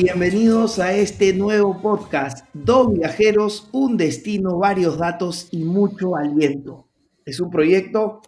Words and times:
Bienvenidos 0.00 0.78
a 0.78 0.92
este 0.92 1.32
nuevo 1.32 1.82
podcast. 1.82 2.46
Dos 2.54 2.92
viajeros, 2.92 3.68
un 3.72 3.96
destino, 3.96 4.56
varios 4.56 4.96
datos 4.96 5.48
y 5.50 5.64
mucho 5.64 6.14
aliento. 6.14 6.86
Es 7.26 7.40
un 7.40 7.50
proyecto 7.50 8.22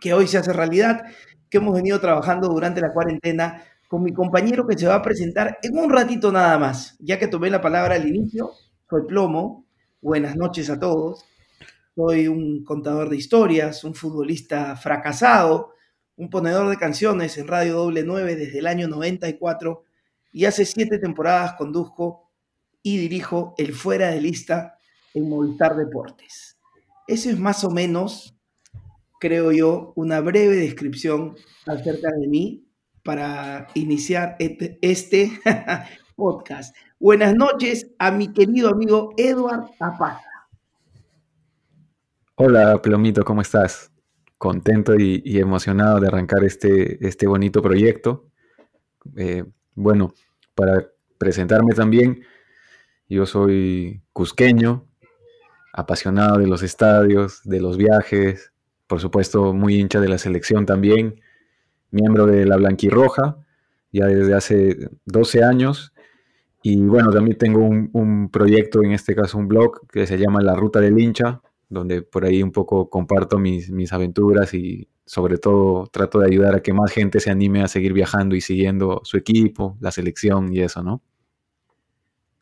que 0.00 0.12
hoy 0.12 0.26
se 0.26 0.38
hace 0.38 0.52
realidad, 0.52 1.04
que 1.48 1.58
hemos 1.58 1.72
venido 1.72 2.00
trabajando 2.00 2.48
durante 2.48 2.80
la 2.80 2.92
cuarentena 2.92 3.62
con 3.86 4.02
mi 4.02 4.12
compañero 4.12 4.66
que 4.66 4.76
se 4.76 4.88
va 4.88 4.96
a 4.96 5.02
presentar 5.02 5.60
en 5.62 5.78
un 5.78 5.88
ratito 5.88 6.32
nada 6.32 6.58
más, 6.58 6.96
ya 6.98 7.16
que 7.16 7.28
tomé 7.28 7.48
la 7.48 7.60
palabra 7.60 7.94
al 7.94 8.08
inicio. 8.08 8.50
Soy 8.90 9.02
Plomo. 9.06 9.66
Buenas 10.00 10.34
noches 10.34 10.68
a 10.68 10.80
todos. 10.80 11.24
Soy 11.94 12.26
un 12.26 12.64
contador 12.64 13.08
de 13.08 13.18
historias, 13.18 13.84
un 13.84 13.94
futbolista 13.94 14.74
fracasado, 14.74 15.74
un 16.16 16.28
ponedor 16.28 16.68
de 16.68 16.76
canciones 16.76 17.38
en 17.38 17.46
Radio 17.46 17.76
Doble 17.76 18.02
9 18.02 18.34
desde 18.34 18.58
el 18.58 18.66
año 18.66 18.88
94 18.88 19.84
y 20.32 20.44
hace 20.44 20.64
siete 20.64 20.98
temporadas 20.98 21.54
conduzco 21.54 22.30
y 22.82 22.98
dirijo 22.98 23.54
el 23.58 23.72
fuera 23.72 24.08
de 24.10 24.20
lista 24.20 24.78
en 25.14 25.28
Movistar 25.28 25.76
Deportes. 25.76 26.58
Eso 27.06 27.30
es 27.30 27.38
más 27.38 27.64
o 27.64 27.70
menos, 27.70 28.36
creo 29.20 29.52
yo, 29.52 29.92
una 29.96 30.20
breve 30.20 30.56
descripción 30.56 31.36
acerca 31.66 32.10
de 32.12 32.28
mí 32.28 32.66
para 33.02 33.68
iniciar 33.74 34.36
este, 34.38 35.40
podcast. 36.16 36.76
Buenas 37.00 37.34
noches 37.34 37.90
a 37.98 38.10
mi 38.10 38.32
querido 38.32 38.70
amigo 38.70 39.14
Edward 39.16 39.70
Apaza. 39.80 40.28
Hola, 42.34 42.80
Plomito, 42.82 43.24
¿cómo 43.24 43.40
estás? 43.40 43.90
Contento 44.36 44.94
y, 44.96 45.38
emocionado 45.38 45.98
de 45.98 46.08
arrancar 46.08 46.44
este, 46.44 47.04
este 47.04 47.26
bonito 47.26 47.62
proyecto. 47.62 48.30
Eh, 49.16 49.44
bueno, 49.78 50.12
para 50.54 50.86
presentarme 51.18 51.72
también, 51.72 52.24
yo 53.08 53.26
soy 53.26 54.02
cusqueño, 54.12 54.86
apasionado 55.72 56.38
de 56.38 56.46
los 56.46 56.62
estadios, 56.62 57.40
de 57.44 57.60
los 57.60 57.76
viajes, 57.76 58.52
por 58.88 59.00
supuesto 59.00 59.52
muy 59.52 59.76
hincha 59.78 60.00
de 60.00 60.08
la 60.08 60.18
selección 60.18 60.66
también, 60.66 61.20
miembro 61.90 62.26
de 62.26 62.44
la 62.44 62.56
Blanquirroja, 62.56 63.38
ya 63.92 64.06
desde 64.06 64.34
hace 64.34 64.90
12 65.04 65.44
años. 65.44 65.92
Y 66.62 66.80
bueno, 66.82 67.10
también 67.10 67.38
tengo 67.38 67.60
un, 67.60 68.28
proyecto, 68.30 68.82
en 68.82 68.92
este 68.92 69.14
caso 69.14 69.38
un 69.38 69.46
blog, 69.46 69.86
que 69.88 70.06
se 70.06 70.18
llama 70.18 70.42
La 70.42 70.56
Ruta 70.56 70.80
del 70.80 70.98
Hincha, 70.98 71.40
donde 71.68 72.02
por 72.02 72.24
ahí 72.24 72.42
un 72.42 72.52
poco 72.52 72.88
comparto 72.88 73.38
mis, 73.38 73.70
mis 73.70 73.92
aventuras 73.92 74.54
y 74.54 74.88
sobre 75.04 75.38
todo 75.38 75.86
trato 75.86 76.20
de 76.20 76.26
ayudar 76.26 76.54
a 76.54 76.62
que 76.62 76.72
más 76.72 76.92
gente 76.92 77.20
se 77.20 77.30
anime 77.30 77.62
a 77.62 77.68
seguir 77.68 77.92
viajando 77.92 78.36
y 78.36 78.40
siguiendo 78.40 79.00
su 79.04 79.16
equipo, 79.16 79.76
la 79.80 79.90
selección 79.90 80.52
y 80.52 80.60
eso, 80.60 80.82
¿no? 80.82 81.02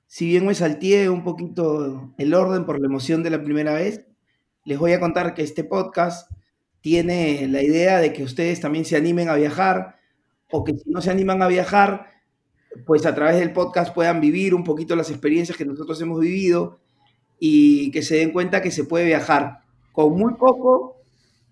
Si 0.07 0.27
bien 0.27 0.47
me 0.47 0.55
salteé 0.55 1.09
un 1.09 1.25
poquito 1.25 2.15
el 2.19 2.35
orden 2.35 2.65
por 2.65 2.81
la 2.81 2.87
emoción 2.87 3.23
de 3.23 3.31
la 3.31 3.43
primera 3.43 3.73
vez, 3.73 4.07
les 4.65 4.79
voy 4.79 4.93
a 4.93 5.01
contar 5.01 5.35
que 5.35 5.43
este 5.43 5.65
podcast 5.65 6.31
tiene 6.81 7.47
la 7.49 7.63
idea 7.63 7.99
de 7.99 8.13
que 8.13 8.23
ustedes 8.23 8.61
también 8.61 8.85
se 8.85 8.97
animen 8.97 9.29
a 9.29 9.35
viajar 9.35 9.97
o 10.51 10.65
que 10.65 10.75
si 10.75 10.91
no 10.91 11.01
se 11.01 11.11
animan 11.11 11.43
a 11.43 11.49
viajar, 11.49 12.07
pues 12.85 13.07
a 13.07 13.15
través 13.15 13.39
del 13.39 13.53
podcast 13.53 13.95
puedan 13.95 14.21
vivir 14.21 14.55
un 14.55 14.65
poquito 14.65 14.95
las 14.97 15.11
experiencias 15.11 15.59
que 15.59 15.65
nosotros 15.65 16.01
hemos 16.01 16.21
vivido 16.21 16.81
y 17.39 17.91
que 17.91 18.03
se 18.03 18.17
den 18.17 18.33
cuenta 18.33 18.63
que 18.63 18.71
se 18.71 18.85
puede 18.85 19.05
viajar 19.05 19.61
con 19.93 20.17
muy 20.17 20.35
poco 20.35 20.97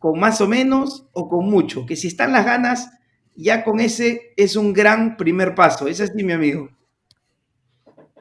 con 0.05 0.21
más 0.21 0.43
o 0.43 0.47
menos 0.47 1.07
o 1.13 1.31
con 1.31 1.47
mucho, 1.47 1.87
que 1.87 1.97
si 1.97 2.09
están 2.09 2.33
las 2.33 2.45
ganas, 2.45 2.91
ya 3.35 3.65
con 3.65 3.81
ese 3.81 4.35
es 4.37 4.55
un 4.55 4.75
gran 4.75 5.17
primer 5.17 5.55
paso. 5.55 5.89
Es 5.89 5.99
así, 6.01 6.23
mi 6.23 6.33
amigo. 6.35 6.69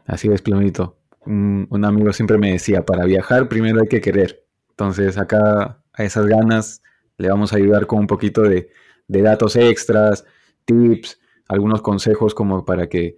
Así 0.06 0.30
es, 0.30 0.42
Plumito. 0.42 0.98
Un, 1.26 1.68
amigo 1.86 2.14
siempre 2.14 2.38
me 2.38 2.54
decía, 2.54 2.86
para 2.86 3.06
viajar 3.06 3.50
primero 3.50 3.82
hay 3.82 3.88
que 3.88 4.00
querer. 4.00 4.46
Entonces 4.70 5.18
acá 5.18 5.84
a 5.94 6.04
esas 6.04 6.26
ganas 6.26 6.82
le 7.18 7.30
vamos 7.30 7.54
a 7.54 7.58
ayudar 7.58 7.86
con 7.86 8.00
un 8.00 8.08
poquito 8.08 8.42
de, 8.44 8.70
datos 9.08 9.58
extras, 9.58 10.26
tips, 10.66 11.20
algunos 11.48 11.82
consejos 11.82 12.34
como 12.34 12.64
para 12.64 12.88
que 12.88 13.18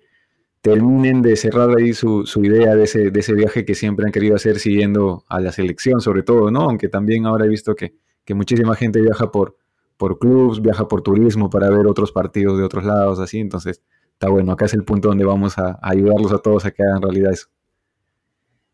terminen 0.72 1.22
de 1.22 1.36
cerrar 1.36 1.70
ahí 1.78 1.94
su, 1.94 2.26
idea 2.44 2.76
de 2.76 2.84
ese, 2.84 3.12
de 3.12 3.20
ese, 3.20 3.34
viaje 3.34 3.66
que 3.66 3.76
siempre 3.76 4.06
han 4.06 4.12
querido 4.12 4.36
hacer 4.36 4.60
siguiendo 4.60 5.24
a 5.30 5.40
la 5.40 5.52
selección, 5.52 6.02
sobre 6.02 6.24
todo, 6.24 6.52
¿no? 6.52 6.62
Aunque 6.62 6.90
también 6.90 7.26
ahora 7.26 7.46
he 7.46 7.50
visto 7.50 7.76
que 7.76 7.94
que 8.26 8.34
muchísima 8.34 8.76
gente 8.76 9.00
viaja 9.02 9.32
por, 9.32 9.56
por 9.98 10.20
clubs, 10.20 10.62
viaja 10.62 10.88
por 10.88 11.02
turismo 11.04 11.50
para 11.50 11.70
ver 11.70 11.86
otros 11.88 12.12
partidos 12.12 12.58
de 12.58 12.66
otros 12.66 12.84
lados, 12.84 13.20
así, 13.20 13.40
entonces 13.40 13.82
está 14.14 14.30
bueno, 14.30 14.52
acá 14.52 14.66
es 14.66 14.74
el 14.74 14.84
punto 14.84 15.10
donde 15.10 15.24
vamos 15.24 15.58
a, 15.58 15.80
ayudarlos 15.82 16.34
a 16.34 16.40
todos 16.40 16.66
a 16.66 16.72
que 16.72 16.84
hagan 16.84 17.02
realidad 17.02 17.32
eso. 17.32 17.48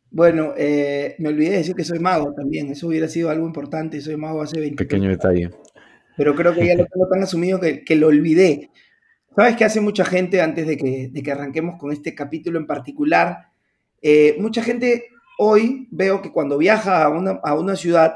Bueno, 0.10 0.54
eh, 0.58 1.16
me 1.20 1.30
olvidé 1.30 1.52
de 1.52 1.58
decir 1.58 1.76
que 1.76 1.84
soy 1.84 2.00
mago 2.00 2.34
también, 2.34 2.70
eso 2.72 2.88
hubiera 2.88 3.08
sido 3.08 3.30
algo 3.30 3.46
importante, 3.46 4.02
soy 4.02 4.18
mago 4.18 4.42
hace 4.42 4.60
20 4.60 4.84
Pequeño 4.84 5.10
detalle. 5.10 5.52
Pero 6.18 6.36
creo 6.36 6.54
que 6.54 6.66
ya 6.66 6.76
lo 6.76 6.86
tengo 6.92 7.08
tan 7.08 7.24
asumido 7.24 7.60
que, 7.60 7.96
lo 7.96 8.08
olvidé. 8.08 8.72
¿Sabes 9.36 9.56
qué 9.56 9.64
hace 9.64 9.80
mucha 9.80 10.04
gente 10.04 10.42
antes 10.42 10.68
de 10.68 10.78
que, 10.78 11.10
de 11.12 11.24
que 11.24 11.32
arranquemos 11.32 11.80
con 11.80 11.92
este 11.92 12.14
capítulo 12.14 12.60
en 12.60 12.68
particular? 12.68 13.48
Eh, 14.02 14.36
mucha 14.40 14.62
gente 14.62 15.06
hoy 15.38 15.88
veo 15.92 16.22
que 16.22 16.32
cuando 16.32 16.58
viaja 16.58 17.04
a 17.04 17.10
una, 17.10 17.40
a 17.44 17.54
una 17.54 17.76
ciudad, 17.76 18.16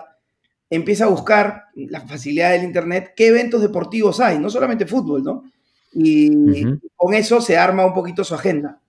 empieza 0.69 1.05
a 1.05 1.09
buscar 1.09 1.65
la 1.75 2.01
facilidad 2.01 2.51
del 2.51 2.63
Internet 2.63 3.13
qué 3.15 3.27
eventos 3.27 3.61
deportivos 3.61 4.19
hay, 4.19 4.39
no 4.39 4.49
solamente 4.49 4.85
fútbol, 4.85 5.23
¿no? 5.23 5.43
Y 5.93 6.65
con 6.95 7.13
eso 7.13 7.39
se 7.39 7.57
arma 7.57 7.85
un 7.85 7.93
poquito 7.93 8.23
su 8.25 8.35
agenda. 8.35 8.81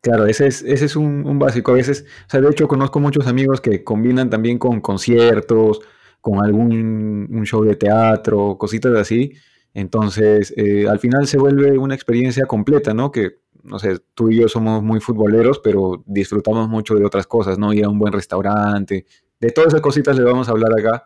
Claro, 0.00 0.26
ese 0.26 0.46
es, 0.46 0.62
ese 0.62 0.84
es 0.84 0.94
un, 0.94 1.38
básico. 1.40 1.72
A 1.72 1.74
veces, 1.74 2.04
o 2.28 2.30
sea, 2.30 2.40
de 2.40 2.48
hecho 2.48 2.68
conozco 2.68 3.00
muchos 3.00 3.26
amigos 3.26 3.60
que 3.60 3.82
combinan 3.82 4.30
también 4.30 4.56
con 4.56 4.80
conciertos, 4.80 5.80
con 6.20 6.44
algún 6.44 7.28
un 7.28 7.44
show 7.44 7.64
de 7.64 7.74
teatro, 7.74 8.56
cositas 8.56 8.94
así. 8.94 9.32
Entonces, 9.76 10.54
eh, 10.56 10.88
al 10.88 10.98
final 11.00 11.26
se 11.26 11.36
vuelve 11.36 11.76
una 11.76 11.94
experiencia 11.94 12.46
completa, 12.46 12.94
¿no? 12.94 13.12
Que, 13.12 13.40
no 13.62 13.78
sé, 13.78 13.98
tú 14.14 14.30
y 14.30 14.40
yo 14.40 14.48
somos 14.48 14.82
muy 14.82 15.00
futboleros, 15.00 15.58
pero 15.58 16.02
disfrutamos 16.06 16.66
mucho 16.66 16.94
de 16.94 17.04
otras 17.04 17.26
cosas, 17.26 17.58
¿no? 17.58 17.74
Ir 17.74 17.84
a 17.84 17.90
un 17.90 17.98
buen 17.98 18.14
restaurante, 18.14 19.04
de 19.38 19.50
todas 19.50 19.68
esas 19.68 19.82
cositas 19.82 20.16
le 20.16 20.24
vamos 20.24 20.48
a 20.48 20.52
hablar 20.52 20.70
acá, 20.78 21.04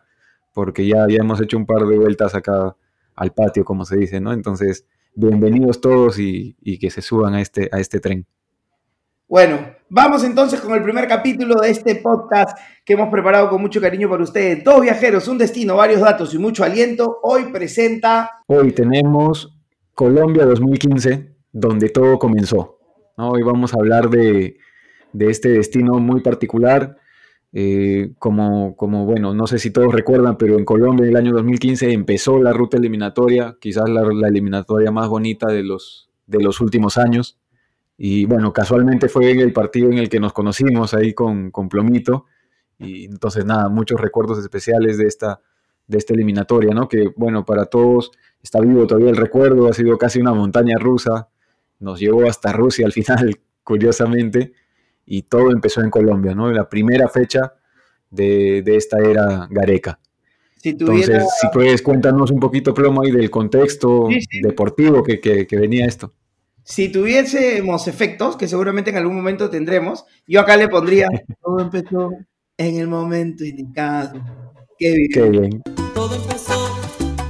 porque 0.53 0.87
ya, 0.87 1.05
ya 1.09 1.17
hemos 1.17 1.41
hecho 1.41 1.57
un 1.57 1.65
par 1.65 1.85
de 1.85 1.97
vueltas 1.97 2.33
acá 2.33 2.77
al 3.13 3.33
patio, 3.33 3.65
como 3.65 3.83
se 3.83 3.97
dice, 3.97 4.21
¿no? 4.21 4.31
Entonces, 4.31 4.85
bienvenidos 5.15 5.81
todos 5.81 6.17
y, 6.17 6.55
que 6.79 6.89
se 6.91 7.01
suban 7.01 7.33
a 7.33 7.41
este, 7.41 7.67
a 7.73 7.79
este 7.81 7.99
tren. 7.99 8.25
Bueno, 9.31 9.59
vamos 9.87 10.25
entonces 10.25 10.59
con 10.59 10.73
el 10.73 10.83
primer 10.83 11.07
capítulo 11.07 11.61
de 11.61 11.69
este 11.69 11.95
podcast 11.95 12.57
que 12.83 12.95
hemos 12.95 13.07
preparado 13.07 13.47
con 13.47 13.61
mucho 13.61 13.79
cariño 13.79 14.09
para 14.09 14.23
ustedes. 14.23 14.61
Dos 14.61 14.81
viajeros, 14.81 15.25
un 15.29 15.37
destino, 15.37 15.77
varios 15.77 16.01
datos 16.01 16.33
y 16.33 16.37
mucho 16.37 16.65
aliento. 16.65 17.19
Hoy 17.23 17.45
presenta... 17.45 18.29
Hoy 18.47 18.73
tenemos 18.73 19.57
Colombia 19.93 20.45
2015, 20.45 21.33
donde 21.53 21.87
todo 21.87 22.19
comenzó. 22.19 22.77
Hoy 23.15 23.41
vamos 23.43 23.73
a 23.73 23.77
hablar 23.77 24.09
de, 24.09 24.57
este 25.17 25.47
destino 25.47 25.97
muy 25.99 26.19
particular, 26.19 26.97
eh, 27.53 28.11
como, 28.19 28.75
bueno, 29.05 29.33
no 29.33 29.47
sé 29.47 29.59
si 29.59 29.71
todos 29.71 29.93
recuerdan, 29.95 30.37
pero 30.37 30.57
en 30.57 30.65
Colombia 30.65 31.05
en 31.05 31.11
el 31.11 31.15
año 31.15 31.31
2015 31.31 31.93
empezó 31.93 32.37
la 32.41 32.51
ruta 32.51 32.75
eliminatoria, 32.75 33.55
quizás 33.61 33.89
la, 33.89 34.01
eliminatoria 34.27 34.91
más 34.91 35.07
bonita 35.07 35.47
de 35.47 35.63
los 35.63 36.09
últimos 36.59 36.97
años. 36.97 37.40
Y 38.03 38.25
bueno, 38.25 38.51
casualmente 38.51 39.09
fue 39.09 39.29
en 39.29 39.41
el 39.41 39.53
partido 39.53 39.91
en 39.91 39.99
el 39.99 40.09
que 40.09 40.19
nos 40.19 40.33
conocimos 40.33 40.95
ahí 40.95 41.13
con, 41.13 41.51
con 41.51 41.69
Plomito. 41.69 42.25
Y 42.79 43.05
entonces 43.05 43.45
nada, 43.45 43.69
muchos 43.69 44.01
recuerdos 44.01 44.39
especiales 44.39 44.97
de 44.97 45.05
esta, 45.05 45.39
de 45.85 45.99
esta 45.99 46.15
eliminatoria, 46.15 46.73
¿no? 46.73 46.87
Que 46.87 47.13
bueno, 47.15 47.45
para 47.45 47.67
todos 47.67 48.09
está 48.41 48.59
vivo 48.59 48.87
todavía 48.87 49.11
el 49.11 49.17
recuerdo, 49.17 49.67
ha 49.67 49.73
sido 49.73 49.99
casi 49.99 50.19
una 50.19 50.33
montaña 50.33 50.79
rusa, 50.79 51.29
nos 51.77 51.99
llevó 51.99 52.27
hasta 52.27 52.51
Rusia 52.51 52.87
al 52.87 52.91
final, 52.91 53.39
curiosamente 53.63 54.53
y 55.05 55.21
todo 55.21 55.51
empezó 55.51 55.81
en 55.81 55.91
Colombia, 55.91 56.33
¿no? 56.33 56.51
La 56.51 56.67
primera 56.67 57.07
fecha 57.07 57.53
de, 58.09 58.63
esta 58.65 58.97
era 58.97 59.47
Gareca. 59.51 59.99
Entonces, 60.63 61.23
si 61.39 61.49
puedes, 61.53 61.83
cuéntanos 61.83 62.31
un 62.31 62.39
poquito, 62.39 62.73
Plomo, 62.73 63.03
ahí 63.03 63.11
del 63.11 63.29
contexto 63.29 64.07
deportivo 64.41 65.03
que, 65.03 65.47
venía 65.51 65.85
esto. 65.85 66.13
Si 66.63 66.89
tuviésemos 66.89 67.87
efectos, 67.87 68.37
que 68.37 68.47
seguramente 68.47 68.91
en 68.91 68.97
algún 68.97 69.15
momento 69.15 69.49
tendremos, 69.49 70.05
yo 70.27 70.41
acá 70.41 70.55
le 70.57 70.67
pondría, 70.67 71.07
todo 71.41 71.59
empezó 71.59 72.11
en 72.57 72.75
el 72.77 72.87
momento 72.87 73.43
indicado. 73.43 74.23
Qué 74.77 74.93
bien. 74.95 75.09
Qué 75.11 75.29
bien. 75.29 75.61
Todo 75.95 76.15
empezó 76.15 76.53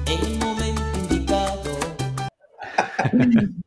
en 0.08 0.32
el 0.32 0.40
momento 0.40 0.82
indicado. 1.14 1.62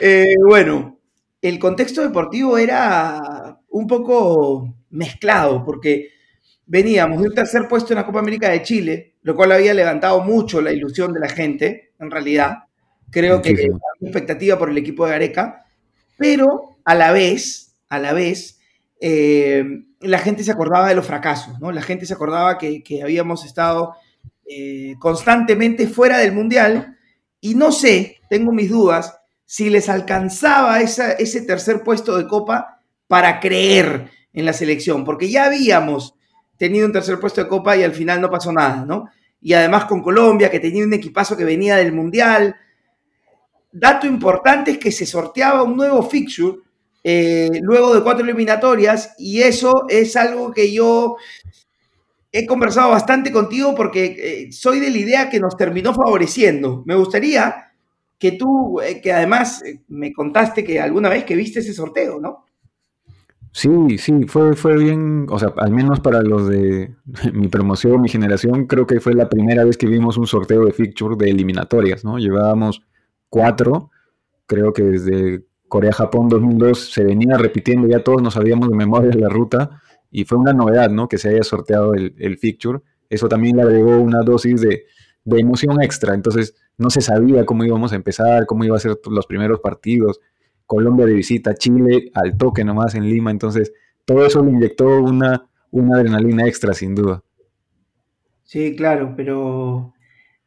Eh, 0.00 0.34
bueno, 0.44 0.98
el 1.40 1.58
contexto 1.60 2.02
deportivo 2.02 2.58
era 2.58 3.60
un 3.68 3.86
poco 3.86 4.74
mezclado, 4.90 5.64
porque 5.64 6.08
veníamos 6.66 7.22
de 7.22 7.28
un 7.28 7.34
tercer 7.34 7.68
puesto 7.68 7.92
en 7.92 7.98
la 7.98 8.06
Copa 8.06 8.18
América 8.18 8.50
de 8.50 8.62
Chile, 8.62 9.14
lo 9.22 9.36
cual 9.36 9.52
había 9.52 9.72
levantado 9.72 10.20
mucho 10.22 10.60
la 10.60 10.72
ilusión 10.72 11.12
de 11.12 11.20
la 11.20 11.28
gente, 11.28 11.92
en 12.00 12.10
realidad, 12.10 12.63
Creo 13.14 13.40
que 13.40 13.50
hay 13.50 13.68
expectativa 14.00 14.58
por 14.58 14.70
el 14.70 14.76
equipo 14.76 15.06
de 15.06 15.12
Gareca, 15.12 15.66
pero 16.18 16.78
a 16.84 16.96
la 16.96 17.12
vez, 17.12 17.76
a 17.88 18.00
la 18.00 18.12
vez, 18.12 18.58
eh, 19.00 19.64
la 20.00 20.18
gente 20.18 20.42
se 20.42 20.50
acordaba 20.50 20.88
de 20.88 20.96
los 20.96 21.06
fracasos, 21.06 21.60
¿no? 21.60 21.70
La 21.70 21.80
gente 21.80 22.06
se 22.06 22.14
acordaba 22.14 22.58
que, 22.58 22.82
habíamos 23.00 23.44
estado 23.44 23.94
eh, 24.50 24.96
constantemente 24.98 25.86
fuera 25.86 26.18
del 26.18 26.32
Mundial 26.32 26.98
y 27.40 27.54
no 27.54 27.70
sé, 27.70 28.18
tengo 28.28 28.50
mis 28.50 28.70
dudas, 28.70 29.16
si 29.44 29.70
les 29.70 29.88
alcanzaba 29.88 30.80
ese 30.80 31.42
tercer 31.42 31.84
puesto 31.84 32.18
de 32.18 32.26
Copa 32.26 32.80
para 33.06 33.38
creer 33.38 34.10
en 34.32 34.44
la 34.44 34.52
selección, 34.52 35.04
porque 35.04 35.30
ya 35.30 35.44
habíamos 35.44 36.16
tenido 36.56 36.84
un 36.84 36.92
tercer 36.92 37.20
puesto 37.20 37.44
de 37.44 37.48
Copa 37.48 37.76
y 37.76 37.84
al 37.84 37.92
final 37.92 38.20
no 38.20 38.28
pasó 38.28 38.52
nada, 38.52 38.84
¿no? 38.84 39.08
Y 39.40 39.52
además 39.52 39.84
con 39.84 40.02
Colombia, 40.02 40.50
que 40.50 40.58
tenía 40.58 40.84
un 40.84 40.94
equipazo 40.94 41.36
que 41.36 41.44
venía 41.44 41.76
del 41.76 41.92
Mundial. 41.92 42.56
Dato 43.76 44.06
importante 44.06 44.70
es 44.70 44.78
que 44.78 44.92
se 44.92 45.04
sorteaba 45.04 45.64
un 45.64 45.76
nuevo 45.76 46.00
fixture 46.04 46.58
eh, 47.02 47.50
luego 47.60 47.92
de 47.92 48.04
cuatro 48.04 48.24
eliminatorias 48.24 49.16
y 49.18 49.40
eso 49.40 49.86
es 49.88 50.14
algo 50.14 50.52
que 50.52 50.72
yo 50.72 51.16
he 52.30 52.46
conversado 52.46 52.90
bastante 52.90 53.32
contigo 53.32 53.74
porque 53.74 54.04
eh, 54.16 54.52
soy 54.52 54.78
de 54.78 54.90
la 54.90 54.98
idea 54.98 55.28
que 55.28 55.40
nos 55.40 55.56
terminó 55.56 55.92
favoreciendo. 55.92 56.84
Me 56.86 56.94
gustaría 56.94 57.72
que 58.16 58.32
tú, 58.32 58.80
eh, 58.80 59.00
que 59.00 59.12
además 59.12 59.64
me 59.88 60.12
contaste 60.12 60.62
que 60.62 60.80
alguna 60.80 61.08
vez 61.08 61.24
que 61.24 61.34
viste 61.34 61.58
ese 61.58 61.74
sorteo, 61.74 62.20
¿no? 62.20 62.44
Sí, 63.50 63.98
sí, 63.98 64.24
fue, 64.28 64.54
fue 64.54 64.76
bien, 64.76 65.26
o 65.30 65.38
sea, 65.40 65.52
al 65.56 65.72
menos 65.72 65.98
para 65.98 66.22
los 66.22 66.48
de 66.48 66.94
mi 67.32 67.48
promoción, 67.48 68.00
mi 68.00 68.08
generación, 68.08 68.66
creo 68.66 68.86
que 68.86 69.00
fue 69.00 69.14
la 69.14 69.28
primera 69.28 69.64
vez 69.64 69.76
que 69.76 69.88
vimos 69.88 70.16
un 70.16 70.28
sorteo 70.28 70.64
de 70.64 70.72
fixture 70.72 71.16
de 71.18 71.30
eliminatorias, 71.30 72.04
¿no? 72.04 72.18
Llevábamos 72.18 72.84
creo 74.46 74.72
que 74.72 74.82
desde 74.82 75.44
Corea-Japón 75.68 76.28
2002 76.28 76.92
se 76.92 77.04
venía 77.04 77.36
repitiendo, 77.36 77.88
ya 77.88 78.02
todos 78.02 78.22
nos 78.22 78.34
sabíamos 78.34 78.68
de 78.68 78.76
memoria 78.76 79.12
la 79.14 79.28
ruta, 79.28 79.82
y 80.10 80.24
fue 80.24 80.38
una 80.38 80.52
novedad, 80.52 80.90
¿no? 80.90 81.08
Que 81.08 81.18
se 81.18 81.30
haya 81.30 81.42
sorteado 81.42 81.94
el, 81.94 82.14
el 82.18 82.38
fixture. 82.38 82.80
Eso 83.10 83.28
también 83.28 83.56
le 83.56 83.62
agregó 83.62 83.98
una 83.98 84.22
dosis 84.22 84.60
de, 84.60 84.84
de 85.24 85.40
emoción 85.40 85.82
extra, 85.82 86.14
entonces 86.14 86.54
no 86.78 86.90
se 86.90 87.00
sabía 87.00 87.44
cómo 87.44 87.64
íbamos 87.64 87.92
a 87.92 87.96
empezar, 87.96 88.46
cómo 88.46 88.64
iban 88.64 88.76
a 88.76 88.80
ser 88.80 88.98
los 89.06 89.26
primeros 89.26 89.60
partidos 89.60 90.20
Colombia 90.66 91.06
de 91.06 91.14
visita, 91.14 91.54
Chile 91.54 92.10
al 92.14 92.36
toque 92.36 92.64
nomás 92.64 92.94
en 92.94 93.04
Lima, 93.04 93.30
entonces 93.30 93.72
todo 94.04 94.24
eso 94.24 94.42
le 94.42 94.50
inyectó 94.50 95.00
una, 95.02 95.46
una 95.70 95.98
adrenalina 95.98 96.46
extra 96.46 96.74
sin 96.74 96.94
duda. 96.94 97.22
Sí, 98.42 98.76
claro, 98.76 99.14
pero, 99.16 99.93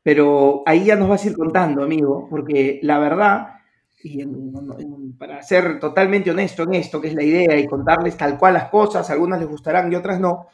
pero 0.08 0.64
ahí 0.66 0.86
ya 0.86 0.96
nos 0.96 1.10
vas 1.10 1.26
a 1.26 1.28
ir 1.28 1.36
contando, 1.36 1.84
amigo, 1.84 2.28
porque 2.30 2.80
la 2.82 2.98
verdad, 2.98 3.56
y 4.02 4.24
para 5.20 5.44
ser 5.44 5.82
totalmente 5.82 6.32
honesto 6.32 6.64
en 6.64 6.76
esto, 6.76 7.02
que 7.02 7.10
es 7.10 7.14
la 7.14 7.24
idea, 7.24 7.60
y 7.60 7.68
contarles 7.68 8.16
tal 8.16 8.38
cual 8.38 8.54
las 8.54 8.70
cosas, 8.70 9.10
algunas 9.10 9.38
les 9.38 9.50
gustarán 9.50 9.92
y 9.92 9.98
otras 9.98 10.22
no, 10.22 10.48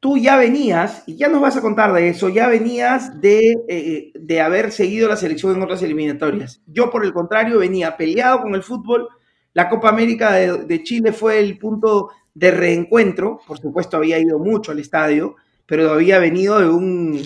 tú 0.00 0.18
ya 0.18 0.36
venías, 0.36 1.04
y 1.06 1.14
ya 1.14 1.28
nos 1.28 1.40
vas 1.40 1.56
a 1.56 1.60
contar 1.60 1.92
de 1.92 2.08
eso, 2.08 2.28
ya 2.28 2.48
venías 2.48 3.20
de, 3.20 3.54
eh, 3.68 4.10
de 4.18 4.40
haber 4.40 4.72
seguido 4.72 5.08
la 5.08 5.16
selección 5.16 5.54
en 5.54 5.62
otras 5.62 5.84
eliminatorias. 5.84 6.60
Yo, 6.66 6.90
por 6.90 7.04
el 7.04 7.12
contrario, 7.12 7.60
venía 7.60 7.96
peleado 7.96 8.42
con 8.42 8.56
el 8.56 8.64
fútbol. 8.64 9.06
La 9.52 9.68
Copa 9.68 9.90
América 9.90 10.32
de, 10.32 10.82
Chile 10.82 11.12
fue 11.12 11.38
el 11.38 11.56
punto 11.56 12.08
de 12.34 12.50
reencuentro. 12.50 13.38
Por 13.46 13.58
supuesto, 13.60 13.96
había 13.96 14.18
ido 14.18 14.40
mucho 14.40 14.72
al 14.72 14.80
estadio, 14.80 15.36
pero 15.66 15.92
había 15.92 16.18
venido 16.18 16.58
de, 16.58 16.68
un, 16.68 17.22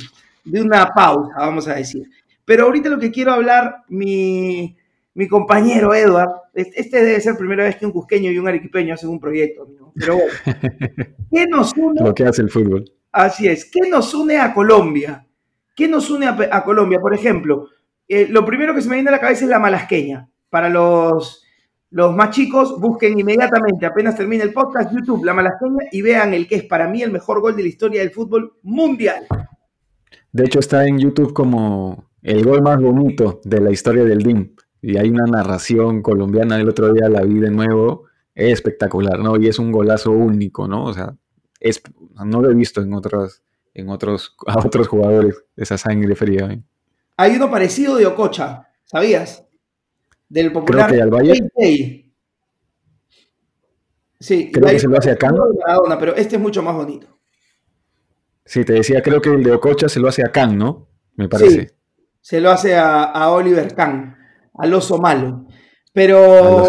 de 0.50 0.62
una 0.62 0.92
pausa, 0.94 1.34
vamos 1.36 1.68
a 1.68 1.74
decir. 1.74 2.08
Pero 2.44 2.64
ahorita 2.64 2.88
lo 2.88 2.98
que 2.98 3.10
quiero 3.10 3.32
hablar, 3.32 3.84
mi, 3.88 4.76
mi 5.14 5.28
compañero 5.28 5.94
Edward, 5.94 6.30
este 6.54 7.04
debe 7.04 7.20
ser 7.20 7.34
la 7.34 7.38
primera 7.38 7.64
vez 7.64 7.76
que 7.76 7.86
un 7.86 7.92
cusqueño 7.92 8.30
y 8.30 8.38
un 8.38 8.48
arequipeño 8.48 8.94
hacen 8.94 9.10
un 9.10 9.20
proyecto, 9.20 9.68
pero 9.94 10.14
bueno, 10.16 10.32
¿qué 11.32 11.46
nos 11.46 11.72
une? 11.76 12.00
Lo 12.02 12.14
que 12.14 12.24
hace 12.24 12.42
el 12.42 12.50
fútbol. 12.50 12.84
Así 13.12 13.48
es, 13.48 13.70
¿qué 13.70 13.88
nos 13.88 14.14
une 14.14 14.38
a 14.38 14.54
Colombia? 14.54 15.26
¿Qué 15.74 15.88
nos 15.88 16.10
une 16.10 16.26
a, 16.26 16.64
Colombia? 16.64 17.00
Por 17.00 17.14
ejemplo, 17.14 17.68
eh, 18.06 18.26
lo 18.28 18.44
primero 18.44 18.74
que 18.74 18.82
se 18.82 18.88
me 18.88 18.96
viene 18.96 19.08
a 19.08 19.12
la 19.12 19.20
cabeza 19.20 19.44
es 19.44 19.50
la 19.50 19.58
malasqueña. 19.58 20.28
Para 20.48 20.68
los, 20.68 21.44
los 21.90 22.14
más 22.14 22.30
chicos, 22.30 22.80
busquen 22.80 23.18
inmediatamente, 23.18 23.86
apenas 23.86 24.16
termine 24.16 24.44
el 24.44 24.52
podcast, 24.52 24.92
YouTube, 24.92 25.24
la 25.24 25.34
malasqueña, 25.34 25.88
y 25.90 26.02
vean 26.02 26.34
el 26.34 26.46
que 26.46 26.56
es 26.56 26.64
para 26.64 26.86
mí 26.86 27.02
el 27.02 27.10
mejor 27.10 27.40
gol 27.40 27.56
de 27.56 27.62
la 27.62 27.68
historia 27.68 28.00
del 28.00 28.10
fútbol 28.10 28.58
mundial. 28.62 29.26
De 30.32 30.44
hecho, 30.44 30.60
está 30.60 30.86
en 30.86 30.98
YouTube 30.98 31.32
como 31.32 32.10
el 32.22 32.44
gol 32.44 32.62
más 32.62 32.80
bonito 32.80 33.40
de 33.44 33.60
la 33.60 33.70
historia 33.70 34.04
del 34.04 34.22
DIM 34.22 34.54
y 34.82 34.96
hay 34.96 35.10
una 35.10 35.24
narración 35.24 36.02
colombiana 36.02 36.56
del 36.56 36.68
otro 36.68 36.92
día, 36.92 37.08
la 37.08 37.22
vi 37.22 37.40
de 37.40 37.50
nuevo, 37.50 38.04
es 38.34 38.52
espectacular, 38.52 39.18
¿no? 39.18 39.36
Y 39.36 39.48
es 39.48 39.58
un 39.58 39.72
golazo 39.72 40.10
único, 40.12 40.66
¿no? 40.66 40.84
O 40.84 40.94
sea, 40.94 41.14
es, 41.58 41.82
no 42.24 42.40
lo 42.40 42.50
he 42.50 42.54
visto 42.54 42.80
en 42.80 42.94
otros, 42.94 43.42
en 43.74 43.88
otros, 43.90 44.36
a 44.46 44.58
otros 44.58 44.88
jugadores, 44.88 45.44
esa 45.56 45.76
sangre 45.76 46.14
fría. 46.14 46.46
¿eh? 46.50 46.62
Hay 47.16 47.36
uno 47.36 47.50
parecido 47.50 47.96
de 47.96 48.06
Ococha, 48.06 48.68
¿sabías? 48.84 49.46
Del 50.28 50.52
popular 50.52 50.88
Creo 50.88 51.10
que 51.56 52.10
Sí, 54.20 54.50
creo 54.52 54.68
que 54.68 54.78
se 54.78 54.86
lo 54.86 54.98
hace 54.98 55.12
acá. 55.12 55.32
pero 55.98 56.14
este 56.14 56.36
es 56.36 56.42
mucho 56.42 56.62
más 56.62 56.74
bonito. 56.74 57.19
Sí, 58.50 58.64
te 58.64 58.72
decía, 58.72 59.00
creo 59.00 59.20
que 59.20 59.28
el 59.28 59.44
de 59.44 59.52
Ococha 59.52 59.88
se 59.88 60.00
lo 60.00 60.08
hace 60.08 60.24
a 60.24 60.32
Khan, 60.32 60.58
¿no? 60.58 60.88
Me 61.14 61.28
parece. 61.28 61.68
Sí, 61.68 61.74
se 62.20 62.40
lo 62.40 62.50
hace 62.50 62.74
a, 62.74 63.04
a 63.04 63.30
Oliver 63.30 63.72
Khan 63.76 64.16
al 64.54 64.74
oso 64.74 64.98
malo. 64.98 65.46
Pero, 65.92 66.68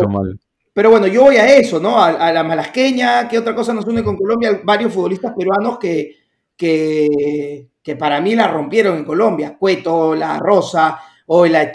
pero 0.74 0.92
bueno, 0.92 1.08
yo 1.08 1.24
voy 1.24 1.38
a 1.38 1.58
eso, 1.58 1.80
¿no? 1.80 2.00
A, 2.00 2.32
la 2.32 2.44
malasqueña, 2.44 3.28
¿qué 3.28 3.40
otra 3.40 3.56
cosa 3.56 3.74
nos 3.74 3.88
une 3.88 4.04
con 4.04 4.16
Colombia? 4.16 4.62
Varios 4.64 4.94
futbolistas 4.94 5.34
peruanos 5.36 5.80
que, 5.80 6.18
que, 6.56 7.70
que 7.82 7.96
para 7.96 8.22
mí 8.22 8.36
la 8.36 8.48
rompieron 8.48 8.98
en 8.98 9.04
Colombia. 9.04 9.58
Cueto, 9.58 10.14
La 10.14 10.38
Rosa, 10.38 11.00
o 11.26 11.48
la 11.48 11.74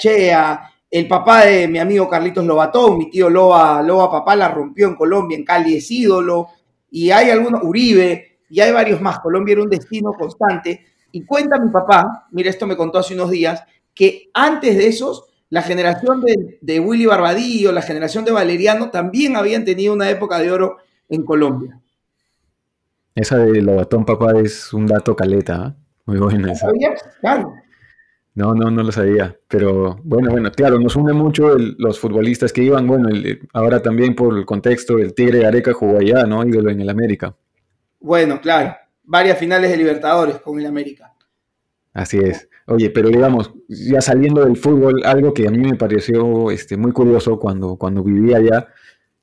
el 0.88 1.08
papá 1.08 1.46
de 1.46 1.66
mi 1.66 1.80
amigo 1.80 2.08
Carlitos 2.08 2.46
Lobatón, 2.46 2.96
mi 2.96 3.10
tío 3.10 3.28
Loba, 3.28 3.82
Loba 3.82 4.08
Papá 4.08 4.36
la 4.36 4.50
rompió 4.50 4.86
en 4.86 4.94
Colombia, 4.94 5.36
en 5.36 5.44
Cali 5.44 5.74
es 5.74 5.90
ídolo, 5.90 6.46
y 6.92 7.10
hay 7.10 7.30
algunos, 7.30 7.64
Uribe, 7.64 8.35
y 8.48 8.60
hay 8.60 8.72
varios 8.72 9.00
más. 9.00 9.20
Colombia 9.20 9.52
era 9.52 9.62
un 9.62 9.70
destino 9.70 10.12
constante. 10.12 10.86
Y 11.12 11.24
cuenta 11.24 11.58
mi 11.58 11.70
papá, 11.70 12.26
mira, 12.30 12.50
esto 12.50 12.66
me 12.66 12.76
contó 12.76 12.98
hace 12.98 13.14
unos 13.14 13.30
días, 13.30 13.62
que 13.94 14.30
antes 14.34 14.76
de 14.76 14.88
esos 14.88 15.24
la 15.48 15.62
generación 15.62 16.22
de, 16.60 16.80
Willy 16.80 17.06
Barbadillo, 17.06 17.72
la 17.72 17.82
generación 17.82 18.24
de 18.24 18.32
Valeriano, 18.32 18.90
también 18.90 19.36
habían 19.36 19.64
tenido 19.64 19.92
una 19.92 20.10
época 20.10 20.38
de 20.38 20.50
oro 20.50 20.78
en 21.08 21.24
Colombia. 21.24 21.80
Esa 23.14 23.38
de 23.38 23.62
Lobatón, 23.62 24.04
papá, 24.04 24.32
es 24.38 24.72
un 24.72 24.86
dato 24.86 25.14
caleta, 25.14 25.68
¿eh? 25.68 25.82
muy 26.06 26.18
buena 26.18 26.52
esa. 26.52 26.68
Claro. 27.20 27.54
No, 28.34 28.54
no, 28.54 28.70
no 28.70 28.82
lo 28.82 28.92
sabía. 28.92 29.34
Pero 29.48 29.98
bueno, 30.02 30.30
bueno, 30.30 30.50
claro, 30.52 30.78
nos 30.78 30.94
une 30.96 31.14
mucho 31.14 31.56
los 31.56 31.98
futbolistas 31.98 32.52
que 32.52 32.62
iban, 32.62 32.86
bueno, 32.86 33.08
ahora 33.54 33.80
también 33.80 34.14
por 34.14 34.36
el 34.36 34.44
contexto, 34.44 34.98
el 34.98 35.14
Tigre 35.14 35.46
Areca 35.46 35.72
jugó 35.72 35.98
allá, 35.98 36.26
¿no? 36.26 36.44
Ídolo 36.44 36.70
en 36.70 36.80
el 36.80 36.90
América. 36.90 37.34
Bueno, 38.00 38.40
claro, 38.40 38.76
varias 39.04 39.38
finales 39.38 39.70
de 39.70 39.76
Libertadores 39.76 40.40
con 40.40 40.58
el 40.58 40.66
América. 40.66 41.12
Así 41.92 42.18
es. 42.18 42.48
Oye, 42.66 42.90
pero 42.90 43.08
digamos, 43.08 43.52
ya 43.68 44.00
saliendo 44.00 44.44
del 44.44 44.56
fútbol, 44.56 45.02
algo 45.04 45.32
que 45.32 45.46
a 45.46 45.50
mí 45.50 45.58
me 45.58 45.76
pareció 45.76 46.50
este, 46.50 46.76
muy 46.76 46.92
curioso 46.92 47.38
cuando, 47.38 47.76
cuando 47.76 48.02
vivía 48.02 48.38
allá, 48.38 48.68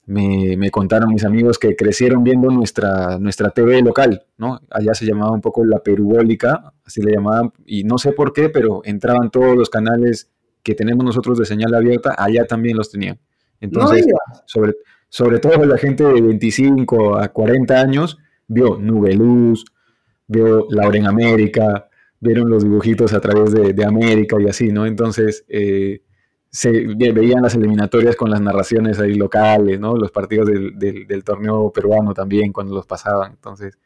me, 0.05 0.57
me, 0.57 0.71
contaron 0.71 1.09
mis 1.09 1.23
amigos 1.23 1.59
que 1.59 1.75
crecieron 1.75 2.23
viendo 2.23 2.49
nuestra, 2.49 3.17
nuestra 3.19 3.51
TV 3.51 3.81
local, 3.81 4.25
¿no? 4.37 4.59
Allá 4.69 4.93
se 4.93 5.05
llamaba 5.05 5.31
un 5.31 5.41
poco 5.41 5.63
la 5.63 5.79
perubólica, 5.79 6.73
así 6.85 7.01
le 7.01 7.13
llamaban, 7.13 7.53
y 7.65 7.83
no 7.83 7.97
sé 7.97 8.11
por 8.11 8.33
qué, 8.33 8.49
pero 8.49 8.81
entraban 8.83 9.29
todos 9.29 9.55
los 9.55 9.69
canales 9.69 10.31
que 10.61 10.75
tenemos 10.75 11.05
nosotros 11.05 11.37
de 11.37 11.45
señal 11.45 11.73
abierta, 11.75 12.15
allá 12.17 12.45
también 12.45 12.77
los 12.77 12.89
tenían. 12.89 13.19
Entonces, 13.59 14.05
sobre, 14.45 14.73
sobre 15.09 15.39
todo 15.39 15.63
la 15.65 15.77
gente 15.77 16.03
de 16.03 16.21
25 16.21 17.17
a 17.17 17.27
40 17.29 17.79
años 17.79 18.17
vio 18.47 18.77
Nubeluz, 18.77 19.65
vio 20.27 20.67
Laura 20.69 20.97
en 20.97 21.07
América, 21.07 21.87
vieron 22.19 22.49
los 22.49 22.63
dibujitos 22.63 23.13
a 23.13 23.19
través 23.19 23.51
de, 23.51 23.85
América 23.85 24.37
y 24.39 24.47
así, 24.47 24.71
¿no? 24.71 24.85
Entonces, 24.85 25.45
eh, 25.49 26.01
se 26.49 26.71
veían 26.71 27.41
las 27.41 27.55
eliminatorias 27.55 28.15
con 28.15 28.29
las 28.29 28.39
narraciones 28.39 28.99
ahí 28.99 29.15
locales, 29.15 29.79
¿no? 29.79 29.95
Los 29.95 30.11
partidos 30.11 30.47
del, 30.47 31.23
torneo 31.23 31.71
peruano 31.71 32.13
también 32.13 32.53
cuando 32.53 32.75
los 32.75 32.85
pasaban. 32.85 33.31
Entonces, 33.31 33.77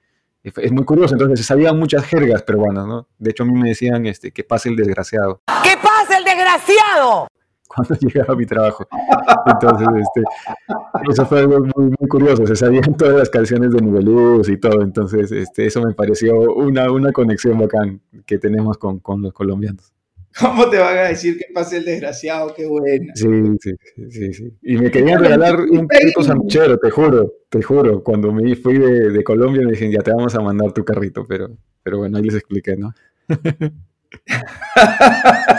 es 0.43 0.71
muy 0.71 0.83
curioso. 0.83 1.15
Entonces, 1.15 1.39
se 1.39 1.45
sabían 1.45 1.79
muchas 1.79 2.05
jergas 2.05 2.43
peruanas, 2.43 2.85
¿no? 2.85 3.07
De 3.17 3.31
hecho, 3.31 3.43
a 3.43 3.45
mí 3.45 3.53
me 3.53 3.69
decían 3.69 4.05
este, 4.05 4.31
que 4.31 4.43
pase 4.43 4.69
el 4.69 4.75
desgraciado. 4.75 5.41
¡Que 5.63 5.77
pase 5.77 6.17
el 6.17 6.23
desgraciado! 6.25 7.27
Cuando 7.67 7.95
llegaba 8.01 8.33
a 8.33 8.37
mi 8.37 8.45
trabajo. 8.45 8.87
Entonces, 9.45 9.87
este, 10.01 10.23
eso 11.09 11.25
fue 11.25 11.39
algo 11.39 11.59
muy, 11.59 11.93
muy 11.99 12.09
curioso. 12.09 12.45
Se 12.47 12.55
sabían 12.55 12.95
todas 12.97 13.15
las 13.15 13.29
canciones 13.29 13.71
de 13.71 13.81
Nubeluz 13.81 14.49
y 14.49 14.57
todo. 14.57 14.81
Entonces, 14.81 15.31
este, 15.31 15.65
eso 15.65 15.81
me 15.81 15.93
pareció 15.93 16.33
una, 16.55 16.91
una 16.91 17.11
conexión 17.11 17.59
bacán 17.59 18.01
que 18.25 18.37
tenemos 18.37 18.77
con, 18.77 18.99
con 18.99 19.21
los 19.21 19.33
colombianos. 19.33 19.93
¿Cómo 20.39 20.69
te 20.69 20.77
van 20.77 20.97
a 20.97 21.03
decir 21.03 21.37
que 21.37 21.45
pase 21.51 21.77
el 21.77 21.85
desgraciado? 21.85 22.53
Qué 22.55 22.67
buena. 22.67 23.13
Sí, 23.15 23.27
sí, 23.59 23.71
sí, 24.09 24.33
sí. 24.33 24.53
Y 24.61 24.77
me 24.77 24.91
querían 24.91 25.19
regalar 25.19 25.61
un 25.61 25.87
carrito 25.87 26.21
sanchero, 26.21 26.77
te 26.77 26.91
juro, 26.91 27.33
te 27.49 27.63
juro. 27.63 28.03
Cuando 28.03 28.31
me 28.31 28.55
fui 28.55 28.77
de, 28.77 29.23
Colombia 29.23 29.63
me 29.63 29.71
dijeron, 29.71 29.93
ya 29.93 30.01
te 30.01 30.11
vamos 30.11 30.35
a 30.35 30.41
mandar 30.41 30.73
tu 30.73 30.85
carrito, 30.85 31.25
pero, 31.27 31.49
pero 31.81 31.99
bueno, 31.99 32.17
ahí 32.17 32.23
les 32.23 32.35
expliqué, 32.35 32.77
¿no? 32.77 32.93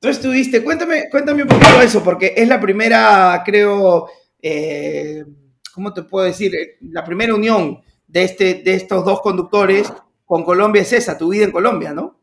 Tú 0.00 0.08
estuviste, 0.08 0.62
cuéntame, 0.62 1.08
cuéntame 1.10 1.42
un 1.42 1.48
poquito 1.48 1.80
eso, 1.82 2.02
porque 2.02 2.34
es 2.36 2.48
la 2.48 2.60
primera, 2.60 3.42
creo, 3.44 4.08
eh, 4.40 5.24
¿cómo 5.72 5.92
te 5.92 6.02
puedo 6.02 6.26
decir? 6.26 6.52
La 6.80 7.04
primera 7.04 7.34
unión 7.34 7.80
de, 8.06 8.24
este, 8.24 8.62
de 8.64 8.74
estos 8.74 9.04
dos 9.04 9.20
conductores 9.20 9.92
con 10.24 10.44
Colombia 10.44 10.82
es 10.82 10.92
esa, 10.92 11.18
tu 11.18 11.30
vida 11.30 11.44
en 11.44 11.52
Colombia, 11.52 11.92
¿no? 11.92 12.18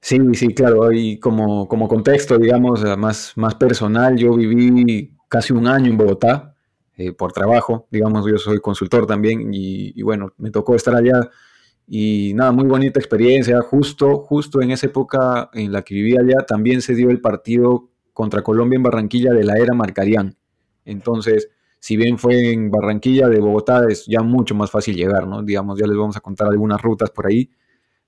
Sí, 0.00 0.18
sí, 0.34 0.54
claro, 0.54 0.92
y 0.92 1.18
como, 1.18 1.66
como 1.66 1.88
contexto, 1.88 2.38
digamos, 2.38 2.84
más, 2.96 3.32
más 3.36 3.54
personal, 3.56 4.16
yo 4.16 4.34
viví 4.34 5.16
casi 5.28 5.52
un 5.52 5.66
año 5.66 5.90
en 5.90 5.96
Bogotá 5.96 6.54
eh, 6.96 7.12
por 7.12 7.32
trabajo, 7.32 7.86
digamos, 7.90 8.24
yo 8.26 8.38
soy 8.38 8.58
consultor 8.60 9.06
también 9.06 9.50
y, 9.52 10.00
bueno, 10.02 10.32
me 10.38 10.50
tocó 10.50 10.74
estar 10.74 10.94
allá 10.94 11.28
y 11.86 12.32
nada, 12.34 12.50
muy 12.52 12.66
bonita 12.66 12.98
experiencia, 12.98 13.60
justo, 13.60 14.18
justo 14.18 14.60
en 14.60 14.72
esa 14.72 14.86
época 14.86 15.50
en 15.52 15.72
la 15.72 15.82
que 15.82 15.94
vivía 15.94 16.20
allá 16.20 16.44
también 16.46 16.82
se 16.82 16.94
dio 16.94 17.10
el 17.10 17.20
partido 17.20 17.88
contra 18.12 18.42
Colombia 18.42 18.76
en 18.76 18.82
Barranquilla 18.82 19.32
de 19.32 19.44
la 19.44 19.54
era 19.58 19.72
Marcarián. 19.72 20.36
Entonces, 20.84 21.50
si 21.78 21.96
bien 21.96 22.18
fue 22.18 22.52
en 22.52 22.70
Barranquilla 22.70 23.28
de 23.28 23.38
Bogotá, 23.38 23.84
es 23.88 24.06
ya 24.06 24.22
mucho 24.22 24.54
más 24.54 24.70
fácil 24.70 24.96
llegar, 24.96 25.28
¿no? 25.28 25.42
Digamos, 25.42 25.78
ya 25.78 25.86
les 25.86 25.96
vamos 25.96 26.16
a 26.16 26.20
contar 26.20 26.48
algunas 26.48 26.82
rutas 26.82 27.10
por 27.10 27.26
ahí, 27.26 27.50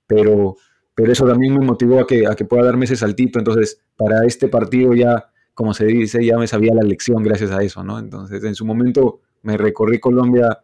pero, 0.06 0.56
pero 0.94 1.12
eso 1.12 1.26
también 1.26 1.54
me 1.56 1.64
motivó 1.64 2.00
a 2.00 2.06
que, 2.06 2.26
a 2.26 2.35
que 2.35 2.44
pueda 2.44 2.64
darme 2.64 2.87
ese 2.87 2.97
saltito. 2.97 3.38
Entonces, 3.38 3.80
para 3.97 4.25
este 4.25 4.49
partido 4.49 4.94
ya, 4.94 5.30
como 5.54 5.75
se 5.75 5.85
dice, 5.85 6.25
ya 6.25 6.37
me 6.38 6.49
sabía 6.49 6.75
la 6.75 6.82
lección 6.82 7.23
gracias 7.23 7.52
a 7.52 7.62
eso, 7.62 7.85
¿no? 7.85 7.99
Entonces, 8.00 8.42
en 8.42 8.56
su 8.56 8.64
momento 8.64 9.20
me 9.42 9.56
recorrí 9.56 10.00
Colombia 10.00 10.58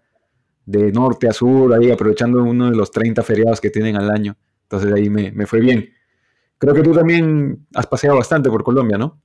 de 0.67 0.93
norte 0.93 1.29
a 1.29 1.33
sur, 1.33 1.75
ahí 1.75 1.91
aprovechando 1.91 2.43
uno 2.43 2.71
de 2.71 2.77
los 2.77 2.91
30 2.91 3.23
feriados 3.23 3.61
que 3.61 3.71
tienen 3.71 3.97
al 3.97 4.11
año. 4.11 4.37
Entonces, 4.63 4.93
ahí 4.93 5.11
me, 5.11 5.31
me 5.33 5.47
fue 5.47 5.61
bien. 5.61 5.91
Creo 6.59 6.75
que 6.75 6.83
tú 6.83 6.93
también 6.93 7.67
has 7.75 7.87
paseado 7.87 8.17
bastante 8.17 8.49
por 8.49 8.65
Colombia, 8.65 8.97
¿no? 8.97 9.21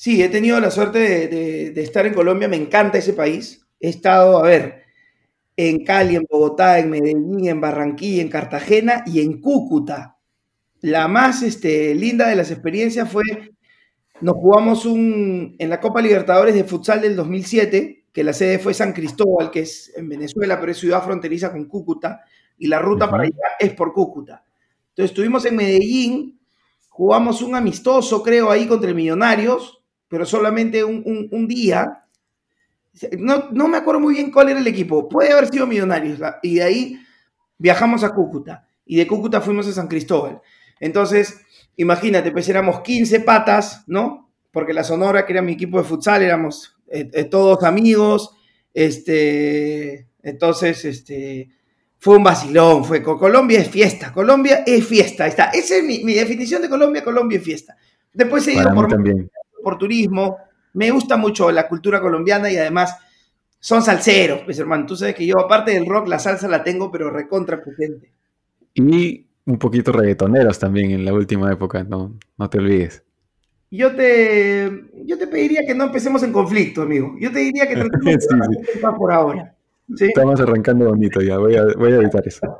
Sí, 0.00 0.22
he 0.22 0.30
tenido 0.30 0.58
la 0.60 0.70
suerte 0.70 1.28
de, 1.28 1.82
estar 1.82 2.06
en 2.06 2.14
Colombia, 2.14 2.48
me 2.48 2.56
encanta 2.56 2.96
ese 2.96 3.12
país. 3.12 3.66
He 3.78 3.90
estado, 3.90 4.38
a 4.38 4.44
ver, 4.44 4.84
en 5.56 5.84
Cali, 5.84 6.16
en 6.16 6.24
Bogotá, 6.26 6.78
en 6.78 6.88
Medellín, 6.88 7.46
en 7.46 7.60
Barranquilla, 7.60 8.22
en 8.22 8.30
Cartagena 8.30 9.04
y 9.04 9.20
en 9.20 9.42
Cúcuta. 9.42 10.16
La 10.80 11.06
más 11.06 11.42
este, 11.42 11.94
linda 11.94 12.26
de 12.28 12.36
las 12.36 12.50
experiencias 12.50 13.12
fue, 13.12 13.24
nos 14.22 14.36
jugamos 14.36 14.86
un, 14.86 15.54
en 15.58 15.68
la 15.68 15.80
Copa 15.80 16.00
Libertadores 16.00 16.54
de 16.54 16.64
Futsal 16.64 17.02
del 17.02 17.14
2007, 17.14 17.99
que 18.12 18.24
la 18.24 18.32
sede 18.32 18.58
fue 18.58 18.74
San 18.74 18.92
Cristóbal, 18.92 19.50
que 19.50 19.60
es 19.60 19.92
en 19.96 20.08
Venezuela, 20.08 20.58
pero 20.58 20.72
es 20.72 20.78
ciudad 20.78 21.02
fronteriza 21.02 21.52
con 21.52 21.64
Cúcuta, 21.66 22.22
y 22.58 22.66
la 22.66 22.78
ruta 22.78 23.10
para 23.10 23.24
allá 23.24 23.36
es 23.58 23.72
por 23.74 23.92
Cúcuta. 23.92 24.44
Entonces 24.90 25.12
estuvimos 25.12 25.44
en 25.46 25.56
Medellín, 25.56 26.40
jugamos 26.88 27.40
un 27.42 27.54
amistoso, 27.54 28.22
creo, 28.22 28.50
ahí 28.50 28.66
contra 28.66 28.92
Millonarios, 28.92 29.82
pero 30.08 30.26
solamente 30.26 30.82
un, 30.84 31.46
día. 31.48 32.04
No, 33.18 33.68
me 33.68 33.76
acuerdo 33.76 34.00
muy 34.00 34.14
bien 34.14 34.32
cuál 34.32 34.50
era 34.50 34.58
el 34.58 34.66
equipo. 34.66 35.08
Puede 35.08 35.32
haber 35.32 35.48
sido 35.48 35.66
Millonarios. 35.66 36.18
Y 36.42 36.56
de 36.56 36.62
ahí 36.62 37.00
viajamos 37.56 38.02
a 38.02 38.12
Cúcuta. 38.12 38.66
Y 38.84 38.96
de 38.96 39.06
Cúcuta 39.06 39.40
fuimos 39.40 39.68
a 39.68 39.72
San 39.72 39.86
Cristóbal. 39.86 40.40
Entonces, 40.80 41.40
imagínate, 41.76 42.32
pues 42.32 42.48
éramos 42.48 42.80
15 42.80 43.20
patas, 43.20 43.84
¿no? 43.86 44.30
Porque 44.50 44.74
la 44.74 44.82
Sonora, 44.82 45.24
que 45.24 45.32
era 45.32 45.42
mi 45.42 45.52
equipo 45.52 45.78
de 45.78 45.84
futsal, 45.84 46.22
éramos 46.22 46.76
eh, 46.90 47.10
eh, 47.12 47.24
todos 47.24 47.62
amigos. 47.62 48.36
Este, 48.74 50.08
entonces, 50.22 50.84
este, 50.84 51.48
fue 51.98 52.16
un 52.16 52.24
vacilón. 52.24 52.84
Fue, 52.84 53.02
Colombia 53.02 53.60
es 53.60 53.68
fiesta. 53.68 54.12
Colombia 54.12 54.62
es 54.66 54.86
fiesta. 54.86 55.26
está. 55.26 55.46
Esa 55.46 55.76
es 55.76 55.84
mi, 55.84 56.12
definición 56.12 56.62
de 56.62 56.68
Colombia. 56.68 57.02
Colombia 57.02 57.38
es 57.38 57.44
fiesta. 57.44 57.76
Después 58.12 58.44
se 58.44 58.52
ido 58.52 58.74
por, 58.74 58.88
por 59.62 59.78
turismo, 59.78 60.38
me 60.72 60.90
gusta 60.90 61.16
mucho 61.16 61.50
la 61.50 61.68
cultura 61.68 62.00
colombiana 62.00 62.50
y 62.50 62.56
además 62.56 62.96
son 63.58 63.82
salseros, 63.82 64.40
pues 64.44 64.58
hermano. 64.58 64.86
Tú 64.86 64.96
sabes 64.96 65.14
que 65.14 65.26
yo, 65.26 65.38
aparte 65.38 65.72
del 65.72 65.86
rock, 65.86 66.08
la 66.08 66.18
salsa 66.18 66.48
la 66.48 66.62
tengo, 66.64 66.90
pero 66.90 67.10
recontra 67.10 67.62
potente. 67.62 68.10
Y 68.74 69.26
un 69.44 69.58
poquito 69.58 69.92
reggaetoneros 69.92 70.58
también 70.58 70.90
en 70.92 71.04
la 71.04 71.12
última 71.12 71.52
época, 71.52 71.84
no, 71.84 72.16
no 72.36 72.50
te 72.50 72.58
olvides. 72.58 73.04
Yo 73.70 73.94
te, 73.94 74.68
yo 75.04 75.16
te 75.16 75.28
pediría 75.28 75.64
que 75.64 75.74
no 75.74 75.84
empecemos 75.84 76.22
en 76.24 76.32
conflicto, 76.32 76.82
amigo. 76.82 77.14
Yo 77.20 77.30
te 77.30 77.38
diría 77.38 77.68
que 77.68 77.74
tratemos 77.76 78.24
sí, 78.24 78.80
por 78.98 79.12
ahora. 79.12 79.54
Estamos 79.98 80.40
arrancando 80.40 80.86
bonito 80.86 81.20
ya, 81.20 81.38
voy 81.38 81.56
a, 81.56 81.64
voy 81.76 81.92
a 81.92 81.96
evitar 81.96 82.26
eso. 82.26 82.56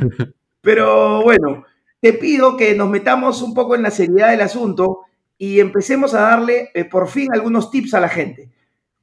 Pero 0.60 1.22
bueno, 1.22 1.64
te 2.00 2.12
pido 2.12 2.56
que 2.56 2.74
nos 2.74 2.88
metamos 2.88 3.42
un 3.42 3.54
poco 3.54 3.74
en 3.74 3.82
la 3.82 3.90
seriedad 3.90 4.30
del 4.30 4.40
asunto 4.40 5.00
y 5.38 5.60
empecemos 5.60 6.14
a 6.14 6.22
darle 6.22 6.70
eh, 6.74 6.84
por 6.84 7.08
fin 7.08 7.28
algunos 7.32 7.70
tips 7.70 7.94
a 7.94 8.00
la 8.00 8.08
gente. 8.08 8.50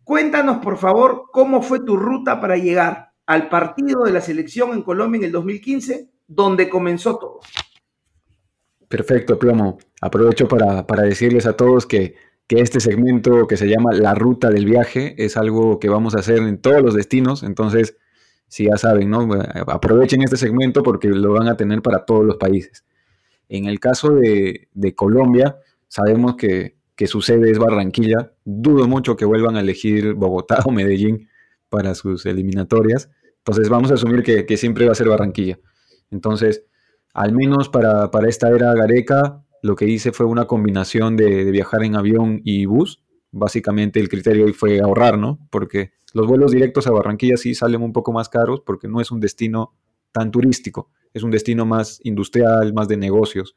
Cuéntanos, 0.03 0.57
por 0.57 0.77
favor, 0.77 1.25
cómo 1.31 1.61
fue 1.61 1.81
tu 1.81 1.97
ruta 1.97 2.41
para 2.41 2.57
llegar 2.57 3.11
al 3.25 3.49
partido 3.49 4.03
de 4.03 4.11
la 4.11 4.21
selección 4.21 4.71
en 4.73 4.81
Colombia 4.81 5.19
en 5.19 5.25
el 5.25 5.31
2015, 5.31 6.09
donde 6.27 6.69
comenzó 6.69 7.17
todo. 7.17 7.39
Perfecto, 8.91 9.39
Plomo. 9.39 9.79
Aprovecho 10.01 10.47
para, 10.47 10.83
decirles 11.01 11.47
a 11.47 11.53
todos 11.53 11.87
que, 11.87 12.13
que, 12.45 12.61
este 12.61 12.79
segmento 12.79 13.47
que 13.47 13.57
se 13.57 13.67
llama 13.67 13.91
La 13.93 14.13
Ruta 14.13 14.51
del 14.51 14.65
Viaje 14.65 15.15
es 15.17 15.37
algo 15.37 15.79
que 15.79 15.89
vamos 15.89 16.13
a 16.13 16.19
hacer 16.19 16.37
en 16.37 16.59
todos 16.59 16.83
los 16.83 16.93
destinos. 16.93 17.41
Entonces, 17.41 17.97
si 18.47 18.65
ya 18.65 18.77
saben, 18.77 19.09
¿no? 19.09 19.27
aprovechen 19.67 20.21
este 20.21 20.37
segmento 20.37 20.83
porque 20.83 21.07
lo 21.07 21.33
van 21.33 21.47
a 21.47 21.57
tener 21.57 21.81
para 21.81 22.05
todos 22.05 22.23
los 22.23 22.35
países. 22.35 22.85
En 23.49 23.65
el 23.65 23.79
caso 23.79 24.11
de, 24.13 24.67
de 24.73 24.93
Colombia, 24.93 25.57
Sabemos 25.91 26.37
que, 26.37 26.77
que 26.95 27.05
su 27.05 27.21
sede 27.21 27.51
es 27.51 27.59
Barranquilla. 27.59 28.31
Dudo 28.45 28.87
mucho 28.87 29.17
que 29.17 29.25
vuelvan 29.25 29.57
a 29.57 29.59
elegir 29.59 30.13
Bogotá 30.13 30.61
o 30.63 30.71
Medellín 30.71 31.27
para 31.67 31.95
sus 31.95 32.25
eliminatorias. 32.25 33.09
Entonces 33.39 33.67
vamos 33.67 33.91
a 33.91 33.95
asumir 33.95 34.23
que, 34.23 34.55
siempre 34.55 34.85
va 34.85 34.93
a 34.93 34.95
ser 34.95 35.09
Barranquilla. 35.09 35.59
Entonces, 36.09 36.63
al 37.13 37.33
menos 37.33 37.69
para, 37.69 38.09
esta 38.27 38.49
era 38.49 38.73
Gareca, 38.73 39.43
lo 39.61 39.75
que 39.75 39.85
hice 39.85 40.11
fue 40.11 40.25
una 40.25 40.45
combinación 40.45 41.15
de, 41.17 41.51
viajar 41.51 41.83
en 41.83 41.95
avión 41.95 42.41
y 42.43 42.65
bus. 42.65 43.03
Básicamente 43.31 43.99
el 43.99 44.09
criterio 44.09 44.45
hoy 44.45 44.53
fue 44.53 44.79
ahorrar, 44.79 45.17
¿no? 45.17 45.39
Porque 45.49 45.93
los 46.13 46.27
vuelos 46.27 46.51
directos 46.51 46.87
a 46.87 46.91
Barranquilla 46.91 47.37
sí 47.37 47.55
salen 47.55 47.81
un 47.81 47.93
poco 47.93 48.11
más 48.11 48.27
caros 48.27 48.61
porque 48.65 48.87
no 48.87 48.99
es 48.99 49.11
un 49.11 49.19
destino 49.19 49.73
tan 50.11 50.31
turístico, 50.31 50.89
es 51.13 51.23
un 51.23 51.31
destino 51.31 51.65
más 51.65 51.99
industrial, 52.03 52.73
más 52.73 52.87
de 52.87 52.97
negocios. 52.97 53.55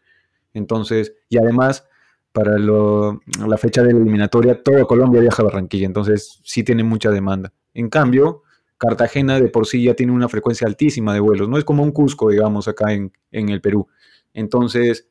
Entonces, 0.52 1.14
y 1.28 1.38
además 1.38 1.84
para 2.30 2.58
la 2.58 3.58
fecha 3.58 3.82
de 3.82 3.92
la 3.92 4.00
eliminatoria, 4.00 4.60
todo 4.62 4.86
Colombia 4.86 5.20
viaja 5.20 5.42
a 5.42 5.46
Barranquilla, 5.46 5.86
entonces 5.86 6.40
sí 6.42 6.64
tiene 6.64 6.82
mucha 6.82 7.10
demanda. 7.10 7.52
En 7.74 7.88
cambio, 7.88 8.43
Cartagena 8.78 9.40
de 9.40 9.48
por 9.48 9.66
sí 9.66 9.84
ya 9.84 9.94
tiene 9.94 10.12
una 10.12 10.28
frecuencia 10.28 10.66
altísima 10.66 11.14
de 11.14 11.20
vuelos, 11.20 11.48
no 11.48 11.58
es 11.58 11.64
como 11.64 11.82
un 11.82 11.92
Cusco, 11.92 12.30
digamos, 12.30 12.68
acá 12.68 12.92
en, 12.92 13.12
el 13.30 13.60
Perú. 13.60 13.86
Entonces, 14.32 15.08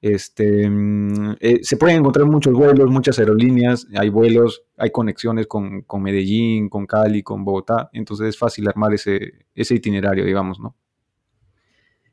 este, 0.00 0.68
mm, 0.68 1.36
eh, 1.40 1.60
se 1.62 1.76
pueden 1.76 1.98
encontrar 1.98 2.26
muchos 2.26 2.52
vuelos, 2.52 2.90
muchas 2.90 3.18
aerolíneas, 3.18 3.86
hay 3.96 4.08
vuelos, 4.08 4.64
hay 4.76 4.90
conexiones 4.90 5.46
con, 5.46 5.84
Medellín, 6.00 6.68
con 6.68 6.86
Cali, 6.86 7.22
con 7.22 7.44
Bogotá, 7.44 7.88
entonces 7.92 8.28
es 8.28 8.38
fácil 8.38 8.68
armar 8.68 8.92
ese, 8.92 9.46
ese 9.54 9.74
itinerario, 9.74 10.24
digamos, 10.24 10.60
¿no? 10.60 10.76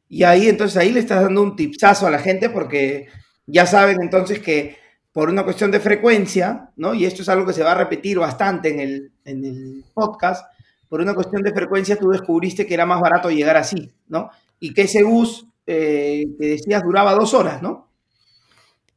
Y 0.07 0.23
ahí, 0.23 0.49
entonces, 0.49 0.75
ahí 0.75 0.91
le 0.91 0.99
estás 0.99 1.23
dando 1.23 1.41
un 1.41 1.55
tipsazo 1.55 2.05
a 2.05 2.11
la 2.11 2.19
gente 2.19 2.49
porque 2.49 3.07
ya 3.45 3.65
saben 3.65 4.01
entonces 4.01 4.39
que 4.39 4.75
por 5.13 5.29
una 5.29 5.43
cuestión 5.43 5.71
de 5.71 5.79
frecuencia, 5.79 6.71
¿no? 6.75 6.93
Y 6.93 7.05
esto 7.05 7.21
es 7.21 7.29
algo 7.29 7.45
que 7.45 7.53
se 7.53 7.63
va 7.63 7.73
a 7.73 7.77
repetir 7.77 8.19
bastante 8.19 8.69
en 8.69 8.79
el, 8.79 9.11
en 9.25 9.45
el 9.45 9.85
podcast, 9.93 10.45
por 10.91 10.99
una 10.99 11.15
cuestión 11.15 11.41
de 11.41 11.53
frecuencia 11.53 11.95
tú 11.95 12.09
descubriste 12.09 12.67
que 12.67 12.73
era 12.73 12.85
más 12.85 12.99
barato 12.99 13.29
llegar 13.29 13.55
así, 13.55 13.93
¿no? 14.09 14.29
Y 14.59 14.73
que 14.73 14.81
ese 14.81 15.03
bus 15.03 15.47
eh, 15.65 16.25
que 16.37 16.47
decías 16.47 16.83
duraba 16.83 17.13
dos 17.13 17.33
horas, 17.33 17.61
¿no? 17.61 17.87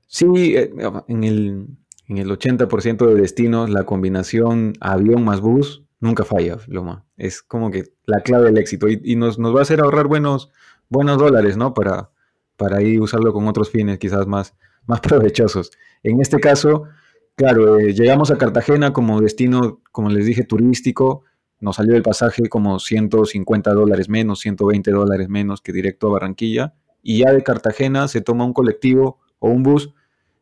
Sí, 0.08 0.56
eh, 0.56 0.72
en 1.06 1.22
el, 1.22 1.68
en 2.08 2.18
el 2.18 2.28
80% 2.28 3.06
de 3.06 3.14
destinos 3.14 3.70
la 3.70 3.84
combinación 3.84 4.72
avión 4.80 5.24
más 5.24 5.40
bus 5.40 5.84
nunca 6.00 6.24
falla, 6.24 6.58
Loma. 6.66 7.04
Es 7.16 7.42
como 7.42 7.70
que 7.70 7.84
la 8.06 8.22
clave 8.22 8.46
del 8.46 8.58
éxito 8.58 8.88
y, 8.88 9.14
nos, 9.14 9.38
nos, 9.38 9.54
va 9.54 9.60
a 9.60 9.62
hacer 9.62 9.80
ahorrar 9.80 10.08
buenos, 10.08 10.50
buenos 10.88 11.16
dólares, 11.16 11.56
¿no? 11.56 11.74
Para, 11.74 12.10
para 12.56 12.78
ahí 12.78 12.98
usarlo 12.98 13.32
con 13.32 13.46
otros 13.46 13.70
fines 13.70 14.00
quizás 14.00 14.26
más, 14.26 14.56
más 14.86 15.00
provechosos. 15.00 15.70
En 16.02 16.20
este 16.20 16.40
caso, 16.40 16.88
claro, 17.36 17.78
eh, 17.78 17.94
llegamos 17.94 18.32
a 18.32 18.36
Cartagena 18.36 18.92
como 18.92 19.20
destino, 19.20 19.80
como 19.92 20.10
les 20.10 20.26
dije, 20.26 20.42
turístico, 20.42 21.22
nos 21.64 21.76
salió 21.76 21.96
el 21.96 22.02
pasaje 22.02 22.48
como 22.50 22.78
150 22.78 23.72
dólares 23.72 24.10
menos, 24.10 24.40
120 24.40 24.90
dólares 24.90 25.30
menos 25.30 25.62
que 25.62 25.72
directo 25.72 26.08
a 26.08 26.12
Barranquilla, 26.12 26.74
y 27.02 27.20
ya 27.20 27.32
de 27.32 27.42
Cartagena 27.42 28.06
se 28.06 28.20
toma 28.20 28.44
un 28.44 28.52
colectivo 28.52 29.18
o 29.38 29.48
un 29.48 29.62
bus 29.62 29.94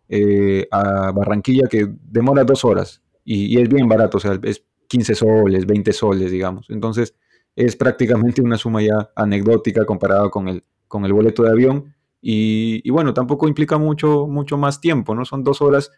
eh, 0.08 0.66
a 0.72 1.12
Barranquilla 1.12 1.68
que 1.68 1.88
demora 2.02 2.42
dos 2.42 2.64
horas 2.64 3.02
y, 3.24 3.60
es 3.60 3.68
bien 3.68 3.88
barato, 3.88 4.16
o 4.16 4.20
sea, 4.20 4.38
es 4.42 4.64
15 4.88 5.14
soles, 5.14 5.64
20 5.64 5.92
soles, 5.92 6.30
digamos. 6.30 6.66
Entonces 6.70 7.14
es 7.54 7.76
prácticamente 7.76 8.42
una 8.42 8.58
suma 8.58 8.82
ya 8.82 9.10
anecdótica 9.14 9.86
comparada 9.86 10.28
con 10.28 10.48
el, 10.48 10.64
con 10.88 11.04
el 11.04 11.12
boleto 11.12 11.44
de 11.44 11.50
avión 11.50 11.94
y, 12.20 12.88
bueno, 12.90 13.14
tampoco 13.14 13.46
implica 13.46 13.78
mucho, 13.78 14.26
mucho 14.26 14.56
más 14.56 14.80
tiempo, 14.80 15.14
¿no? 15.14 15.24
Son 15.24 15.44
dos 15.44 15.62
horas 15.62 15.90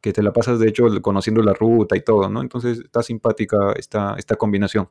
que 0.00 0.12
te 0.12 0.22
la 0.22 0.32
pasas, 0.32 0.58
de 0.58 0.68
hecho, 0.68 0.86
conociendo 1.02 1.42
la 1.42 1.52
ruta 1.52 1.96
y 1.96 2.00
todo, 2.00 2.28
¿no? 2.28 2.40
Entonces 2.40 2.78
está 2.78 3.02
simpática 3.02 3.72
esta, 3.76 4.14
esta 4.16 4.36
combinación. 4.36 4.88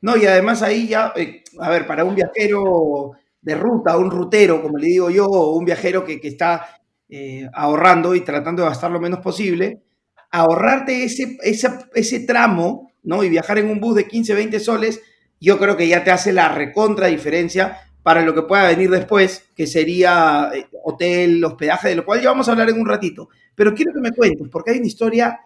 No, 0.00 0.16
y 0.16 0.26
además 0.26 0.62
ahí 0.62 0.88
ya, 0.88 1.12
eh, 1.16 1.42
a 1.58 1.70
ver, 1.70 1.86
para 1.86 2.04
un 2.04 2.14
viajero 2.14 3.12
de 3.40 3.54
ruta, 3.54 3.96
un 3.96 4.10
rutero, 4.10 4.62
como 4.62 4.78
le 4.78 4.86
digo 4.86 5.10
yo, 5.10 5.26
o 5.26 5.56
un 5.56 5.64
viajero 5.64 6.04
que, 6.04 6.20
está 6.22 6.80
eh, 7.08 7.48
ahorrando 7.52 8.14
y 8.14 8.20
tratando 8.20 8.62
de 8.62 8.68
gastar 8.68 8.90
lo 8.90 9.00
menos 9.00 9.20
posible, 9.20 9.82
ahorrarte 10.30 11.04
ese, 11.04 11.38
ese 11.42 12.20
tramo, 12.20 12.92
¿no? 13.02 13.22
Y 13.22 13.28
viajar 13.28 13.58
en 13.58 13.70
un 13.70 13.80
bus 13.80 13.94
de 13.94 14.08
15, 14.08 14.34
20 14.34 14.60
soles, 14.60 15.00
yo 15.40 15.58
creo 15.58 15.76
que 15.76 15.88
ya 15.88 16.02
te 16.02 16.10
hace 16.10 16.32
la 16.32 16.48
recontra 16.48 17.08
diferencia 17.08 17.78
para 18.04 18.20
lo 18.20 18.34
que 18.34 18.42
pueda 18.42 18.68
venir 18.68 18.90
después, 18.90 19.48
que 19.56 19.66
sería 19.66 20.50
eh, 20.54 20.66
hotel, 20.84 21.42
hospedaje, 21.42 21.88
de 21.88 21.96
lo 21.96 22.04
cual 22.04 22.20
ya 22.20 22.28
vamos 22.28 22.46
a 22.46 22.52
hablar 22.52 22.68
en 22.68 22.78
un 22.78 22.86
ratito. 22.86 23.30
Pero 23.54 23.74
quiero 23.74 23.94
que 23.94 24.00
me 24.00 24.12
cuentes, 24.12 24.46
porque 24.52 24.72
hay 24.72 24.78
una 24.78 24.86
historia 24.86 25.40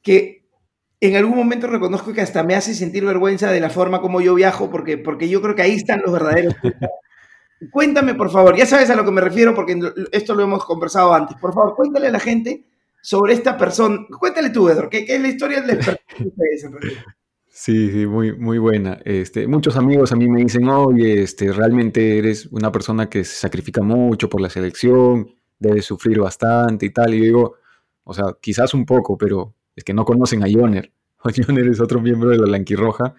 que 0.00 0.46
en 1.00 1.16
algún 1.16 1.36
momento 1.36 1.66
reconozco 1.66 2.14
que 2.14 2.22
hasta 2.22 2.42
me 2.42 2.54
hace 2.54 2.74
sentir 2.74 3.04
vergüenza 3.04 3.52
de 3.52 3.60
la 3.60 3.68
forma 3.68 4.00
como 4.00 4.22
yo 4.22 4.34
viajo, 4.34 4.70
porque, 4.70 4.96
porque 4.96 5.28
yo 5.28 5.42
creo 5.42 5.54
que 5.54 5.60
ahí 5.60 5.74
están 5.74 6.00
los 6.00 6.12
verdaderos. 6.12 6.54
Cuéntame, 7.70 8.14
por 8.14 8.30
favor, 8.30 8.56
ya 8.56 8.64
sabes 8.64 8.88
a 8.88 8.96
lo 8.96 9.04
que 9.04 9.10
me 9.10 9.20
refiero, 9.20 9.54
porque 9.54 9.78
esto 10.12 10.34
lo 10.34 10.42
hemos 10.42 10.64
conversado 10.64 11.12
antes. 11.12 11.36
Por 11.36 11.52
favor, 11.52 11.76
cuéntale 11.76 12.06
a 12.06 12.12
la 12.12 12.20
gente 12.20 12.64
sobre 13.02 13.34
esta 13.34 13.58
persona. 13.58 14.06
Cuéntale 14.18 14.48
tú, 14.48 14.70
Edward, 14.70 14.88
que, 14.88 15.04
es 15.06 15.20
la 15.20 15.28
historia 15.28 15.60
del 15.60 15.78
Sí, 17.52 17.90
sí, 17.90 18.06
muy, 18.06 18.32
muy 18.36 18.58
buena. 18.58 19.00
Este, 19.04 19.46
muchos 19.48 19.76
amigos 19.76 20.12
a 20.12 20.16
mí 20.16 20.28
me 20.28 20.40
dicen, 20.40 20.68
oye, 20.68 21.22
este, 21.22 21.52
realmente 21.52 22.16
eres 22.18 22.46
una 22.46 22.70
persona 22.70 23.10
que 23.10 23.24
se 23.24 23.34
sacrifica 23.36 23.82
mucho 23.82 24.28
por 24.28 24.40
la 24.40 24.48
selección, 24.48 25.28
debes 25.58 25.84
sufrir 25.84 26.20
bastante 26.20 26.86
y 26.86 26.90
tal. 26.90 27.12
Y 27.14 27.20
digo, 27.20 27.56
o 28.04 28.14
sea, 28.14 28.36
quizás 28.40 28.72
un 28.72 28.86
poco, 28.86 29.18
pero 29.18 29.54
es 29.74 29.82
que 29.84 29.92
no 29.92 30.04
conocen 30.04 30.44
a 30.44 30.46
Joner. 30.50 30.92
Joner 31.46 31.68
es 31.68 31.80
otro 31.80 32.00
miembro 32.00 32.30
de 32.30 32.38
la 32.38 32.44
Blanquirroja 32.46 33.14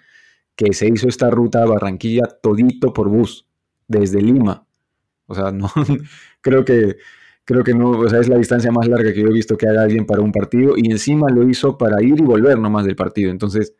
que 0.56 0.74
se 0.74 0.88
hizo 0.88 1.08
esta 1.10 1.30
ruta 1.30 1.64
a 1.64 1.66
Barranquilla 1.66 2.24
todito 2.42 2.94
por 2.94 3.10
bus, 3.10 3.48
desde 3.88 4.22
Lima. 4.22 4.66
O 5.28 5.36
sea, 5.36 5.52
no, 5.52 5.70
creo 6.42 6.64
que, 6.66 6.98
creo 7.46 7.64
que 7.64 7.74
no, 7.74 7.92
o 7.92 8.10
sea, 8.10 8.20
es 8.20 8.30
la 8.30 8.38
distancia 8.38 8.72
más 8.72 8.88
larga 8.88 9.14
que 9.14 9.22
yo 9.22 9.28
he 9.28 9.34
visto 9.34 9.58
que 9.58 9.68
haga 9.68 9.84
alguien 9.84 10.06
para 10.06 10.22
un 10.22 10.32
partido 10.32 10.76
y 10.78 10.90
encima 10.92 11.30
lo 11.30 11.48
hizo 11.50 11.78
para 11.78 12.02
ir 12.02 12.20
y 12.20 12.24
volver 12.24 12.58
nomás 12.60 12.86
del 12.86 12.96
partido. 12.96 13.30
Entonces, 13.32 13.76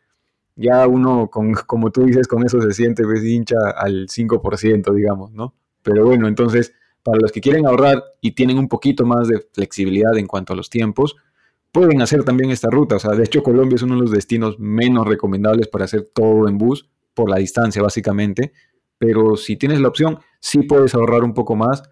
ya 0.56 0.86
uno, 0.86 1.28
con, 1.30 1.52
como 1.52 1.90
tú 1.90 2.04
dices, 2.04 2.28
con 2.28 2.44
eso 2.44 2.60
se 2.60 2.72
siente 2.72 3.04
pues, 3.04 3.24
hincha 3.24 3.56
al 3.76 4.08
5%, 4.08 4.94
digamos, 4.94 5.32
¿no? 5.32 5.54
Pero 5.82 6.04
bueno, 6.04 6.28
entonces, 6.28 6.74
para 7.02 7.18
los 7.18 7.32
que 7.32 7.40
quieren 7.40 7.66
ahorrar 7.66 8.02
y 8.20 8.32
tienen 8.32 8.58
un 8.58 8.68
poquito 8.68 9.04
más 9.04 9.28
de 9.28 9.44
flexibilidad 9.52 10.16
en 10.16 10.26
cuanto 10.26 10.52
a 10.52 10.56
los 10.56 10.70
tiempos, 10.70 11.16
pueden 11.72 12.02
hacer 12.02 12.22
también 12.22 12.50
esta 12.50 12.68
ruta. 12.70 12.96
O 12.96 12.98
sea, 12.98 13.12
de 13.12 13.24
hecho, 13.24 13.42
Colombia 13.42 13.76
es 13.76 13.82
uno 13.82 13.94
de 13.94 14.02
los 14.02 14.10
destinos 14.10 14.58
menos 14.58 15.06
recomendables 15.06 15.68
para 15.68 15.86
hacer 15.86 16.10
todo 16.14 16.48
en 16.48 16.58
bus, 16.58 16.88
por 17.14 17.28
la 17.28 17.36
distancia, 17.36 17.82
básicamente. 17.82 18.52
Pero 18.98 19.36
si 19.36 19.56
tienes 19.56 19.80
la 19.80 19.88
opción, 19.88 20.18
sí 20.38 20.62
puedes 20.62 20.94
ahorrar 20.94 21.24
un 21.24 21.34
poco 21.34 21.56
más. 21.56 21.82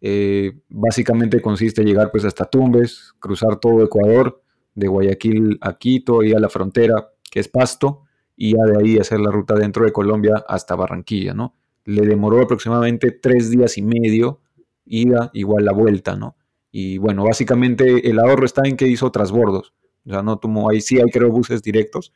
Eh, 0.00 0.52
básicamente 0.68 1.40
consiste 1.40 1.80
en 1.80 1.88
llegar 1.88 2.10
pues 2.10 2.24
hasta 2.24 2.44
Tumbes, 2.44 3.14
cruzar 3.18 3.58
todo 3.58 3.82
Ecuador, 3.82 4.42
de 4.74 4.86
Guayaquil 4.86 5.58
a 5.60 5.78
Quito 5.78 6.22
y 6.22 6.32
a 6.32 6.38
la 6.38 6.48
frontera 6.48 7.13
que 7.34 7.40
es 7.40 7.48
Pasto, 7.48 8.02
y 8.36 8.52
ya 8.52 8.62
de 8.62 8.78
ahí 8.78 8.96
hacer 8.96 9.18
la 9.18 9.32
ruta 9.32 9.56
dentro 9.56 9.84
de 9.84 9.90
Colombia 9.90 10.44
hasta 10.46 10.76
Barranquilla, 10.76 11.34
¿no? 11.34 11.56
Le 11.84 12.06
demoró 12.06 12.40
aproximadamente 12.40 13.10
tres 13.10 13.50
días 13.50 13.76
y 13.76 13.82
medio, 13.82 14.40
ida 14.84 15.32
igual 15.34 15.64
la 15.64 15.72
vuelta, 15.72 16.14
¿no? 16.14 16.36
Y 16.70 16.98
bueno, 16.98 17.24
básicamente 17.24 18.08
el 18.08 18.20
ahorro 18.20 18.46
está 18.46 18.62
en 18.64 18.76
que 18.76 18.86
hizo 18.86 19.10
trasbordos. 19.10 19.74
O 20.06 20.10
sea, 20.10 20.22
no 20.22 20.38
tomó, 20.38 20.70
ahí 20.70 20.80
sí 20.80 21.00
hay 21.00 21.10
creo 21.10 21.32
buses 21.32 21.60
directos, 21.60 22.12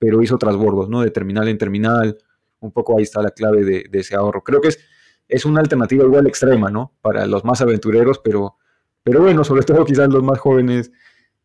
pero 0.00 0.20
hizo 0.20 0.36
trasbordos, 0.36 0.88
¿no? 0.88 1.00
De 1.00 1.12
terminal 1.12 1.46
en 1.46 1.58
terminal. 1.58 2.18
Un 2.58 2.72
poco 2.72 2.98
ahí 2.98 3.04
está 3.04 3.22
la 3.22 3.30
clave 3.30 3.62
de, 3.62 3.88
ese 3.92 4.16
ahorro. 4.16 4.42
Creo 4.42 4.60
que 4.60 4.68
es, 4.68 4.80
es 5.28 5.44
una 5.44 5.60
alternativa 5.60 6.04
igual 6.04 6.26
extrema, 6.26 6.70
¿no? 6.70 6.92
Para 7.02 7.24
los 7.26 7.44
más 7.44 7.60
aventureros, 7.60 8.18
pero, 8.18 8.56
pero 9.04 9.22
bueno, 9.22 9.44
sobre 9.44 9.62
todo 9.62 9.84
quizás 9.84 10.08
los 10.08 10.24
más 10.24 10.40
jóvenes 10.40 10.90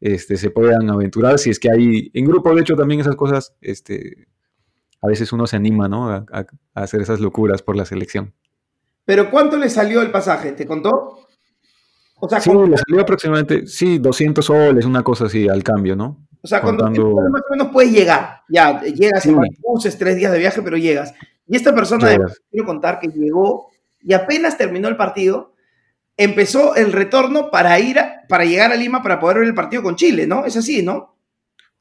este, 0.01 0.35
se 0.35 0.49
puedan 0.49 0.89
aventurar. 0.89 1.39
Si 1.39 1.51
es 1.51 1.59
que 1.59 1.69
hay, 1.71 2.11
en 2.13 2.25
grupo, 2.25 2.53
de 2.53 2.61
hecho, 2.61 2.75
también 2.75 2.99
esas 2.99 3.15
cosas, 3.15 3.55
este, 3.61 4.27
a 4.99 5.07
veces 5.07 5.31
uno 5.31 5.47
se 5.47 5.55
anima, 5.55 5.87
¿no? 5.87 6.09
A, 6.09 6.25
hacer 6.73 7.01
esas 7.01 7.19
locuras 7.19 7.61
por 7.61 7.75
la 7.75 7.85
selección. 7.85 8.33
Pero 9.05 9.29
¿cuánto 9.29 9.57
le 9.57 9.69
salió 9.69 10.01
el 10.01 10.11
pasaje? 10.11 10.51
¿Te 10.53 10.65
contó? 10.65 11.19
O 12.19 12.29
sea, 12.29 12.39
sí, 12.39 12.51
le 12.51 12.77
salió 12.77 13.01
aproximadamente, 13.01 13.65
sí, 13.65 13.97
200 13.97 14.45
soles, 14.45 14.85
una 14.85 15.03
cosa 15.03 15.25
así, 15.25 15.47
al 15.47 15.63
cambio, 15.63 15.95
¿no? 15.95 16.27
O 16.43 16.47
sea, 16.47 16.61
cuando 16.61 16.85
más 16.85 17.41
o 17.47 17.51
menos 17.51 17.69
puedes 17.71 17.91
llegar, 17.91 18.41
ya, 18.49 18.81
llegas 18.81 19.25
en 19.25 19.39
buses, 19.59 19.97
tres 19.97 20.15
días 20.15 20.31
de 20.31 20.39
viaje, 20.39 20.61
pero 20.61 20.77
llegas. 20.77 21.13
Y 21.47 21.55
esta 21.55 21.73
persona, 21.73 22.17
quiero 22.49 22.65
contar 22.65 22.99
que 22.99 23.07
llegó 23.07 23.69
y 23.99 24.13
apenas 24.13 24.57
terminó 24.57 24.87
el 24.87 24.97
partido, 24.97 25.50
empezó 26.23 26.75
el 26.75 26.91
retorno 26.93 27.49
para 27.51 27.79
ir 27.79 27.97
para 28.29 28.45
llegar 28.45 28.71
a 28.71 28.75
Lima 28.75 29.01
para 29.01 29.19
poder 29.19 29.39
ver 29.39 29.47
el 29.47 29.53
partido 29.53 29.83
con 29.83 29.95
Chile, 29.95 30.27
¿no? 30.27 30.45
Es 30.45 30.55
así, 30.55 30.81
¿no? 30.81 31.17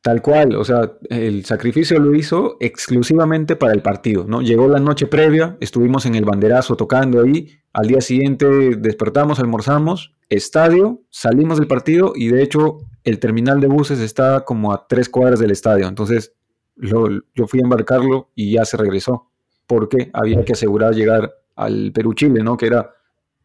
Tal 0.02 0.22
cual, 0.22 0.56
o 0.56 0.64
sea, 0.64 0.92
el 1.10 1.44
sacrificio 1.44 1.98
lo 1.98 2.14
hizo 2.14 2.56
exclusivamente 2.58 3.54
para 3.54 3.74
el 3.74 3.82
partido, 3.82 4.24
¿no? 4.26 4.40
Llegó 4.40 4.66
la 4.66 4.80
noche 4.80 5.06
previa, 5.06 5.58
estuvimos 5.60 6.06
en 6.06 6.14
el 6.14 6.24
banderazo 6.24 6.74
tocando 6.74 7.22
ahí, 7.22 7.58
al 7.74 7.86
día 7.86 8.00
siguiente 8.00 8.46
despertamos, 8.76 9.40
almorzamos, 9.40 10.14
estadio, 10.30 11.02
salimos 11.10 11.58
del 11.58 11.68
partido 11.68 12.14
y 12.16 12.28
de 12.28 12.42
hecho 12.42 12.78
el 13.04 13.18
terminal 13.18 13.60
de 13.60 13.66
buses 13.66 14.00
está 14.00 14.40
como 14.46 14.72
a 14.72 14.86
tres 14.88 15.10
cuadras 15.10 15.38
del 15.38 15.50
estadio, 15.50 15.86
entonces 15.86 16.32
yo 16.76 17.46
fui 17.46 17.60
a 17.60 17.64
embarcarlo 17.64 18.30
y 18.34 18.52
ya 18.52 18.64
se 18.64 18.78
regresó, 18.78 19.30
porque 19.66 20.08
había 20.14 20.42
que 20.46 20.54
asegurar 20.54 20.94
llegar 20.94 21.30
al 21.56 21.92
Perú-Chile, 21.92 22.42
¿no? 22.42 22.56
Que 22.56 22.68
era 22.68 22.94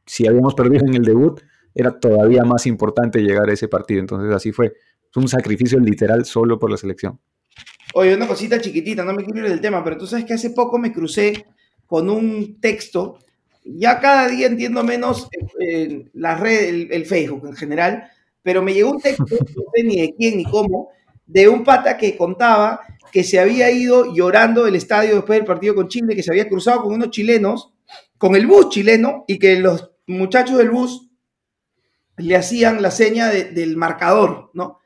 si 0.06 0.28
habíamos 0.28 0.54
perdido 0.54 0.86
en 0.86 0.96
el 0.96 1.04
debut, 1.04 1.42
era 1.74 2.00
todavía 2.00 2.44
más 2.44 2.66
importante 2.68 3.22
llegar 3.22 3.50
a 3.50 3.54
ese 3.54 3.68
partido. 3.68 4.00
Entonces 4.00 4.34
así 4.34 4.52
fue. 4.52 4.74
Fue 5.12 5.24
un 5.24 5.30
sacrificio 5.30 5.80
literal 5.80 6.26
solo 6.26 6.60
por 6.60 6.70
la 6.70 6.76
selección. 6.76 7.18
Oye, 7.94 8.14
una 8.14 8.28
cosita 8.28 8.60
chiquitita, 8.60 9.06
no 9.06 9.14
me 9.14 9.24
quiero 9.24 9.40
ir 9.40 9.50
del 9.50 9.62
tema, 9.62 9.82
pero 9.82 9.98
tú 9.98 10.06
sabes 10.06 10.26
que 10.26 10.34
hace 10.34 10.50
poco 10.50 10.78
me 10.78 10.92
crucé 10.92 11.46
con 11.86 12.10
un 12.10 12.60
texto, 12.60 13.20
ya 13.64 14.02
cada 14.02 14.28
día 14.28 14.48
entiendo 14.48 14.84
menos 14.84 15.30
eh, 15.62 16.10
la 16.14 16.36
red, 16.36 16.92
el, 16.92 17.06
Facebook 17.06 17.48
en 17.48 17.56
general, 17.56 18.04
pero 18.44 18.62
me 18.62 18.74
llegó 18.74 18.92
un 18.92 19.00
texto, 19.00 19.24
no 19.30 19.64
sé 19.74 19.84
ni 19.84 20.02
de 20.02 20.14
quién 20.18 20.36
ni 20.36 20.44
cómo, 20.44 20.90
de 21.26 21.48
un 21.48 21.64
pata 21.64 21.96
que 21.96 22.18
contaba 22.18 22.82
que 23.14 23.24
se 23.24 23.40
había 23.40 23.72
ido 23.72 24.14
llorando 24.14 24.66
del 24.66 24.76
estadio 24.76 25.16
después 25.16 25.40
del 25.40 25.48
partido 25.48 25.76
con 25.76 25.88
Chile, 25.88 26.14
que 26.14 26.24
se 26.24 26.32
había 26.32 26.50
cruzado 26.50 26.84
con 26.84 26.94
unos 26.94 27.12
chilenos, 27.12 27.72
con 28.18 28.36
el 28.36 28.46
bus 28.46 28.68
chileno, 28.68 29.24
y 29.28 29.40
que 29.40 29.58
los 29.60 29.92
muchachos 30.08 30.58
del 30.58 30.70
bus 30.70 31.10
le 32.18 32.36
hacían 32.36 32.82
la 32.82 32.92
seña 32.92 33.30
del 33.30 33.78
marcador, 33.78 34.52
¿no? 34.54 34.80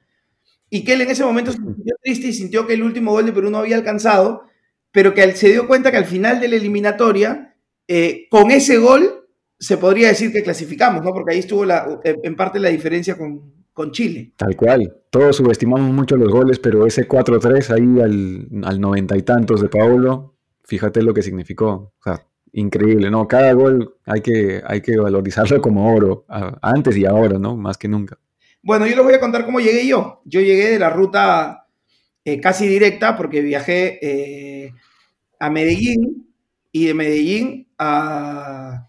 Y 0.69 0.83
que 0.83 0.93
él 0.93 1.01
en 1.01 1.09
ese 1.09 1.23
momento 1.23 1.51
se 1.51 1.57
sintió 1.57 1.95
triste 2.01 2.27
y 2.27 2.33
sintió 2.33 2.67
que 2.67 2.73
el 2.73 2.83
último 2.83 3.11
gol 3.11 3.25
de 3.25 3.33
Perú 3.33 3.49
no 3.49 3.59
había 3.59 3.75
alcanzado, 3.75 4.43
pero 4.91 5.13
que 5.13 5.35
se 5.35 5.49
dio 5.49 5.67
cuenta 5.67 5.91
que 5.91 5.97
al 5.97 6.05
final 6.05 6.39
de 6.39 6.47
la 6.47 6.55
eliminatoria, 6.55 7.55
eh, 7.87 8.27
con 8.29 8.51
ese 8.51 8.77
gol, 8.77 9.27
se 9.59 9.77
podría 9.77 10.07
decir 10.07 10.31
que 10.31 10.43
clasificamos, 10.43 11.03
¿no? 11.03 11.11
Porque 11.11 11.33
ahí 11.33 11.39
estuvo 11.39 11.65
la, 11.65 11.99
en 12.03 12.35
parte 12.35 12.59
la 12.59 12.69
diferencia 12.69 13.17
con, 13.17 13.53
con 13.73 13.91
Chile. 13.91 14.33
Tal 14.37 14.55
cual. 14.55 14.95
Todos 15.09 15.37
subestimamos 15.37 15.91
mucho 15.91 16.15
los 16.15 16.31
goles, 16.31 16.59
pero 16.59 16.85
ese 16.85 17.07
4-3 17.07 17.69
ahí 17.71 18.01
al, 18.01 18.63
al 18.63 18.79
noventa 18.79 19.17
y 19.17 19.23
tantos 19.23 19.61
de 19.61 19.69
Paolo, 19.69 20.35
fíjate 20.63 21.01
lo 21.01 21.13
que 21.13 21.23
significó. 21.23 21.93
O 21.99 22.03
sea, 22.03 22.23
increíble, 22.53 23.09
¿no? 23.09 23.27
Cada 23.27 23.53
gol 23.53 23.95
hay 24.05 24.21
que, 24.21 24.61
hay 24.65 24.81
que 24.81 24.97
valorizarlo 24.97 25.61
como 25.61 25.93
oro, 25.93 26.25
antes 26.61 26.97
y 26.97 27.05
ahora, 27.05 27.37
¿no? 27.39 27.55
Más 27.55 27.77
que 27.77 27.87
nunca. 27.87 28.17
Bueno, 28.61 28.85
yo 28.85 28.95
les 28.95 29.05
voy 29.05 29.13
a 29.13 29.19
contar 29.19 29.45
cómo 29.45 29.59
llegué 29.59 29.87
yo. 29.87 30.21
Yo 30.25 30.41
llegué 30.41 30.71
de 30.71 30.79
la 30.79 30.89
ruta 30.89 31.67
eh, 32.25 32.39
casi 32.41 32.67
directa 32.67 33.15
porque 33.15 33.41
viajé 33.41 33.99
eh, 34.01 34.73
a 35.39 35.49
Medellín 35.49 36.33
y 36.71 36.87
de 36.87 36.93
Medellín 36.93 37.67
a, 37.77 38.87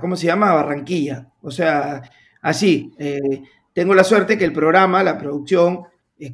¿cómo 0.00 0.16
se 0.16 0.26
llama? 0.26 0.50
A 0.50 0.54
Barranquilla. 0.54 1.32
O 1.40 1.50
sea, 1.50 2.02
así. 2.42 2.92
Eh, 2.98 3.42
tengo 3.72 3.94
la 3.94 4.04
suerte 4.04 4.36
que 4.36 4.44
el 4.44 4.52
programa, 4.52 5.02
la 5.02 5.16
producción, 5.16 5.84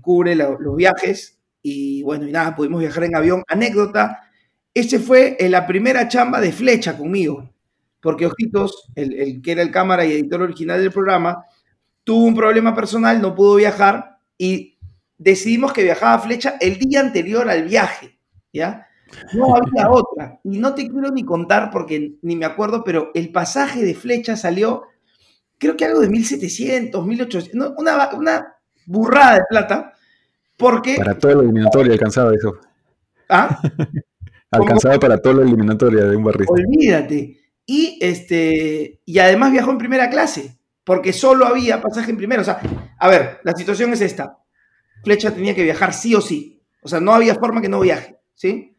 cubre 0.03 0.35
los 0.35 0.77
viajes 0.77 1.39
y 1.63 2.03
bueno, 2.03 2.27
y 2.27 2.33
nada, 2.33 2.55
pudimos 2.55 2.81
viajar 2.81 3.05
en 3.05 3.17
avión. 3.17 3.43
Anécdota, 3.47 4.28
ese 4.75 4.99
fue 4.99 5.37
la 5.41 5.67
primera 5.67 6.09
chamba 6.09 6.41
de 6.41 6.53
flecha 6.53 6.97
conmigo. 6.97 7.51
porque 8.01 8.27
Ojitos, 8.27 8.91
el, 8.95 9.43
que 9.43 9.53
era 9.53 9.63
el 9.63 9.71
cámara 9.71 10.05
y 10.05 10.13
editor 10.13 10.43
original 10.43 10.81
del 10.81 10.93
programa, 10.93 11.45
tuvo 12.05 12.25
un 12.25 12.35
problema 12.35 12.75
personal, 12.75 13.21
no 13.21 13.35
pudo 13.35 13.57
viajar 13.57 14.19
y 14.37 14.79
decidimos 15.19 15.73
que 15.73 15.83
viajaba 15.83 16.19
Flecha 16.21 16.57
el 16.61 16.79
día 16.79 17.01
anterior 17.01 17.49
al 17.51 17.65
viaje, 17.65 18.19
¿ya? 18.53 18.87
No 19.35 19.57
había 19.57 19.91
otra. 19.91 20.41
Y 20.45 20.59
no 20.59 20.75
te 20.75 20.89
quiero 20.89 21.11
ni 21.11 21.25
contar 21.25 21.71
porque 21.71 22.15
ni 22.23 22.37
me 22.37 22.47
acuerdo, 22.47 22.85
pero 22.85 23.11
el 23.15 23.31
pasaje 23.33 23.83
de 23.85 23.95
Flecha 23.95 24.37
salió, 24.37 24.85
creo 25.59 25.77
que 25.77 25.85
algo 25.85 26.01
de 26.01 26.09
1700, 26.09 27.05
1800, 27.05 27.73
una, 27.77 28.11
una 28.15 28.55
burrada 28.87 29.35
de 29.35 29.43
plata, 29.49 29.93
porque... 30.57 30.97
Para 30.97 31.19
todo 31.19 31.35
lo 31.35 31.43
eliminatorio 31.43 31.93
alcanzaba 31.93 32.33
eso. 32.35 32.59
¿Ah? 33.29 33.61
alcanzaba 34.51 34.99
para 34.99 35.19
todo 35.19 35.35
lo 35.35 35.43
eliminatoria 35.43 36.05
de 36.05 36.17
un 36.17 36.25
barrista. 36.25 36.53
Olvídate. 36.53 37.39
Y, 37.67 37.99
este, 38.01 39.01
y 39.05 39.19
además 39.19 39.53
viajó 39.53 39.71
en 39.71 39.79
primera 39.79 40.09
clase, 40.09 40.59
porque 40.85 41.13
solo 41.13 41.47
había 41.47 41.81
pasaje 41.81 42.11
en 42.11 42.17
primera. 42.17 42.41
O 42.41 42.45
sea, 42.45 42.61
a 42.99 43.09
ver, 43.09 43.41
la 43.45 43.53
situación 43.53 43.93
es 43.93 44.01
esta. 44.01 44.39
Flecha 45.05 45.35
tenía 45.35 45.55
que 45.55 45.63
viajar 45.63 45.93
sí 45.93 46.15
o 46.15 46.21
sí. 46.21 46.63
O 46.83 46.89
sea, 46.89 47.01
no 47.01 47.13
había 47.13 47.35
forma 47.35 47.61
que 47.61 47.69
no 47.69 47.81
viaje, 47.81 48.17
¿sí? 48.35 48.75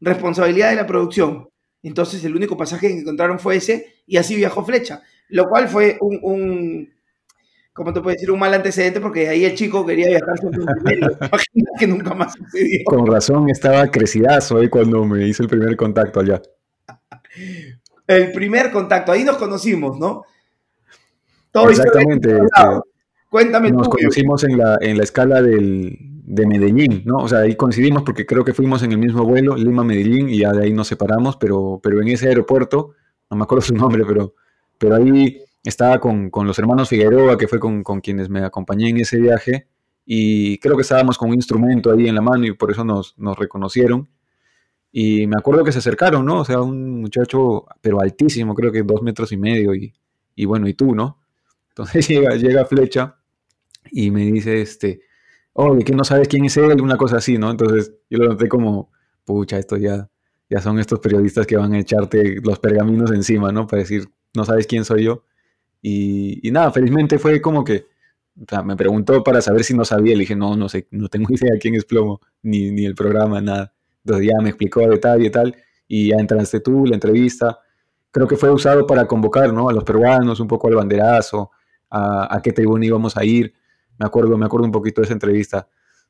Responsabilidad 0.00 0.70
de 0.70 0.76
la 0.76 0.86
producción. 0.86 1.48
Entonces 1.82 2.24
el 2.24 2.34
único 2.34 2.56
pasaje 2.56 2.88
que 2.88 2.98
encontraron 2.98 3.38
fue 3.38 3.56
ese 3.56 3.94
y 4.06 4.16
así 4.16 4.36
viajó 4.36 4.64
Flecha, 4.64 5.02
lo 5.28 5.46
cual 5.48 5.68
fue 5.68 5.98
un, 6.00 6.18
un 6.22 6.94
¿cómo 7.72 7.92
te 7.92 8.00
puedo 8.00 8.14
decir? 8.14 8.30
Un 8.30 8.38
mal 8.38 8.54
antecedente 8.54 9.00
porque 9.00 9.28
ahí 9.28 9.44
el 9.44 9.54
chico 9.54 9.84
quería 9.84 10.08
viajar 10.08 10.38
siempre 10.38 10.64
primero. 10.84 11.18
que 11.78 11.86
nunca 11.86 12.14
más 12.14 12.34
sucedió. 12.34 12.80
Con 12.84 13.06
razón, 13.06 13.50
estaba 13.50 13.86
crecidazo 13.88 14.58
ahí 14.58 14.68
cuando 14.68 15.04
me 15.04 15.26
hizo 15.26 15.42
el 15.42 15.48
primer 15.48 15.76
contacto 15.76 16.20
allá. 16.20 16.40
El 18.06 18.32
primer 18.32 18.70
contacto, 18.70 19.12
ahí 19.12 19.24
nos 19.24 19.36
conocimos, 19.36 19.98
¿no? 19.98 20.24
Todo 21.50 21.70
Exactamente. 21.70 22.38
Cuéntame 23.30 23.70
Nos 23.72 23.88
conocimos 23.88 24.44
en 24.44 24.58
la, 24.58 24.76
en 24.80 24.98
la 24.98 25.04
escala 25.04 25.40
del, 25.40 25.96
de 25.98 26.46
Medellín, 26.46 27.02
¿no? 27.06 27.18
O 27.18 27.28
sea, 27.28 27.40
ahí 27.40 27.56
coincidimos 27.56 28.02
porque 28.02 28.26
creo 28.26 28.44
que 28.44 28.52
fuimos 28.52 28.82
en 28.82 28.92
el 28.92 28.98
mismo 28.98 29.24
vuelo, 29.24 29.56
Lima-Medellín, 29.56 30.28
y 30.28 30.40
ya 30.40 30.52
de 30.52 30.64
ahí 30.64 30.72
nos 30.72 30.88
separamos, 30.88 31.36
pero, 31.36 31.80
pero 31.82 32.02
en 32.02 32.08
ese 32.08 32.28
aeropuerto, 32.28 32.92
no 33.30 33.36
me 33.36 33.44
acuerdo 33.44 33.62
su 33.62 33.74
nombre, 33.74 34.04
pero, 34.06 34.34
pero 34.76 34.96
ahí 34.96 35.42
estaba 35.70 36.00
con, 36.00 36.30
con 36.30 36.46
los 36.46 36.58
hermanos 36.58 36.88
Figueroa, 36.88 37.38
que 37.38 37.48
fue 37.48 37.60
con, 37.60 37.82
con, 37.82 38.00
quienes 38.00 38.28
me 38.28 38.44
acompañé 38.44 38.88
en 38.88 38.98
ese 38.98 39.18
viaje, 39.18 39.68
y 40.04 40.58
creo 40.58 40.76
que 40.76 40.82
estábamos 40.82 41.16
con 41.18 41.30
un 41.30 41.36
instrumento 41.36 41.92
ahí 41.92 42.08
en 42.08 42.14
la 42.14 42.20
mano 42.22 42.44
y 42.46 42.52
por 42.52 42.70
eso 42.70 42.84
nos, 42.84 43.16
nos 43.18 43.38
reconocieron. 43.38 44.08
Y 44.90 45.26
me 45.26 45.36
acuerdo 45.38 45.64
que 45.64 45.72
se 45.72 45.78
acercaron, 45.78 46.26
¿no? 46.26 46.40
O 46.40 46.44
sea, 46.44 46.60
un 46.60 47.00
muchacho, 47.00 47.66
pero 47.80 48.00
altísimo, 48.00 48.54
creo 48.54 48.72
que 48.72 48.82
dos 48.82 49.02
metros 49.02 49.32
y 49.32 49.36
medio, 49.36 49.74
y, 49.74 49.94
y 50.34 50.44
bueno, 50.44 50.68
y 50.68 50.74
tú, 50.74 50.94
¿no? 50.94 51.20
Entonces 51.68 52.06
llega, 52.08 52.34
llega 52.36 52.64
Flecha 52.66 53.16
y 53.90 54.10
me 54.10 54.24
dice, 54.24 54.60
este, 54.60 55.02
oye, 55.54 55.84
que 55.84 55.94
no 55.94 56.04
sabes 56.04 56.28
quién 56.28 56.44
es 56.44 56.56
él, 56.56 56.80
una 56.80 56.96
cosa 56.96 57.18
así, 57.18 57.38
¿no? 57.38 57.50
Entonces 57.50 57.92
yo 58.10 58.18
lo 58.18 58.28
noté 58.28 58.48
como, 58.48 58.90
pucha, 59.24 59.58
esto 59.58 59.76
ya, 59.76 60.10
ya 60.50 60.60
son 60.60 60.78
estos 60.78 61.00
periodistas 61.00 61.46
que 61.46 61.56
van 61.56 61.72
a 61.72 61.78
echarte 61.78 62.40
los 62.42 62.58
pergaminos 62.58 63.10
encima, 63.12 63.52
¿no? 63.52 63.66
Para 63.66 63.82
decir, 63.82 64.08
no 64.34 64.44
sabes 64.44 64.66
quién 64.66 64.84
soy 64.84 65.04
yo. 65.04 65.24
Y, 65.82 66.50
nada, 66.52 66.70
felizmente 66.70 67.18
fue 67.18 67.40
como 67.42 67.64
que, 67.64 67.86
me 68.64 68.76
preguntó 68.76 69.22
para 69.22 69.42
saber 69.42 69.64
si 69.64 69.74
no 69.74 69.84
sabía, 69.84 70.14
le 70.14 70.20
dije, 70.20 70.36
no, 70.36 70.56
no 70.56 70.68
sé, 70.68 70.86
no 70.90 71.08
tengo 71.08 71.28
idea 71.34 71.58
quién 71.60 71.74
es 71.74 71.84
Plomo, 71.84 72.20
ni, 72.42 72.70
ni 72.70 72.86
el 72.86 72.94
programa, 72.94 73.40
nada. 73.40 73.74
Entonces 74.04 74.28
ya 74.28 74.40
me 74.42 74.50
explicó 74.50 74.80
a 74.80 74.88
detalle 74.88 75.26
y 75.26 75.30
tal, 75.30 75.56
y 75.88 76.08
ya 76.10 76.16
entraste 76.16 76.60
tú, 76.60 76.86
la 76.86 76.94
entrevista. 76.94 77.58
Creo 78.10 78.28
que 78.28 78.36
fue 78.36 78.50
usado 78.50 78.86
para 78.86 79.06
convocar, 79.06 79.52
¿no? 79.52 79.68
A 79.68 79.72
los 79.72 79.84
peruanos, 79.84 80.40
un 80.40 80.48
poco 80.48 80.68
al 80.68 80.76
banderazo, 80.76 81.50
a, 81.90 82.34
a 82.34 82.40
qué 82.42 82.52
tribuna 82.52 82.86
íbamos 82.86 83.16
a 83.16 83.24
ir 83.24 83.54
me 84.02 84.06
acuerdo, 84.06 84.36
me 84.36 84.46
acuerdo 84.46 84.66
un 84.66 84.72
poquito 84.72 85.00
de 85.00 85.04
esa 85.06 85.14
entrevista. 85.14 85.68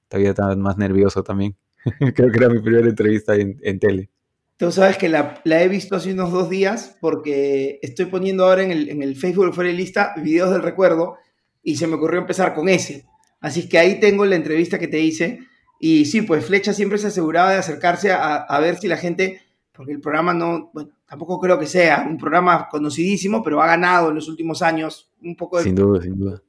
Todavía 0.08 0.30
estaba 0.30 0.56
más 0.56 0.78
nervioso 0.78 1.22
también. 1.22 1.56
Creo 2.14 2.30
que 2.30 2.38
era 2.38 2.48
mi 2.48 2.60
primera 2.60 2.88
entrevista 2.88 3.34
en, 3.34 3.78
tele. 3.78 4.10
Tú 4.56 4.70
sabes 4.70 4.96
que 4.96 5.08
la, 5.08 5.42
he 5.44 5.68
visto 5.68 5.96
hace 5.96 6.12
unos 6.12 6.30
dos 6.30 6.48
días 6.48 6.96
porque 7.00 7.78
estoy 7.82 8.06
poniendo 8.06 8.44
ahora 8.44 8.62
en 8.62 8.70
el, 8.70 8.88
en 8.90 9.02
el 9.02 9.16
Facebook 9.16 9.52
fuera 9.54 9.70
de 9.70 9.76
lista 9.76 10.14
videos 10.22 10.50
del 10.52 10.62
recuerdo 10.62 11.16
y 11.62 11.76
se 11.76 11.86
me 11.86 11.94
ocurrió 11.94 12.20
empezar 12.20 12.54
con 12.54 12.68
ese. 12.68 13.06
Así 13.40 13.68
que 13.68 13.78
ahí 13.78 13.98
tengo 13.98 14.24
la 14.24 14.36
entrevista 14.36 14.78
que 14.78 14.88
te 14.88 15.00
hice. 15.00 15.40
Y 15.80 16.04
sí, 16.04 16.22
pues 16.22 16.44
Flecha 16.44 16.72
siempre 16.72 16.98
se 16.98 17.08
aseguraba 17.08 17.50
de 17.50 17.58
acercarse 17.58 18.12
a, 18.12 18.36
a 18.36 18.60
ver 18.60 18.76
si 18.76 18.86
la 18.86 18.96
gente, 18.96 19.40
porque 19.72 19.92
el 19.92 20.00
programa 20.00 20.32
no, 20.32 20.70
bueno, 20.72 20.90
tampoco 21.08 21.40
creo 21.40 21.58
que 21.58 21.66
sea 21.66 22.06
un 22.08 22.18
programa 22.18 22.68
conocidísimo, 22.70 23.42
pero 23.42 23.60
ha 23.60 23.66
ganado 23.66 24.10
en 24.10 24.14
los 24.14 24.28
últimos 24.28 24.62
años 24.62 25.10
un 25.22 25.34
poco 25.34 25.58
de, 25.58 25.64
sin 25.64 25.74
duda, 25.74 26.00
sin 26.00 26.16
duda 26.16 26.40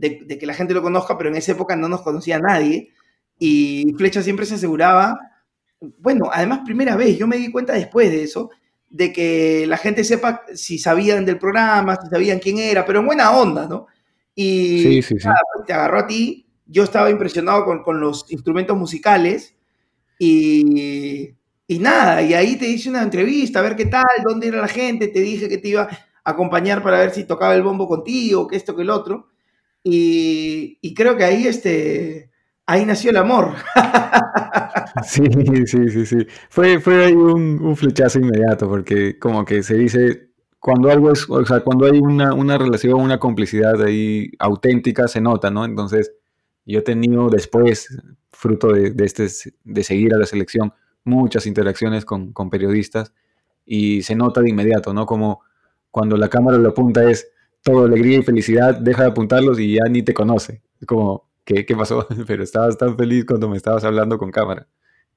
de, 0.00 0.38
que 0.38 0.46
la 0.46 0.54
gente 0.54 0.74
lo 0.74 0.82
conozca, 0.82 1.16
pero 1.18 1.30
en 1.30 1.36
esa 1.36 1.52
época 1.52 1.76
no 1.76 1.88
nos 1.88 2.02
conocía 2.02 2.38
nadie. 2.38 2.90
Y 3.38 3.94
Flecha 3.96 4.22
siempre 4.22 4.46
se 4.46 4.54
aseguraba, 4.54 5.18
bueno, 5.80 6.30
además 6.32 6.60
primera 6.64 6.96
vez, 6.96 7.18
yo 7.18 7.26
me 7.26 7.36
di 7.36 7.50
cuenta 7.50 7.72
después 7.72 8.10
de 8.10 8.22
eso, 8.22 8.50
de 8.88 9.12
que 9.12 9.66
la 9.66 9.76
gente 9.76 10.04
sepa 10.04 10.42
si 10.54 10.78
sabían 10.78 11.24
del 11.24 11.38
programa, 11.38 11.96
si 11.96 12.08
sabían 12.08 12.38
quién 12.38 12.58
era, 12.58 12.84
pero 12.84 13.00
en 13.00 13.06
buena 13.06 13.30
onda, 13.30 13.66
¿no? 13.66 13.86
Y 14.34 14.82
sí, 14.82 15.02
sí, 15.02 15.18
sí. 15.18 15.28
Pues, 15.54 15.66
te 15.66 15.72
agarró 15.72 16.00
a 16.00 16.06
ti, 16.06 16.46
yo 16.66 16.84
estaba 16.84 17.10
impresionado 17.10 17.64
con, 17.64 17.82
con 17.82 18.00
los 18.00 18.30
instrumentos 18.30 18.76
musicales 18.76 19.54
y, 20.18 21.34
y, 21.66 21.78
nada, 21.78 22.22
y 22.22 22.34
ahí 22.34 22.56
te 22.56 22.68
hice 22.68 22.90
una 22.90 23.02
entrevista, 23.02 23.58
a 23.58 23.62
ver 23.62 23.76
qué 23.76 23.86
tal, 23.86 24.04
dónde 24.24 24.48
era 24.48 24.60
la 24.60 24.68
gente, 24.68 25.08
te 25.08 25.20
dije 25.20 25.48
que 25.48 25.58
te 25.58 25.68
iba 25.68 25.82
a 26.24 26.30
acompañar 26.30 26.82
para 26.82 26.98
ver 26.98 27.12
si 27.12 27.24
tocaba 27.24 27.54
el 27.54 27.62
bombo 27.62 27.88
contigo, 27.88 28.46
que 28.46 28.56
esto, 28.56 28.76
que 28.76 28.82
el 28.82 28.90
otro. 28.90 29.28
Y, 29.82 30.94
creo 30.94 31.16
que 31.16 31.24
ahí, 31.24 31.46
este, 31.46 32.29
ahí 32.70 32.86
nació 32.86 33.10
el 33.10 33.16
amor. 33.16 33.54
Sí, 35.04 35.22
sí, 35.66 35.88
sí, 35.88 36.06
sí. 36.06 36.26
Fue, 36.48 36.80
fue 36.80 37.04
ahí 37.04 37.12
un, 37.12 37.76
flechazo 37.76 38.18
inmediato, 38.18 38.68
porque 38.68 39.18
como 39.18 39.44
que 39.44 39.62
se 39.62 39.74
dice, 39.74 40.30
cuando 40.58 40.90
algo 40.90 41.12
es, 41.12 41.28
o 41.28 41.44
sea, 41.44 41.60
cuando 41.60 41.86
hay 41.86 41.98
una, 41.98 42.34
una 42.34 42.58
relación, 42.58 43.00
una 43.00 43.18
complicidad 43.18 43.80
ahí 43.82 44.32
auténtica, 44.38 45.06
se 45.06 45.20
nota, 45.20 45.50
¿no? 45.50 45.64
Entonces, 45.64 46.12
yo 46.66 46.80
he 46.80 46.82
tenido 46.82 47.28
después, 47.30 47.96
fruto 48.30 48.72
de, 48.72 48.92
este, 48.98 49.28
de 49.64 49.84
seguir 49.84 50.14
a 50.14 50.18
la 50.18 50.26
selección, 50.26 50.72
muchas 51.04 51.46
interacciones 51.46 52.04
con, 52.04 52.32
con 52.32 52.50
periodistas 52.50 53.12
y 53.64 54.02
se 54.02 54.16
nota 54.16 54.40
de 54.40 54.50
inmediato, 54.50 54.92
¿no? 54.92 55.06
Como 55.06 55.42
cuando 55.90 56.16
la 56.16 56.28
cámara 56.28 56.58
lo 56.58 56.70
apunta 56.70 57.08
es, 57.08 57.30
todo 57.62 57.84
alegría 57.84 58.18
y 58.18 58.22
felicidad, 58.22 58.74
deja 58.74 59.04
de 59.04 59.10
apuntarlos 59.10 59.60
y 59.60 59.74
ya 59.76 59.84
ni 59.88 60.02
te 60.02 60.14
conoce. 60.14 60.62
Como, 60.86 61.29
¿qué, 61.50 61.66
qué 61.66 61.76
pasó? 61.76 62.06
Pero 62.26 62.42
estabas 62.42 62.76
tan 62.78 62.96
feliz 62.96 63.24
cuando 63.26 63.48
me 63.48 63.56
estabas 63.56 63.84
hablando 63.84 64.18
con 64.18 64.30
cámara. 64.30 64.68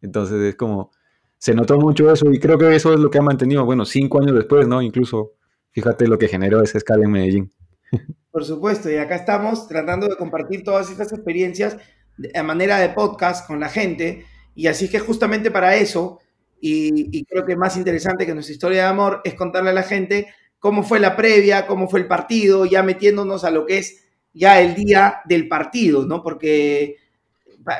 Entonces 0.01 0.41
es 0.41 0.55
como, 0.55 0.91
se 1.37 1.53
notó 1.53 1.79
mucho 1.79 2.11
eso 2.11 2.31
y 2.31 2.39
creo 2.39 2.57
que 2.57 2.75
eso 2.75 2.93
es 2.93 2.99
lo 2.99 3.09
que 3.09 3.19
ha 3.19 3.21
mantenido, 3.21 3.65
bueno, 3.65 3.85
cinco 3.85 4.21
años 4.21 4.35
después, 4.35 4.67
¿no? 4.67 4.81
Incluso, 4.81 5.33
fíjate 5.71 6.07
lo 6.07 6.17
que 6.17 6.27
generó 6.27 6.61
esa 6.61 6.77
escala 6.77 7.05
en 7.05 7.11
Medellín. 7.11 7.53
Por 8.31 8.43
supuesto, 8.43 8.89
y 8.89 8.95
acá 8.95 9.15
estamos 9.15 9.67
tratando 9.67 10.07
de 10.07 10.17
compartir 10.17 10.63
todas 10.63 10.89
estas 10.89 11.13
experiencias 11.13 11.77
de 12.17 12.43
manera 12.43 12.79
de 12.79 12.89
podcast 12.89 13.47
con 13.47 13.59
la 13.59 13.69
gente, 13.69 14.25
y 14.55 14.67
así 14.67 14.89
que 14.89 14.99
justamente 14.99 15.51
para 15.51 15.75
eso, 15.75 16.19
y, 16.59 17.17
y 17.17 17.25
creo 17.25 17.45
que 17.45 17.55
más 17.55 17.77
interesante 17.77 18.25
que 18.25 18.33
nuestra 18.33 18.53
historia 18.53 18.83
de 18.83 18.87
amor 18.87 19.21
es 19.23 19.35
contarle 19.35 19.71
a 19.71 19.73
la 19.73 19.83
gente 19.83 20.27
cómo 20.59 20.83
fue 20.83 20.99
la 20.99 21.15
previa, 21.15 21.67
cómo 21.67 21.89
fue 21.89 21.99
el 21.99 22.07
partido, 22.07 22.65
ya 22.65 22.83
metiéndonos 22.83 23.43
a 23.43 23.51
lo 23.51 23.65
que 23.65 23.79
es 23.79 24.02
ya 24.33 24.59
el 24.61 24.73
día 24.75 25.21
del 25.25 25.47
partido, 25.47 26.05
¿no? 26.05 26.23
Porque 26.23 26.97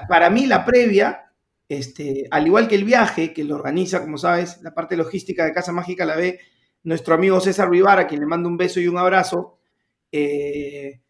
para 0.07 0.29
mí 0.29 0.45
la 0.45 0.63
previa, 0.65 1.31
este, 1.67 2.27
al 2.31 2.45
igual 2.47 2.67
que 2.67 2.75
el 2.75 2.83
viaje, 2.83 3.33
que 3.33 3.43
lo 3.43 3.55
organiza, 3.55 4.01
como 4.01 4.17
sabes, 4.17 4.61
la 4.61 4.73
parte 4.73 4.95
logística 4.95 5.45
de 5.45 5.53
Casa 5.53 5.71
Mágica 5.71 6.05
la 6.05 6.15
ve 6.15 6.39
nuestro 6.83 7.15
amigo 7.15 7.39
César 7.39 7.69
Rivara, 7.69 8.03
a 8.03 8.07
quien 8.07 8.21
le 8.21 8.27
mando 8.27 8.49
un 8.49 8.57
beso 8.57 8.79
y 8.79 8.87
un 8.87 8.97
abrazo. 8.97 9.57
Eh, 10.11 11.01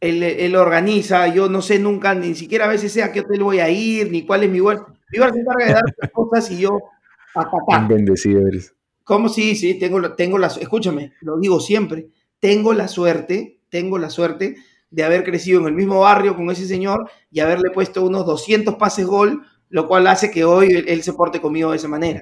él, 0.00 0.56
organiza, 0.56 1.26
yo 1.28 1.48
no 1.48 1.60
sé 1.60 1.78
nunca, 1.78 2.14
ni 2.14 2.34
siquiera 2.34 2.64
a 2.64 2.68
veces 2.68 2.92
sé 2.92 3.02
a 3.02 3.12
qué 3.12 3.20
hotel 3.20 3.42
voy 3.42 3.60
a 3.60 3.68
ir, 3.68 4.10
ni 4.10 4.24
cuál 4.24 4.44
es 4.44 4.50
mi 4.50 4.60
vuelo. 4.60 4.86
Vivar 5.10 5.32
se 5.32 5.40
encarga 5.40 5.66
de 5.66 5.72
dar 5.72 5.82
las 5.98 6.10
cosas 6.12 6.50
y 6.50 6.60
yo 6.60 6.78
a 7.34 7.86
Bendecido 7.86 8.46
eres. 8.46 8.74
¿Cómo 9.04 9.28
sí? 9.28 9.56
Sí, 9.56 9.78
tengo, 9.78 10.14
tengo 10.14 10.38
la, 10.38 10.46
escúchame, 10.46 11.12
lo 11.20 11.38
digo 11.38 11.60
siempre, 11.60 12.08
tengo 12.38 12.72
la 12.72 12.88
suerte, 12.88 13.59
tengo 13.70 13.98
la 13.98 14.10
suerte 14.10 14.56
de 14.90 15.04
haber 15.04 15.24
crecido 15.24 15.60
en 15.60 15.66
el 15.66 15.74
mismo 15.74 16.00
barrio 16.00 16.36
con 16.36 16.50
ese 16.50 16.66
señor 16.66 17.08
y 17.30 17.40
haberle 17.40 17.70
puesto 17.72 18.04
unos 18.04 18.26
200 18.26 18.74
pases 18.74 19.06
gol, 19.06 19.42
lo 19.68 19.86
cual 19.86 20.06
hace 20.06 20.30
que 20.30 20.44
hoy 20.44 20.84
él, 20.86 21.02
se 21.02 21.12
porte 21.12 21.40
conmigo 21.40 21.70
de 21.70 21.76
esa 21.76 21.88
manera. 21.88 22.20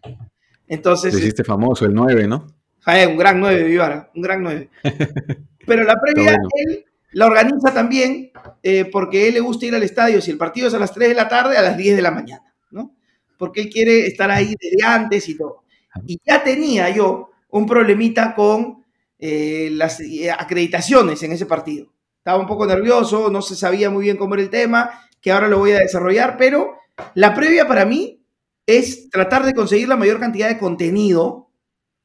Entonces... 0.66 1.12
Te 1.12 1.20
hiciste 1.20 1.44
famoso, 1.44 1.86
el 1.86 1.94
9, 1.94 2.28
¿no? 2.28 2.46
un 2.86 3.16
gran 3.18 3.40
9, 3.40 3.64
Vivara, 3.64 4.10
un 4.14 4.22
gran 4.22 4.42
9. 4.42 4.70
Pero 5.66 5.84
la 5.84 5.94
previa 6.00 6.36
él 6.66 6.84
la 7.12 7.26
organiza 7.26 7.72
también 7.72 8.30
eh, 8.62 8.84
porque 8.90 9.28
él 9.28 9.34
le 9.34 9.40
gusta 9.40 9.66
ir 9.66 9.74
al 9.74 9.82
estadio, 9.82 10.20
si 10.20 10.30
el 10.30 10.38
partido 10.38 10.68
es 10.68 10.74
a 10.74 10.78
las 10.78 10.92
3 10.92 11.08
de 11.08 11.14
la 11.14 11.28
tarde, 11.28 11.56
a 11.56 11.62
las 11.62 11.76
10 11.76 11.96
de 11.96 12.02
la 12.02 12.10
mañana, 12.10 12.54
¿no? 12.70 12.94
Porque 13.38 13.62
él 13.62 13.70
quiere 13.70 14.06
estar 14.06 14.30
ahí 14.30 14.54
desde 14.60 14.84
antes 14.84 15.28
y 15.28 15.36
todo. 15.36 15.64
Y 16.06 16.20
ya 16.24 16.44
tenía 16.44 16.90
yo 16.90 17.30
un 17.50 17.66
problemita 17.66 18.34
con 18.34 18.84
eh, 19.18 19.70
las 19.72 20.00
acreditaciones 20.38 21.22
en 21.22 21.32
ese 21.32 21.46
partido. 21.46 21.92
Estaba 22.18 22.38
un 22.38 22.46
poco 22.46 22.66
nervioso, 22.66 23.30
no 23.30 23.42
se 23.42 23.56
sabía 23.56 23.90
muy 23.90 24.04
bien 24.04 24.16
cómo 24.16 24.34
era 24.34 24.42
el 24.42 24.50
tema, 24.50 25.08
que 25.20 25.32
ahora 25.32 25.48
lo 25.48 25.58
voy 25.58 25.72
a 25.72 25.78
desarrollar, 25.78 26.36
pero 26.36 26.76
la 27.14 27.34
previa 27.34 27.66
para 27.66 27.84
mí 27.84 28.22
es 28.66 29.08
tratar 29.10 29.44
de 29.44 29.54
conseguir 29.54 29.88
la 29.88 29.96
mayor 29.96 30.20
cantidad 30.20 30.48
de 30.48 30.58
contenido, 30.58 31.50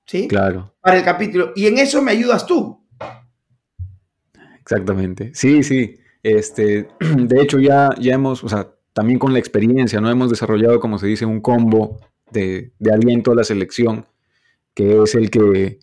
¿sí? 0.06 0.28
Claro. 0.28 0.74
Para 0.82 0.98
el 0.98 1.04
capítulo. 1.04 1.52
Y 1.56 1.68
en 1.68 1.78
eso 1.78 2.02
me 2.02 2.12
ayudas 2.12 2.46
tú. 2.46 2.86
Exactamente. 4.62 5.32
Sí, 5.34 5.62
sí. 5.64 5.98
Este, 6.24 6.88
de 7.18 7.42
hecho, 7.42 7.60
ya, 7.60 7.90
ya 8.00 8.14
hemos, 8.14 8.44
o 8.44 8.50
sea, 8.50 8.70
también 8.94 9.20
con 9.20 9.34
la 9.34 9.40
experiencia, 9.40 10.00
¿no? 10.00 10.10
Hemos 10.10 10.30
desarrollado, 10.30 10.80
como 10.80 10.98
se 10.98 11.08
dice, 11.08 11.26
un 11.26 11.42
combo 11.42 12.00
de, 12.32 12.72
aliento 12.92 13.32
a 13.32 13.36
la 13.36 13.44
selección, 13.44 14.06
que 14.74 15.04
es 15.04 15.16
el 15.16 15.30
que, 15.30 15.80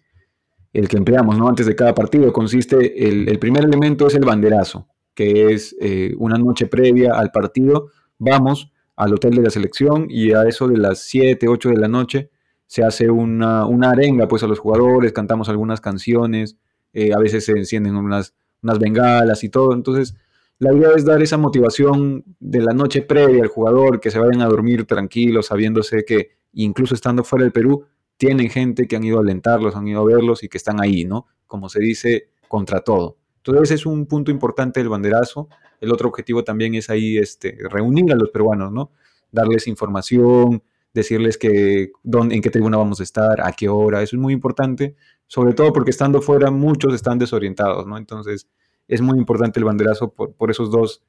el 0.72 0.88
que 0.88 0.96
empleamos, 0.96 1.38
¿no? 1.38 1.48
Antes 1.48 1.66
de 1.66 1.74
cada 1.74 1.94
partido. 1.94 2.32
Consiste, 2.32 3.08
el, 3.08 3.38
primer 3.38 3.64
elemento 3.64 4.06
es 4.06 4.14
el 4.14 4.24
banderazo, 4.24 4.86
que 5.14 5.52
es 5.52 5.76
eh, 5.80 6.14
una 6.18 6.36
noche 6.36 6.66
previa 6.66 7.14
al 7.14 7.30
partido. 7.30 7.88
Vamos 8.18 8.72
al 8.96 9.14
hotel 9.14 9.34
de 9.34 9.42
la 9.42 9.50
selección 9.50 10.06
y 10.08 10.32
a 10.32 10.44
eso 10.44 10.68
de 10.68 10.76
las 10.76 11.00
7, 11.00 11.48
8 11.48 11.70
de 11.70 11.76
la 11.76 11.88
noche 11.88 12.30
se 12.66 12.84
hace 12.84 13.10
una, 13.10 13.66
una 13.66 13.90
arenga 13.90 14.28
pues 14.28 14.44
a 14.44 14.46
los 14.46 14.60
jugadores, 14.60 15.12
cantamos 15.12 15.48
algunas 15.48 15.80
canciones, 15.80 16.56
eh, 16.92 17.12
a 17.12 17.18
veces 17.18 17.44
se 17.44 17.52
encienden 17.52 17.96
unas, 17.96 18.34
unas 18.62 18.78
bengalas 18.78 19.42
y 19.42 19.48
todo. 19.48 19.72
Entonces, 19.72 20.14
la 20.60 20.72
idea 20.72 20.90
es 20.94 21.04
dar 21.04 21.20
esa 21.20 21.36
motivación 21.36 22.22
de 22.38 22.60
la 22.60 22.72
noche 22.72 23.02
previa 23.02 23.42
al 23.42 23.48
jugador, 23.48 23.98
que 23.98 24.10
se 24.10 24.20
vayan 24.20 24.42
a 24.42 24.46
dormir 24.46 24.84
tranquilos, 24.84 25.46
sabiéndose 25.46 26.04
que 26.04 26.32
incluso 26.52 26.94
estando 26.94 27.24
fuera 27.24 27.44
del 27.44 27.52
Perú, 27.52 27.86
tienen 28.20 28.50
gente 28.50 28.86
que 28.86 28.96
han 28.96 29.04
ido 29.04 29.16
a 29.16 29.22
alentarlos, 29.22 29.74
han 29.74 29.88
ido 29.88 30.02
a 30.02 30.04
verlos 30.04 30.42
y 30.42 30.50
que 30.50 30.58
están 30.58 30.78
ahí, 30.78 31.06
¿no? 31.06 31.26
Como 31.46 31.70
se 31.70 31.80
dice, 31.80 32.28
contra 32.48 32.80
todo. 32.80 33.16
Entonces 33.38 33.80
es 33.80 33.86
un 33.86 34.04
punto 34.04 34.30
importante 34.30 34.78
del 34.78 34.90
banderazo. 34.90 35.48
El 35.80 35.90
otro 35.90 36.10
objetivo 36.10 36.44
también 36.44 36.74
es 36.74 36.90
ahí 36.90 37.16
este, 37.16 37.56
reunir 37.70 38.12
a 38.12 38.16
los 38.16 38.28
peruanos, 38.28 38.72
¿no? 38.72 38.90
Darles 39.32 39.66
información, 39.66 40.62
decirles 40.92 41.38
que 41.38 41.92
dónde, 42.02 42.34
en 42.34 42.42
qué 42.42 42.50
tribuna 42.50 42.76
vamos 42.76 43.00
a 43.00 43.04
estar, 43.04 43.40
a 43.40 43.52
qué 43.52 43.70
hora. 43.70 44.02
Eso 44.02 44.16
es 44.16 44.20
muy 44.20 44.34
importante, 44.34 44.96
sobre 45.26 45.54
todo 45.54 45.72
porque 45.72 45.90
estando 45.90 46.20
fuera 46.20 46.50
muchos 46.50 46.92
están 46.92 47.18
desorientados, 47.18 47.86
¿no? 47.86 47.96
Entonces 47.96 48.46
es 48.86 49.00
muy 49.00 49.16
importante 49.16 49.60
el 49.60 49.64
banderazo 49.64 50.10
por, 50.12 50.50
esos 50.50 50.70
dos 50.70 51.02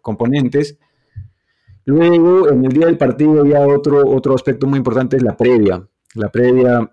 componentes. 0.00 0.78
Luego, 1.84 2.48
en 2.48 2.64
el 2.64 2.72
día 2.72 2.86
del 2.86 2.96
partido, 2.96 3.44
ya 3.44 3.60
otro, 3.66 4.08
otro 4.08 4.34
aspecto 4.34 4.66
muy 4.66 4.78
importante 4.78 5.18
es 5.18 5.22
la 5.22 5.36
previa. 5.36 5.86
La 6.14 6.30
previa, 6.30 6.88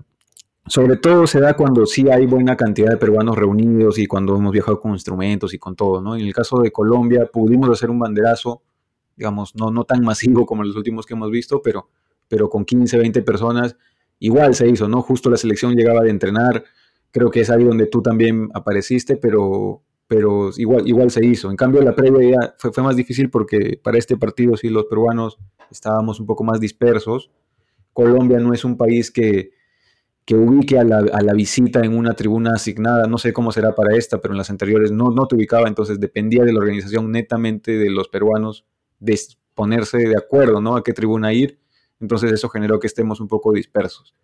sobre 0.65 0.97
todo, 0.97 1.27
se 1.27 1.39
da 1.39 1.55
cuando 1.55 1.85
sí 1.85 2.09
hay 2.09 2.25
buena 2.25 2.55
cantidad 2.55 2.89
de 2.89 2.97
peruanos 2.97 3.35
reunidos 3.35 3.97
y 3.99 4.07
cuando 4.07 4.35
hemos 4.35 4.51
viajado 4.51 4.79
con 4.79 4.91
instrumentos 4.91 5.53
y 5.53 5.59
con 5.59 5.75
todo, 5.75 6.01
¿no? 6.01 6.15
En 6.15 6.21
el 6.21 6.33
caso 6.33 6.59
de 6.59 6.71
Colombia, 6.71 7.29
pudimos 7.31 7.69
hacer 7.69 7.89
un 7.89 7.99
banderazo, 7.99 8.61
digamos, 9.15 9.55
no, 9.55 9.69
no 9.69 9.83
tan 9.83 10.03
masivo 10.03 10.45
como 10.45 10.63
los 10.63 10.75
últimos 10.75 11.05
que 11.05 11.13
hemos 11.13 11.29
visto, 11.29 11.61
pero, 11.61 11.89
pero 12.27 12.49
con 12.49 12.65
15, 12.65 12.97
20 12.97 13.21
personas, 13.21 13.75
igual 14.19 14.55
se 14.55 14.67
hizo, 14.67 14.87
¿no? 14.87 15.01
Justo 15.01 15.29
la 15.29 15.37
selección 15.37 15.75
llegaba 15.75 16.01
de 16.01 16.09
entrenar, 16.09 16.63
creo 17.11 17.29
que 17.29 17.41
es 17.41 17.49
ahí 17.49 17.63
donde 17.63 17.87
tú 17.87 18.01
también 18.01 18.49
apareciste, 18.53 19.17
pero, 19.17 19.81
pero 20.07 20.49
igual, 20.57 20.87
igual 20.87 21.11
se 21.11 21.25
hizo. 21.25 21.51
En 21.51 21.57
cambio, 21.57 21.81
la 21.81 21.95
previa 21.95 22.31
ya 22.31 22.55
fue, 22.57 22.71
fue 22.71 22.83
más 22.83 22.95
difícil 22.95 23.29
porque 23.29 23.79
para 23.81 23.97
este 23.97 24.17
partido 24.17 24.57
sí 24.57 24.69
los 24.69 24.85
peruanos 24.85 25.37
estábamos 25.69 26.19
un 26.19 26.25
poco 26.25 26.43
más 26.43 26.59
dispersos. 26.59 27.29
Colombia 27.93 28.39
no 28.39 28.53
es 28.53 28.63
un 28.63 28.77
país 28.77 29.11
que, 29.11 29.51
que 30.25 30.35
ubique 30.35 30.79
a 30.79 30.83
la, 30.83 30.97
a 30.97 31.21
la, 31.21 31.33
visita 31.33 31.81
en 31.81 31.97
una 31.97 32.13
tribuna 32.13 32.53
asignada. 32.53 33.07
No 33.07 33.17
sé 33.17 33.33
cómo 33.33 33.51
será 33.51 33.73
para 33.75 33.95
esta, 33.95 34.19
pero 34.19 34.33
en 34.33 34.37
las 34.37 34.49
anteriores 34.49 34.91
no, 34.91 35.11
no 35.11 35.27
te 35.27 35.35
ubicaba, 35.35 35.67
entonces 35.67 35.99
dependía 35.99 36.43
de 36.43 36.53
la 36.53 36.59
organización 36.59 37.11
netamente 37.11 37.77
de 37.77 37.89
los 37.89 38.07
peruanos 38.07 38.65
de 38.99 39.19
ponerse 39.53 39.97
de 39.97 40.17
acuerdo, 40.17 40.61
¿no? 40.61 40.75
A 40.75 40.83
qué 40.83 40.93
tribuna 40.93 41.33
ir. 41.33 41.59
Entonces 41.99 42.31
eso 42.31 42.49
generó 42.49 42.79
que 42.79 42.87
estemos 42.87 43.19
un 43.19 43.27
poco 43.27 43.53
dispersos. 43.53 44.15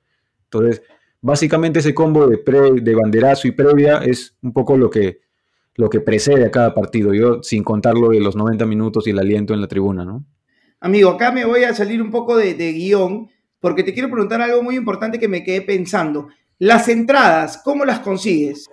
Entonces, 0.46 0.82
básicamente 1.22 1.80
ese 1.80 1.94
combo 1.94 2.28
de, 2.28 2.38
pre, 2.38 2.82
de 2.82 2.96
banderazo 2.96 3.48
y 3.48 3.52
previa 3.52 3.98
es 3.98 4.36
un 4.42 4.54
poco 4.54 4.78
lo 4.78 4.90
que 4.90 5.28
lo 5.78 5.90
que 5.90 6.02
precede 6.02 6.44
a 6.44 6.52
cada 6.52 6.74
partido, 6.74 7.14
yo 7.14 7.42
sin 7.44 7.64
contar 7.64 7.96
lo 7.96 8.10
de 8.10 8.20
los 8.20 8.36
90 8.36 8.66
minutos 8.66 9.08
y 9.08 9.12
el 9.12 9.20
aliento 9.20 9.54
en 9.54 9.62
la 9.62 9.68
tribuna, 9.68 10.04
¿no? 10.04 10.26
Amigo, 10.80 11.12
acá 11.12 11.32
me 11.32 11.46
voy 11.46 11.64
a 11.64 11.74
salir 11.74 12.02
un 12.02 12.12
poco 12.12 12.36
de, 12.36 12.54
guion 12.54 13.30
porque 13.60 13.84
te 13.84 13.93
quiero 13.93 14.10
preguntar 14.10 14.41
algo 14.41 14.63
muy 14.63 14.76
importante 14.76 15.20
que 15.20 15.28
me 15.28 15.43
quedé 15.43 15.62
pensando. 15.62 16.30
Las 16.60 16.88
entradas, 16.88 17.62
¿cómo 17.63 17.86
las 17.86 18.00
consigues? 18.00 18.70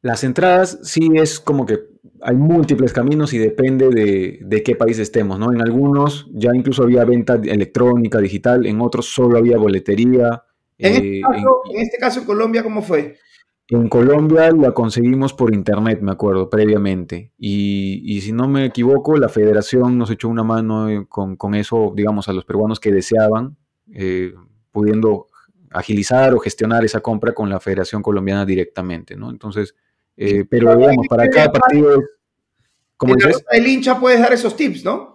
Las 0.00 0.24
entradas 0.24 0.78
sí 0.82 1.10
es 1.14 1.38
como 1.38 1.64
que 1.64 1.78
hay 2.20 2.36
múltiples 2.36 2.92
caminos 2.92 3.32
y 3.32 3.38
depende 3.38 3.88
de, 3.88 4.62
qué 4.62 4.76
país 4.76 4.98
estemos, 4.98 5.38
¿no? 5.38 5.52
En 5.52 5.60
algunos 5.60 6.28
ya 6.32 6.50
incluso 6.54 6.84
había 6.84 7.04
venta 7.04 7.34
electrónica, 7.34 8.18
digital, 8.18 8.66
en 8.66 8.80
otros 8.80 9.06
solo 9.06 9.38
había 9.38 9.58
boletería. 9.58 10.44
En, 10.78 10.92
este, 10.92 11.18
eh, 11.18 11.22
caso, 11.22 11.62
en 11.72 11.80
este 11.80 11.98
caso, 11.98 12.20
en 12.20 12.26
Colombia, 12.26 12.62
¿cómo 12.62 12.82
fue? 12.82 13.16
En 13.68 13.88
Colombia 13.88 14.50
la 14.50 14.72
conseguimos 14.72 15.32
por 15.32 15.54
internet, 15.54 16.00
me 16.02 16.12
acuerdo, 16.12 16.50
previamente. 16.50 17.32
Y, 17.38 18.20
si 18.20 18.32
no 18.32 18.48
me 18.48 18.66
equivoco, 18.66 19.16
la 19.16 19.28
federación 19.28 19.96
nos 19.96 20.10
echó 20.10 20.28
una 20.28 20.42
mano 20.42 20.88
eh, 20.90 21.06
con, 21.08 21.54
eso, 21.54 21.92
digamos, 21.94 22.28
a 22.28 22.32
los 22.32 22.44
peruanos 22.44 22.80
que 22.80 22.92
deseaban, 22.92 23.56
eh, 23.92 24.34
pudiendo 24.70 25.28
agilizar 25.70 26.34
o 26.34 26.38
gestionar 26.38 26.84
esa 26.84 27.00
compra 27.00 27.32
con 27.32 27.48
la 27.48 27.60
Federación 27.60 28.02
Colombiana 28.02 28.44
directamente, 28.44 29.16
¿no? 29.16 29.30
Entonces, 29.30 29.74
eh, 30.16 30.44
pero 30.48 30.76
digamos, 30.76 31.06
para 31.08 31.28
cada 31.28 31.52
partido... 31.52 32.02
Como 32.96 33.14
el 33.50 33.66
hincha 33.66 33.98
puedes 33.98 34.20
dar 34.20 34.32
esos 34.32 34.54
tips, 34.54 34.84
¿no? 34.84 35.11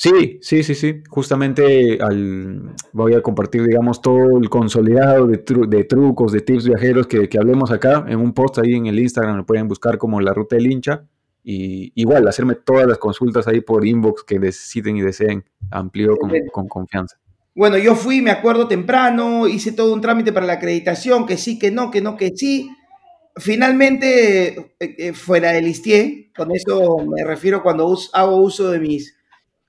Sí, 0.00 0.38
sí, 0.42 0.62
sí, 0.62 0.76
sí. 0.76 1.02
Justamente 1.08 1.98
al, 2.00 2.72
voy 2.92 3.14
a 3.14 3.20
compartir, 3.20 3.64
digamos, 3.64 4.00
todo 4.00 4.38
el 4.40 4.48
consolidado 4.48 5.26
de, 5.26 5.38
trucos, 5.38 6.30
de 6.30 6.40
tips 6.40 6.68
viajeros 6.68 7.08
que, 7.08 7.28
hablemos 7.36 7.72
acá 7.72 8.04
en 8.06 8.20
un 8.20 8.32
post 8.32 8.58
ahí 8.58 8.74
en 8.74 8.86
el 8.86 8.96
Instagram. 9.00 9.38
Lo 9.38 9.44
pueden 9.44 9.66
buscar 9.66 9.98
como 9.98 10.20
la 10.20 10.32
ruta 10.32 10.54
del 10.54 10.70
hincha. 10.70 11.02
Y 11.42 11.90
igual, 11.96 12.28
hacerme 12.28 12.54
todas 12.54 12.86
las 12.86 12.98
consultas 12.98 13.48
ahí 13.48 13.60
por 13.60 13.84
inbox 13.84 14.22
que 14.22 14.38
necesiten 14.38 14.96
y 14.96 15.00
deseen. 15.00 15.44
Amplio 15.72 16.16
con, 16.52 16.68
confianza. 16.68 17.18
Bueno, 17.56 17.76
yo 17.76 17.96
fui, 17.96 18.22
me 18.22 18.30
acuerdo 18.30 18.68
temprano, 18.68 19.48
hice 19.48 19.72
todo 19.72 19.92
un 19.92 20.00
trámite 20.00 20.32
para 20.32 20.46
la 20.46 20.52
acreditación, 20.52 21.26
que 21.26 21.36
sí, 21.36 21.58
que 21.58 21.72
no, 21.72 21.90
que 21.90 22.00
no, 22.00 22.16
que 22.16 22.30
sí. 22.36 22.70
Finalmente, 23.34 24.48
eh, 24.58 24.76
eh, 24.78 25.12
fuera 25.12 25.50
del 25.50 25.66
ISTIE, 25.66 26.30
con 26.36 26.54
eso 26.54 26.98
me 26.98 27.24
refiero 27.24 27.64
cuando 27.64 27.98
hago 28.12 28.36
uso 28.36 28.70
de 28.70 28.78
mis 28.78 29.17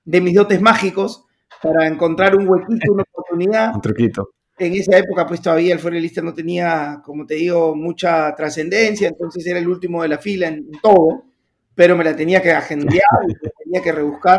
de 0.04 0.20
mis 0.20 0.34
dotes 0.34 0.60
mágicos 0.60 1.24
para 1.62 1.86
encontrar 1.86 2.36
un 2.36 2.48
huequito, 2.48 2.92
una 2.92 3.02
oportunidad. 3.02 3.74
un 3.74 3.80
truquito. 3.80 4.30
En 4.58 4.74
esa 4.74 4.98
época, 4.98 5.26
pues 5.26 5.40
todavía 5.40 5.72
el 5.72 5.78
Forelista 5.78 6.20
no 6.20 6.34
tenía, 6.34 7.00
como 7.04 7.24
te 7.24 7.34
digo, 7.34 7.74
mucha 7.74 8.34
trascendencia, 8.34 9.08
entonces 9.08 9.46
era 9.46 9.58
el 9.58 9.68
último 9.68 10.02
de 10.02 10.08
la 10.08 10.18
fila 10.18 10.48
en 10.48 10.70
todo, 10.82 11.24
pero 11.74 11.96
me 11.96 12.04
la 12.04 12.14
tenía 12.14 12.42
que 12.42 12.52
agendar, 12.52 13.00
me 13.26 13.34
la 13.42 13.50
tenía 13.64 13.82
que 13.82 13.92
rebuscar. 13.92 14.38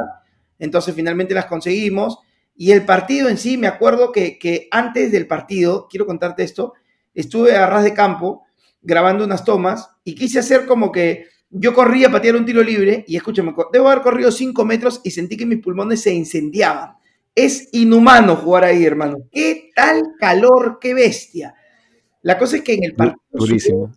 Entonces 0.60 0.93
finalmente 0.93 1.34
las 1.34 1.47
conseguimos. 1.47 2.19
Y 2.56 2.71
el 2.71 2.86
partido 2.86 3.30
en 3.30 3.38
sí, 3.38 3.58
me 3.58 3.65
acuerdo 3.65 4.12
que, 4.12 4.38
que 4.38 4.67
antes 4.69 5.12
del 5.12 5.26
partido, 5.26 5.88
quiero 5.89 6.06
contarte 6.06 6.43
esto, 6.43 6.74
estuve 7.15 7.56
a 7.56 7.65
ras 7.65 7.84
de 7.84 7.93
campo 7.93 8.43
grabando 8.82 9.26
unas 9.26 9.43
tomas 9.43 9.89
y 10.04 10.15
quise 10.15 10.39
hacer 10.39 10.65
como 10.65 10.91
que 10.91 11.26
yo 11.52 11.74
corría 11.74 12.08
a 12.08 12.12
patear 12.12 12.36
un 12.36 12.46
tiro 12.46 12.64
libre 12.64 13.04
y 13.08 13.18
escúchame, 13.18 13.54
debo 13.72 13.90
haber 13.90 14.02
corrido 14.02 14.32
5 14.32 14.66
metros 14.66 15.02
y 15.04 15.12
sentí 15.12 15.36
que 15.36 15.46
mis 15.46 15.60
pulmones 15.60 16.02
se 16.02 16.14
incendiaban. 16.14 16.94
Es 17.36 17.70
inhumano 17.74 18.36
jugar 18.38 18.64
ahí, 18.64 18.86
hermano. 18.86 19.18
¿Qué 19.32 19.72
tal 19.76 20.02
calor? 20.20 20.80
¡Qué 20.80 20.94
bestia! 20.94 21.56
La 22.22 22.38
cosa 22.38 22.58
es 22.58 22.64
que 22.64 22.74
en 22.74 22.84
el 22.84 22.96
partido 22.96 23.92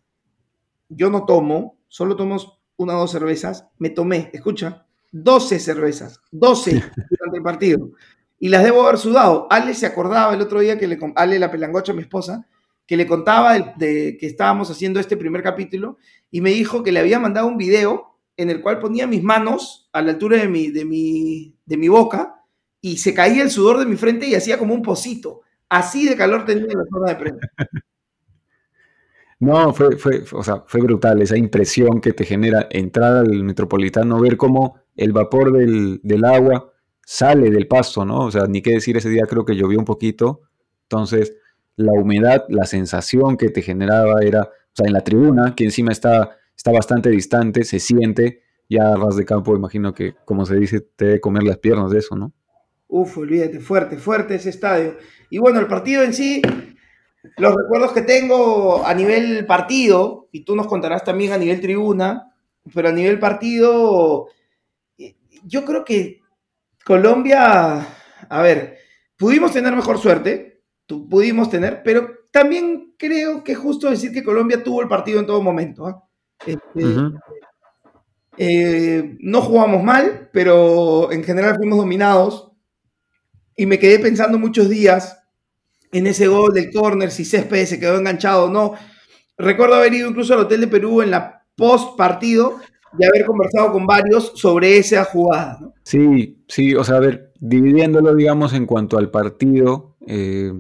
yo 0.89 1.11
no 1.11 1.25
tomo, 1.25 1.79
solo 1.89 2.17
tomo 2.17 2.37
una 2.77 2.97
o 2.97 3.01
dos 3.01 3.13
cervezas. 3.13 3.67
Me 3.79 3.91
tomé, 3.91 4.31
escucha, 4.33 4.87
12 5.13 5.59
cervezas, 5.61 6.21
12 6.33 6.71
durante 7.11 7.37
el 7.37 7.43
partido. 7.43 7.91
Y 8.39 8.49
las 8.49 8.65
debo 8.65 8.83
haber 8.83 8.99
sudado. 8.99 9.47
Ale 9.51 9.75
se 9.75 9.87
acordaba 9.87 10.35
el 10.35 10.41
otro 10.41 10.61
día 10.61 10.79
que 10.79 10.89
le... 10.89 10.99
Ale, 11.15 11.39
la 11.39 11.51
pelangocha, 11.51 11.93
mi 11.93 12.03
esposa, 12.03 12.47
que 12.87 12.97
le 12.97 13.07
contaba 13.07 13.59
de, 13.77 14.17
que 14.19 14.27
estábamos 14.27 14.71
haciendo 14.71 15.01
este 15.01 15.17
primer 15.17 15.43
capítulo 15.43 15.99
y 16.35 16.41
me 16.41 16.51
dijo 16.51 16.83
que 16.83 16.91
le 16.91 16.99
había 16.99 17.21
mandado 17.21 17.47
un 17.47 17.57
video 17.57 18.19
en 18.37 18.51
el 18.51 18.61
cual 18.61 18.81
ponía 18.81 19.07
mis 19.07 19.23
manos 19.23 19.89
a 19.93 20.03
la 20.03 20.11
altura 20.11 20.37
de 20.39 20.49
mi, 20.49 20.73
de 20.73 20.85
mi, 20.85 21.57
de 21.65 21.77
mi 21.77 21.87
boca 21.87 22.43
y 22.81 22.97
se 22.97 23.15
caía 23.15 23.45
el 23.45 23.53
sudor 23.53 23.79
de 23.79 23.87
mi 23.87 23.95
frente 23.95 24.27
y 24.27 24.35
hacía 24.35 24.59
como 24.59 24.75
un 24.75 24.83
pocito. 24.83 25.43
Así 25.69 26.09
de 26.09 26.17
calor 26.17 26.45
tenía 26.45 26.67
la 26.67 26.85
zona 26.91 27.13
de 27.13 27.15
prensa. 27.15 27.49
No, 29.39 29.73
fue, 29.75 29.97
fue, 29.97 30.25
o 30.33 30.43
sea, 30.43 30.65
fue 30.67 30.81
brutal 30.81 31.23
esa 31.23 31.37
impresión 31.37 32.01
que 32.01 32.13
te 32.13 32.25
genera 32.25 32.67
entrar 32.69 33.17
al 33.17 33.45
metropolitano, 33.45 34.21
ver 34.21 34.37
cómo 34.37 34.81
el 34.97 35.13
vapor 35.13 35.53
del, 35.53 36.01
del 36.03 36.25
agua 36.25 36.73
sale 37.07 37.49
del 37.51 37.69
pasto, 37.69 38.05
¿no? 38.05 38.25
O 38.25 38.31
sea, 38.33 38.47
ni 38.49 38.61
qué 38.61 38.73
decir, 38.73 38.97
ese 38.97 39.09
día 39.09 39.27
creo 39.29 39.45
que 39.45 39.55
llovió 39.55 39.79
un 39.79 39.85
poquito, 39.85 40.41
entonces 40.83 41.37
la 41.77 41.93
humedad, 41.93 42.45
la 42.49 42.65
sensación 42.65 43.37
que 43.37 43.51
te 43.51 43.63
generaba 43.63 44.23
era, 44.23 44.51
sea, 44.77 44.87
en 44.87 44.93
la 44.93 45.03
tribuna, 45.03 45.55
que 45.55 45.65
encima 45.65 45.93
está, 45.93 46.37
está 46.57 46.73
bastante 46.73 47.11
distante, 47.11 47.65
se 47.65 47.79
siente, 47.79 48.43
ya 48.69 48.93
a 48.93 48.97
ras 48.97 49.17
de 49.17 49.25
campo, 49.25 49.55
imagino 49.57 49.95
que, 49.95 50.15
como 50.25 50.47
se 50.47 50.57
dice, 50.57 50.81
te 50.81 51.05
debe 51.07 51.21
comer 51.21 51.43
las 51.43 51.59
piernas 51.59 51.91
de 51.91 51.99
eso, 51.99 52.17
¿no? 52.17 52.33
Uf, 52.89 53.19
olvídate, 53.19 53.61
fuerte, 53.61 53.97
fuerte 53.97 54.35
ese 54.35 54.51
estadio. 54.51 54.97
Y 55.31 55.39
bueno, 55.39 55.61
el 55.61 55.67
partido 55.67 56.03
en 56.03 56.15
sí, 56.15 56.43
los 57.39 57.55
recuerdos 57.55 57.93
que 57.93 58.03
tengo 58.03 58.85
a 58.85 58.95
nivel 58.95 59.47
partido, 59.47 60.29
y 60.33 60.45
tú 60.45 60.57
nos 60.57 60.67
contarás 60.67 61.05
también 61.05 61.33
a 61.33 61.39
nivel 61.39 61.61
tribuna, 61.61 62.35
pero 62.73 62.89
a 62.89 62.93
nivel 62.93 63.19
partido, 63.19 64.29
yo 65.45 65.65
creo 65.65 65.85
que 65.85 66.21
Colombia, 66.85 67.87
a 68.29 68.43
ver, 68.43 68.79
pudimos 69.17 69.53
tener 69.53 69.75
mejor 69.75 69.99
suerte, 69.99 70.63
pudimos 70.87 71.51
tener, 71.51 71.83
pero 71.83 72.09
también 72.35 72.95
creo 72.99 73.45
que 73.45 73.53
es 73.53 73.59
justo 73.59 73.89
decir 73.89 74.11
que 74.11 74.25
Colombia 74.25 74.61
tuvo 74.61 74.83
el 74.83 74.89
partido 74.89 75.21
en 75.21 75.27
todo 75.27 75.41
momento. 75.41 75.87
¿ah? 75.87 76.03
Este, 76.45 76.85
eh, 78.37 79.17
no 79.21 79.41
jugamos 79.41 79.85
mal, 79.85 80.31
pero 80.33 81.13
en 81.13 81.23
general 81.23 81.55
fuimos 81.55 81.79
dominados. 81.79 82.51
Y 83.55 83.67
me 83.67 83.79
quedé 83.79 84.01
pensando 84.01 84.37
muchos 84.37 84.69
días 84.69 85.23
en 85.93 86.09
ese 86.09 86.27
gol 86.27 86.53
del 86.53 86.73
córner, 86.73 87.13
si 87.13 87.25
Céspedes 87.25 87.69
se 87.69 87.79
quedó 87.79 87.99
enganchado 87.99 88.47
o 88.47 88.51
no. 88.51 88.75
Recuerdo 89.39 89.77
haber 89.77 89.95
ido 89.95 90.11
incluso 90.11 90.35
al 90.35 90.41
Hotel 90.41 90.63
de 90.63 90.67
Perú 90.67 91.03
en 91.03 91.13
la 91.13 91.47
post 91.55 91.97
partido 91.97 92.59
y 92.99 93.05
haber 93.05 93.27
conversado 93.27 93.71
con 93.71 93.87
varios 93.87 94.33
sobre 94.35 94.77
esa 94.77 95.05
jugada. 95.05 95.73
Sí, 95.85 96.43
sí, 96.49 96.75
o 96.75 96.83
sea, 96.83 96.97
a 96.97 97.01
ver, 97.01 97.33
dividiéndolo, 97.39 98.13
digamos, 98.13 98.55
en 98.55 98.67
cuanto 98.67 98.99
al 98.99 99.13
partido, 99.13 99.95
eh, 100.05 100.53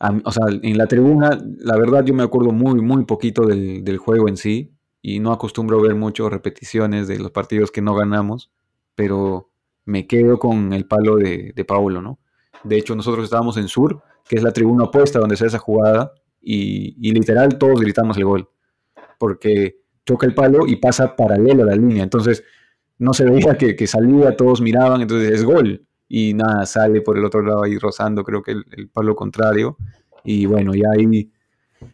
o 0.00 0.30
sea, 0.30 0.44
en 0.50 0.78
la 0.78 0.86
tribuna, 0.86 1.38
la 1.58 1.76
verdad 1.76 2.04
yo 2.04 2.14
me 2.14 2.22
acuerdo 2.22 2.52
muy, 2.52 2.80
muy 2.80 3.04
poquito 3.04 3.46
del, 3.46 3.84
del 3.84 3.98
juego 3.98 4.28
en 4.28 4.36
sí 4.36 4.74
y 5.02 5.20
no 5.20 5.32
acostumbro 5.32 5.80
ver 5.80 5.94
mucho 5.94 6.28
repeticiones 6.28 7.08
de 7.08 7.18
los 7.18 7.30
partidos 7.30 7.70
que 7.70 7.82
no 7.82 7.94
ganamos, 7.94 8.50
pero 8.94 9.50
me 9.84 10.06
quedo 10.06 10.38
con 10.38 10.72
el 10.72 10.86
palo 10.86 11.16
de, 11.16 11.52
de 11.54 11.64
Paulo, 11.64 12.02
¿no? 12.02 12.18
De 12.64 12.76
hecho, 12.76 12.94
nosotros 12.94 13.24
estábamos 13.24 13.56
en 13.56 13.68
Sur, 13.68 14.02
que 14.28 14.36
es 14.36 14.42
la 14.42 14.52
tribuna 14.52 14.84
opuesta 14.84 15.18
donde 15.18 15.36
se 15.36 15.44
hace 15.44 15.56
esa 15.56 15.64
jugada, 15.64 16.12
y, 16.40 17.12
literal 17.12 17.58
todos 17.58 17.80
gritamos 17.80 18.16
el 18.16 18.24
gol, 18.24 18.48
porque 19.18 19.80
toca 20.04 20.26
el 20.26 20.34
palo 20.34 20.66
y 20.66 20.76
pasa 20.76 21.16
paralelo 21.16 21.64
a 21.64 21.66
la 21.66 21.76
línea, 21.76 22.02
entonces 22.02 22.44
no 22.98 23.12
se 23.12 23.24
veía 23.24 23.56
que, 23.56 23.86
salía, 23.86 24.36
todos 24.36 24.60
miraban, 24.60 25.00
entonces 25.00 25.32
es 25.32 25.44
gol, 25.44 25.86
y 26.08 26.34
nada, 26.34 26.66
sale 26.66 27.00
por 27.02 27.18
el 27.18 27.24
otro 27.24 27.42
lado 27.42 27.62
ahí 27.64 27.78
rozando, 27.78 28.24
creo 28.24 28.42
que 28.42 28.52
el, 28.52 28.88
palo 28.92 29.14
contrario, 29.14 29.76
y 30.24 30.46
bueno, 30.46 30.74
ya 30.74 30.88
ahí 30.96 31.30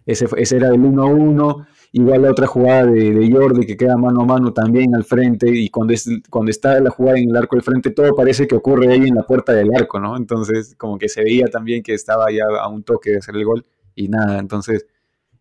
ese, 0.07 0.27
ese 0.37 0.57
era 0.57 0.69
el 0.69 0.81
1-1, 0.81 1.67
Igual 1.97 2.23
la 2.23 2.33
otra 2.33 2.49
jugada 2.49 2.87
de, 2.87 3.31
Jordi 3.33 3.65
que 3.65 3.77
queda 3.77 3.97
mano 3.97 4.23
a 4.23 4.25
mano 4.25 4.53
también 4.53 4.97
al 4.97 5.05
frente 5.05 5.49
y 5.49 5.69
cuando, 5.69 5.93
es, 5.93 6.11
cuando 6.29 6.51
está 6.51 6.81
la 6.81 6.91
jugada 6.91 7.21
en 7.21 7.31
el 7.31 7.37
arco 7.37 7.55
del 7.55 7.63
frente 7.63 7.93
todo 7.93 8.17
parece 8.17 8.49
que 8.49 8.57
ocurre 8.57 8.93
ahí 8.93 9.07
en 9.07 9.15
la 9.15 9.23
puerta 9.23 9.53
del 9.53 9.71
arco, 9.73 10.01
¿no? 10.01 10.17
Entonces 10.17 10.75
como 10.77 10.99
que 10.99 11.09
se 11.09 11.23
veía 11.23 11.47
también 11.47 11.85
que 11.85 11.95
estaba 11.95 12.33
ya 12.33 12.47
a 12.61 12.67
un 12.67 12.83
toque 12.83 13.11
de 13.11 13.19
hacer 13.19 13.37
el 13.37 13.45
gol 13.45 13.65
y 13.95 14.09
nada, 14.09 14.41
entonces, 14.41 14.87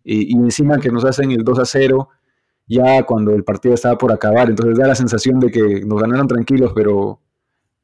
y, 0.03 0.31
encima 0.35 0.77
que 0.77 0.91
nos 0.91 1.05
hacen 1.05 1.31
el 1.31 1.43
2 1.43 1.57
a 1.57 1.65
0 1.65 2.09
ya 2.67 3.01
cuando 3.01 3.33
el 3.33 3.43
partido 3.43 3.73
estaba 3.73 3.97
por 3.97 4.11
acabar, 4.11 4.47
entonces 4.47 4.77
da 4.77 4.85
la 4.85 4.93
sensación 4.93 5.39
de 5.39 5.49
que 5.49 5.81
nos 5.83 5.99
ganaron 5.99 6.27
tranquilos, 6.27 6.71
pero, 6.75 7.19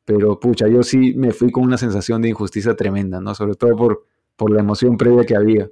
pero 0.09 0.39
pucha, 0.39 0.67
yo 0.67 0.81
sí 0.81 1.13
me 1.15 1.29
fui 1.29 1.51
con 1.51 1.63
una 1.65 1.77
sensación 1.77 2.19
de 2.23 2.29
injusticia 2.29 2.75
tremenda, 2.75 3.21
¿no? 3.21 3.35
Sobre 3.35 3.53
todo 3.53 3.75
por, 3.75 4.07
por 4.35 4.49
la 4.49 4.61
emoción 4.61 4.97
previa 4.97 5.23
que 5.23 5.35
había. 5.35 5.69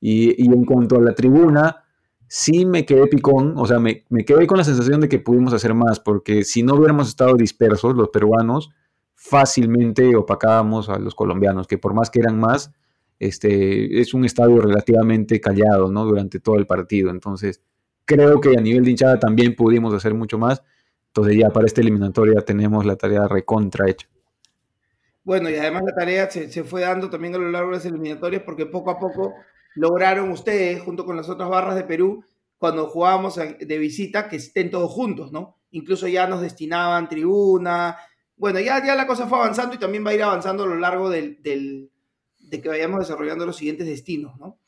Y, 0.00 0.34
y 0.42 0.46
en 0.46 0.64
cuanto 0.64 0.96
a 0.96 1.00
la 1.00 1.14
tribuna, 1.14 1.84
sí 2.26 2.66
me 2.66 2.84
quedé 2.84 3.06
picón, 3.06 3.54
o 3.56 3.66
sea, 3.66 3.78
me, 3.78 4.04
quedé 4.26 4.48
con 4.48 4.58
la 4.58 4.64
sensación 4.64 5.00
de 5.00 5.08
que 5.08 5.20
pudimos 5.20 5.52
hacer 5.52 5.74
más, 5.74 6.00
porque 6.00 6.42
si 6.42 6.64
no 6.64 6.74
hubiéramos 6.74 7.06
estado 7.06 7.36
dispersos, 7.36 7.94
los 7.94 8.08
peruanos, 8.08 8.70
fácilmente 9.14 10.16
opacábamos 10.16 10.88
a 10.88 10.98
los 10.98 11.14
colombianos, 11.14 11.68
que 11.68 11.78
por 11.78 11.94
más 11.94 12.10
que 12.10 12.18
eran 12.18 12.36
más, 12.36 12.72
este, 13.20 14.00
es 14.00 14.12
un 14.12 14.24
estadio 14.24 14.60
relativamente 14.60 15.40
callado, 15.40 15.92
¿no? 15.92 16.04
Durante 16.04 16.40
todo 16.40 16.56
el 16.56 16.66
partido. 16.66 17.10
Entonces, 17.10 17.62
creo 18.04 18.40
que 18.40 18.56
a 18.56 18.60
nivel 18.60 18.82
de 18.82 18.90
hinchada 18.90 19.20
también 19.20 19.54
pudimos 19.54 19.94
hacer 19.94 20.14
mucho 20.14 20.36
más. 20.36 20.64
Entonces, 21.08 21.36
ya 21.38 21.50
para 21.50 21.66
esta 21.66 21.80
eliminatoria 21.80 22.40
tenemos 22.42 22.84
la 22.86 22.96
tarea 22.96 23.26
recontra 23.26 23.88
hecha. 23.88 24.08
Bueno, 25.24 25.50
y 25.50 25.56
además 25.56 25.82
la 25.84 25.94
tarea 25.94 26.30
se, 26.30 26.50
se 26.50 26.64
fue 26.64 26.82
dando 26.82 27.10
también 27.10 27.34
a 27.34 27.38
lo 27.38 27.50
largo 27.50 27.70
de 27.70 27.76
las 27.76 27.84
eliminatorias 27.84 28.42
porque 28.44 28.66
poco 28.66 28.90
a 28.90 28.98
poco 28.98 29.34
lograron 29.74 30.30
ustedes, 30.30 30.80
junto 30.82 31.04
con 31.04 31.16
las 31.16 31.28
otras 31.28 31.48
barras 31.48 31.74
de 31.74 31.84
Perú, 31.84 32.24
cuando 32.58 32.88
jugábamos 32.88 33.36
de 33.36 33.78
visita, 33.78 34.28
que 34.28 34.36
estén 34.36 34.70
todos 34.70 34.90
juntos, 34.90 35.30
¿no? 35.32 35.60
Incluso 35.70 36.08
ya 36.08 36.26
nos 36.26 36.40
destinaban 36.40 37.08
tribuna. 37.08 37.96
Bueno, 38.36 38.58
ya, 38.58 38.84
ya 38.84 38.94
la 38.94 39.06
cosa 39.06 39.26
fue 39.26 39.38
avanzando 39.38 39.74
y 39.74 39.78
también 39.78 40.04
va 40.04 40.10
a 40.10 40.14
ir 40.14 40.22
avanzando 40.22 40.64
a 40.64 40.66
lo 40.66 40.76
largo 40.76 41.08
del, 41.08 41.38
de 41.42 42.60
que 42.60 42.68
vayamos 42.68 43.00
desarrollando 43.00 43.46
los 43.46 43.56
siguientes 43.56 43.86
destinos, 43.86 44.38
¿no? 44.38 44.58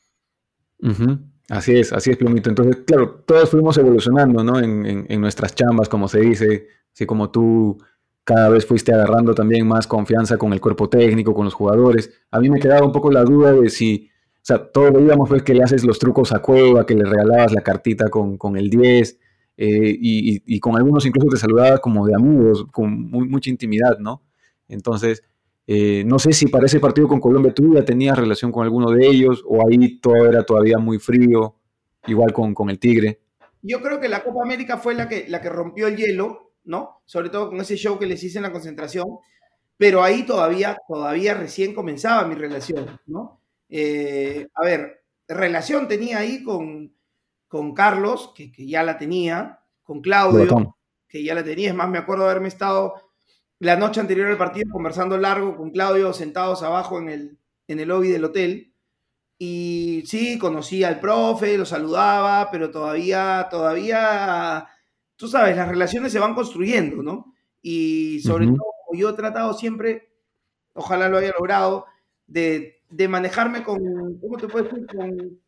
Así 1.49 1.77
es, 1.77 1.91
así 1.91 2.11
es, 2.11 2.17
Plumito. 2.17 2.49
Entonces, 2.49 2.77
claro, 2.85 3.23
todos 3.25 3.49
fuimos 3.49 3.77
evolucionando, 3.77 4.43
¿no? 4.43 4.59
En, 4.59 5.05
en, 5.07 5.21
nuestras 5.21 5.53
chambas, 5.53 5.89
como 5.89 6.07
se 6.07 6.21
dice, 6.21 6.67
así 6.93 7.05
como 7.05 7.29
tú 7.29 7.77
cada 8.23 8.49
vez 8.49 8.65
fuiste 8.65 8.93
agarrando 8.93 9.33
también 9.33 9.67
más 9.67 9.87
confianza 9.87 10.37
con 10.37 10.53
el 10.53 10.61
cuerpo 10.61 10.87
técnico, 10.87 11.33
con 11.33 11.45
los 11.45 11.53
jugadores. 11.53 12.11
A 12.31 12.39
mí 12.39 12.49
me 12.49 12.59
quedaba 12.59 12.85
un 12.85 12.91
poco 12.91 13.11
la 13.11 13.23
duda 13.23 13.51
de 13.51 13.69
si 13.69 14.11
o 14.41 14.43
sea, 14.43 14.57
todo 14.71 14.91
veíamos 14.91 15.29
pues 15.29 15.43
que 15.43 15.53
le 15.53 15.63
haces 15.63 15.83
los 15.85 15.99
trucos 15.99 16.33
a 16.33 16.39
Cueva, 16.39 16.85
que 16.85 16.95
le 16.95 17.05
regalabas 17.05 17.53
la 17.53 17.61
cartita 17.61 18.09
con, 18.09 18.37
con 18.37 18.57
el 18.57 18.71
10, 18.71 19.19
eh, 19.57 19.95
y, 20.01 20.41
y, 20.55 20.59
con 20.59 20.75
algunos 20.75 21.05
incluso 21.05 21.27
te 21.27 21.37
saludaba 21.37 21.77
como 21.77 22.07
de 22.07 22.15
amigos, 22.15 22.65
con 22.71 23.11
mucha 23.11 23.51
intimidad, 23.51 23.99
¿no? 23.99 24.23
Entonces, 24.67 25.23
eh, 25.67 26.03
no 26.05 26.19
sé 26.19 26.33
si 26.33 26.47
para 26.47 26.65
ese 26.65 26.79
partido 26.79 27.07
con 27.07 27.19
Colombia 27.19 27.53
tú 27.53 27.73
ya 27.75 27.85
tenías 27.85 28.17
relación 28.17 28.51
con 28.51 28.63
alguno 28.63 28.91
de 28.91 29.07
ellos, 29.07 29.43
o 29.47 29.67
ahí 29.67 29.99
todo 29.99 30.27
era 30.27 30.43
todavía 30.43 30.77
muy 30.77 30.99
frío, 30.99 31.55
igual 32.07 32.33
con, 32.33 32.53
con 32.53 32.69
el 32.69 32.79
Tigre. 32.79 33.21
Yo 33.61 33.81
creo 33.81 33.99
que 33.99 34.09
la 34.09 34.23
Copa 34.23 34.43
América 34.43 34.77
fue 34.77 34.95
la 34.95 35.07
que, 35.07 35.25
la 35.27 35.39
que 35.39 35.49
rompió 35.49 35.87
el 35.87 35.97
hielo, 35.97 36.53
¿no? 36.63 37.01
Sobre 37.05 37.29
todo 37.29 37.49
con 37.49 37.61
ese 37.61 37.75
show 37.75 37.99
que 37.99 38.07
les 38.07 38.23
hice 38.23 38.39
en 38.39 38.43
la 38.43 38.51
concentración, 38.51 39.05
pero 39.77 40.03
ahí 40.03 40.23
todavía, 40.23 40.77
todavía 40.87 41.33
recién 41.35 41.73
comenzaba 41.73 42.27
mi 42.27 42.35
relación, 42.35 42.99
¿no? 43.05 43.39
Eh, 43.69 44.47
a 44.53 44.65
ver, 44.65 45.03
relación 45.27 45.87
tenía 45.87 46.19
ahí 46.19 46.43
con, 46.43 46.93
con 47.47 47.73
Carlos, 47.73 48.33
que, 48.35 48.51
ya 48.57 48.83
la 48.83 48.97
tenía, 48.97 49.59
con 49.83 50.01
Claudio, 50.01 50.75
que 51.07 51.23
ya 51.23 51.35
la 51.35 51.43
tenía. 51.43 51.69
Es 51.69 51.75
más, 51.75 51.89
me 51.89 51.97
acuerdo 51.97 52.23
de 52.23 52.31
haberme 52.31 52.47
estado 52.47 52.95
la 53.61 53.77
noche 53.77 53.99
anterior 53.99 54.27
al 54.27 54.37
partido 54.37 54.71
conversando 54.71 55.17
largo 55.17 55.55
con 55.55 55.71
Claudio, 55.71 56.13
sentados 56.13 56.63
abajo 56.63 56.99
en 56.99 57.09
el, 57.09 57.39
en 57.67 57.79
el 57.79 57.87
lobby 57.87 58.09
del 58.09 58.25
hotel. 58.25 58.73
Y 59.37 60.03
sí, 60.05 60.37
conocí 60.37 60.83
al 60.83 60.99
profe, 60.99 61.57
lo 61.57 61.65
saludaba, 61.65 62.51
pero 62.51 62.69
todavía, 62.71 63.47
todavía, 63.49 64.67
tú 65.15 65.27
sabes, 65.27 65.55
las 65.55 65.69
relaciones 65.69 66.11
se 66.11 66.19
van 66.19 66.35
construyendo, 66.35 67.01
¿no? 67.01 67.33
Y 67.61 68.19
sobre 68.21 68.47
todo, 68.47 68.57
yo 68.93 69.09
he 69.11 69.13
tratado 69.13 69.53
siempre, 69.53 70.11
ojalá 70.73 71.09
lo 71.09 71.17
haya 71.17 71.31
logrado, 71.37 71.85
de 72.27 72.81
de 72.91 73.07
manejarme 73.07 73.63
con, 73.63 73.79
¿cómo 74.19 74.37
te 74.37 74.47
puedo 74.47 74.65
decir? 74.65 74.85
Con, 74.85 75.39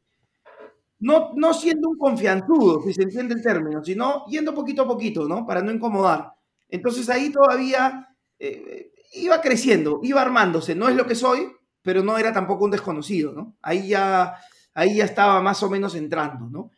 no, 0.99 1.31
no 1.35 1.53
siendo 1.53 1.89
un 1.89 1.97
confianzudo, 1.97 2.81
si 2.81 2.93
se 2.93 3.03
entiende 3.03 3.35
el 3.35 3.43
término, 3.43 3.83
sino 3.83 4.25
yendo 4.27 4.55
poquito 4.55 4.83
a 4.83 4.87
poquito, 4.87 5.27
¿no? 5.27 5.45
Para 5.45 5.61
no 5.61 5.71
incomodar. 5.71 6.31
Entonces 6.69 7.09
ahí 7.09 7.29
todavía 7.29 8.12
eh, 8.47 8.91
iba 9.13 9.41
creciendo, 9.41 9.99
iba 10.03 10.21
armándose. 10.21 10.75
No 10.75 10.89
es 10.89 10.95
lo 10.95 11.05
que 11.05 11.15
soy, 11.15 11.47
pero 11.81 12.03
no 12.03 12.17
era 12.17 12.33
tampoco 12.33 12.65
un 12.65 12.71
desconocido, 12.71 13.33
¿no? 13.33 13.55
Ahí 13.61 13.89
ya, 13.89 14.35
ahí 14.73 14.97
ya 14.97 15.05
estaba 15.05 15.41
más 15.41 15.61
o 15.63 15.69
menos 15.69 15.95
entrando, 15.95 16.49
¿no? 16.49 16.71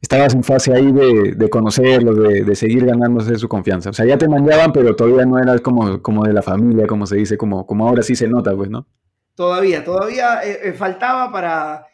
Estabas 0.00 0.32
en 0.34 0.44
fase 0.44 0.72
ahí 0.72 0.92
de, 0.92 1.32
de 1.34 1.50
conocerlo, 1.50 2.14
de, 2.14 2.44
de, 2.44 2.54
seguir 2.54 2.86
ganándose 2.86 3.36
su 3.36 3.48
confianza. 3.48 3.90
O 3.90 3.92
sea, 3.92 4.06
ya 4.06 4.16
te 4.16 4.28
mandaban, 4.28 4.72
pero 4.72 4.94
todavía 4.94 5.26
no 5.26 5.38
eras 5.38 5.60
como, 5.60 6.00
como 6.00 6.24
de 6.24 6.32
la 6.32 6.42
familia, 6.42 6.86
como 6.86 7.04
se 7.04 7.16
dice, 7.16 7.36
como, 7.36 7.66
como 7.66 7.88
ahora 7.88 8.02
sí 8.02 8.14
se 8.14 8.28
nota, 8.28 8.54
pues, 8.54 8.70
¿no? 8.70 8.86
Todavía, 9.34 9.84
todavía 9.84 10.44
eh, 10.44 10.60
eh, 10.64 10.72
faltaba 10.72 11.32
para, 11.32 11.86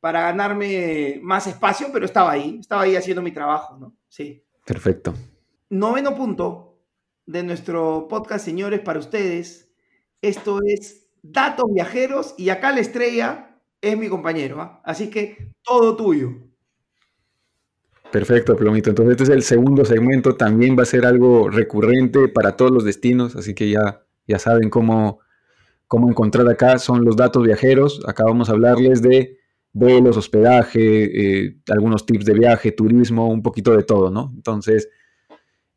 para 0.00 0.22
ganarme 0.22 1.18
más 1.22 1.46
espacio, 1.46 1.88
pero 1.92 2.04
estaba 2.04 2.32
ahí, 2.32 2.58
estaba 2.60 2.82
ahí 2.82 2.94
haciendo 2.94 3.22
mi 3.22 3.32
trabajo, 3.32 3.78
¿no? 3.78 3.94
Sí. 4.08 4.42
Perfecto. 4.66 5.14
Noveno 5.70 6.14
punto 6.14 6.65
de 7.26 7.42
nuestro 7.42 8.06
podcast, 8.08 8.44
señores, 8.44 8.80
para 8.80 8.98
ustedes. 8.98 9.68
Esto 10.22 10.60
es 10.64 11.08
Datos 11.22 11.66
Viajeros 11.72 12.34
y 12.38 12.48
acá 12.48 12.72
la 12.72 12.80
estrella 12.80 13.60
es 13.80 13.98
mi 13.98 14.08
compañero, 14.08 14.60
¿ah? 14.60 14.80
así 14.84 15.10
que 15.10 15.52
todo 15.62 15.96
tuyo. 15.96 16.30
Perfecto, 18.10 18.56
Plomito. 18.56 18.90
Entonces 18.90 19.12
este 19.12 19.24
es 19.24 19.30
el 19.30 19.42
segundo 19.42 19.84
segmento, 19.84 20.36
también 20.36 20.78
va 20.78 20.84
a 20.84 20.86
ser 20.86 21.04
algo 21.04 21.50
recurrente 21.50 22.28
para 22.28 22.56
todos 22.56 22.70
los 22.70 22.84
destinos, 22.84 23.36
así 23.36 23.54
que 23.54 23.68
ya, 23.70 24.04
ya 24.26 24.38
saben 24.38 24.70
cómo, 24.70 25.20
cómo 25.86 26.08
encontrar 26.08 26.48
acá 26.48 26.78
son 26.78 27.04
los 27.04 27.16
datos 27.16 27.42
viajeros. 27.42 28.00
Acá 28.06 28.24
vamos 28.24 28.48
a 28.48 28.52
hablarles 28.52 29.02
de 29.02 29.38
vuelos, 29.72 30.16
hospedaje, 30.16 31.44
eh, 31.44 31.56
algunos 31.68 32.06
tips 32.06 32.24
de 32.24 32.34
viaje, 32.34 32.72
turismo, 32.72 33.28
un 33.28 33.42
poquito 33.42 33.76
de 33.76 33.82
todo, 33.82 34.10
¿no? 34.10 34.32
Entonces, 34.34 34.88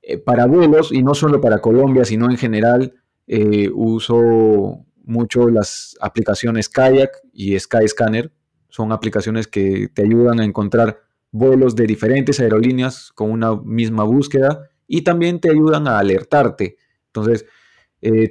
eh, 0.10 0.18
para 0.18 0.47
vuelos, 0.47 0.91
y 0.91 1.03
no 1.03 1.14
solo 1.14 1.39
para 1.39 1.60
Colombia, 1.60 2.03
sino 2.03 2.30
en 2.32 2.38
general, 2.38 2.93
eh, 3.28 3.70
uso 3.74 4.86
mucho 5.03 5.49
las 5.49 5.95
aplicaciones 6.01 6.68
Kayak 6.68 7.12
y 7.32 7.60
Skyscanner. 7.60 8.32
Son 8.70 8.91
aplicaciones 8.91 9.47
que 9.47 9.89
te 9.93 10.01
ayudan 10.03 10.39
a 10.39 10.45
encontrar 10.45 10.99
vuelos 11.32 11.76
de 11.76 11.86
diferentes 11.86 12.39
aerolíneas 12.39 13.12
con 13.14 13.30
una 13.30 13.55
misma 13.55 14.03
búsqueda 14.03 14.68
y 14.88 15.03
también 15.03 15.39
te 15.39 15.51
ayudan 15.51 15.88
a 15.88 15.99
alertarte. 15.99 16.78
Entonces, 17.07 17.45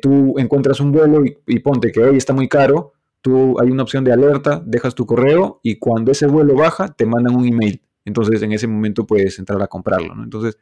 tú 0.03 0.35
encuentras 0.39 0.81
un 0.81 0.91
vuelo 0.93 1.24
y, 1.24 1.37
y 1.47 1.59
ponte 1.61 1.93
que 1.93 2.01
hoy 2.01 2.16
está 2.16 2.33
muy 2.33 2.49
caro, 2.49 2.93
tú 3.20 3.61
hay 3.61 3.70
una 3.70 3.83
opción 3.83 4.05
de 4.05 4.12
alerta, 4.12 4.62
dejas 4.64 4.95
tu 4.95 5.07
correo 5.07 5.61
y 5.62 5.79
cuando 5.79 6.11
ese 6.11 6.26
vuelo 6.26 6.55
baja 6.55 6.89
te 6.89 7.07
mandan 7.07 7.37
un 7.37 7.47
email. 7.47 7.83
Entonces 8.05 8.43
en 8.43 8.53
ese 8.53 8.66
momento 8.66 9.07
puedes 9.07 9.39
entrar 9.39 9.61
a 9.62 9.66
comprarlo. 9.66 10.14
¿no? 10.14 10.24
Entonces, 10.24 10.59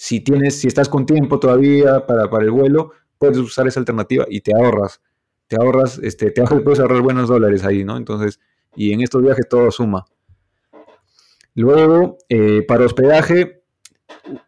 si 0.00 0.20
tienes, 0.20 0.60
si 0.60 0.68
estás 0.68 0.88
con 0.88 1.06
tiempo 1.06 1.40
todavía 1.40 2.06
para, 2.06 2.30
para 2.30 2.44
el 2.44 2.52
vuelo, 2.52 2.92
puedes 3.18 3.36
usar 3.36 3.66
esa 3.66 3.80
alternativa 3.80 4.26
y 4.28 4.42
te 4.42 4.54
ahorras. 4.54 5.02
Te 5.48 5.56
ahorras, 5.56 5.98
este, 5.98 6.30
te 6.30 6.40
ahorras, 6.40 6.62
puedes 6.62 6.78
ahorrar 6.78 7.02
buenos 7.02 7.28
dólares 7.28 7.64
ahí, 7.64 7.82
¿no? 7.82 7.96
Entonces, 7.96 8.38
y 8.76 8.92
en 8.92 9.00
estos 9.00 9.20
viajes 9.22 9.48
todo 9.48 9.72
suma. 9.72 10.04
Luego, 11.56 12.18
eh, 12.28 12.62
para 12.62 12.86
hospedaje, 12.86 13.64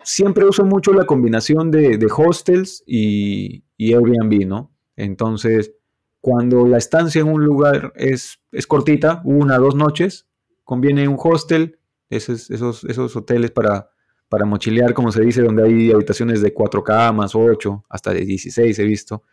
siempre 0.04 0.44
uso 0.44 0.64
mucho 0.64 0.92
la 0.92 1.04
combinación 1.04 1.72
de, 1.72 1.98
de 1.98 2.06
hostels 2.16 2.84
y, 2.86 3.64
y 3.76 3.92
Airbnb, 3.92 4.46
¿no? 4.46 4.70
Entonces, 4.94 5.72
cuando 6.20 6.68
la 6.68 6.78
estancia 6.78 7.22
en 7.22 7.28
un 7.28 7.44
lugar 7.44 7.92
es, 7.96 8.38
es 8.52 8.68
cortita, 8.68 9.20
una, 9.24 9.58
dos 9.58 9.74
noches, 9.74 10.28
conviene 10.62 11.08
un 11.08 11.16
hostel, 11.18 11.80
esos, 12.08 12.52
esos, 12.52 12.84
esos 12.84 13.16
hoteles 13.16 13.50
para, 13.50 13.89
para 14.30 14.46
mochilear, 14.46 14.94
como 14.94 15.10
se 15.10 15.22
dice, 15.22 15.42
donde 15.42 15.64
hay 15.64 15.90
habitaciones 15.90 16.40
de 16.40 16.54
cuatro 16.54 16.84
camas, 16.84 17.34
ocho, 17.34 17.84
hasta 17.88 18.14
de 18.14 18.24
16 18.24 18.78
he 18.78 18.84
visto. 18.84 19.24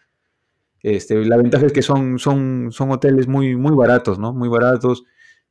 Este, 0.82 1.24
la 1.24 1.38
ventaja 1.38 1.68
es 1.68 1.72
que 1.72 1.84
son, 1.84 2.18
son, 2.18 2.70
son 2.72 2.92
hoteles 2.92 3.28
muy, 3.28 3.56
muy 3.56 3.76
baratos, 3.76 4.18
¿no? 4.18 4.34
Muy 4.34 4.50
baratos, 4.50 5.04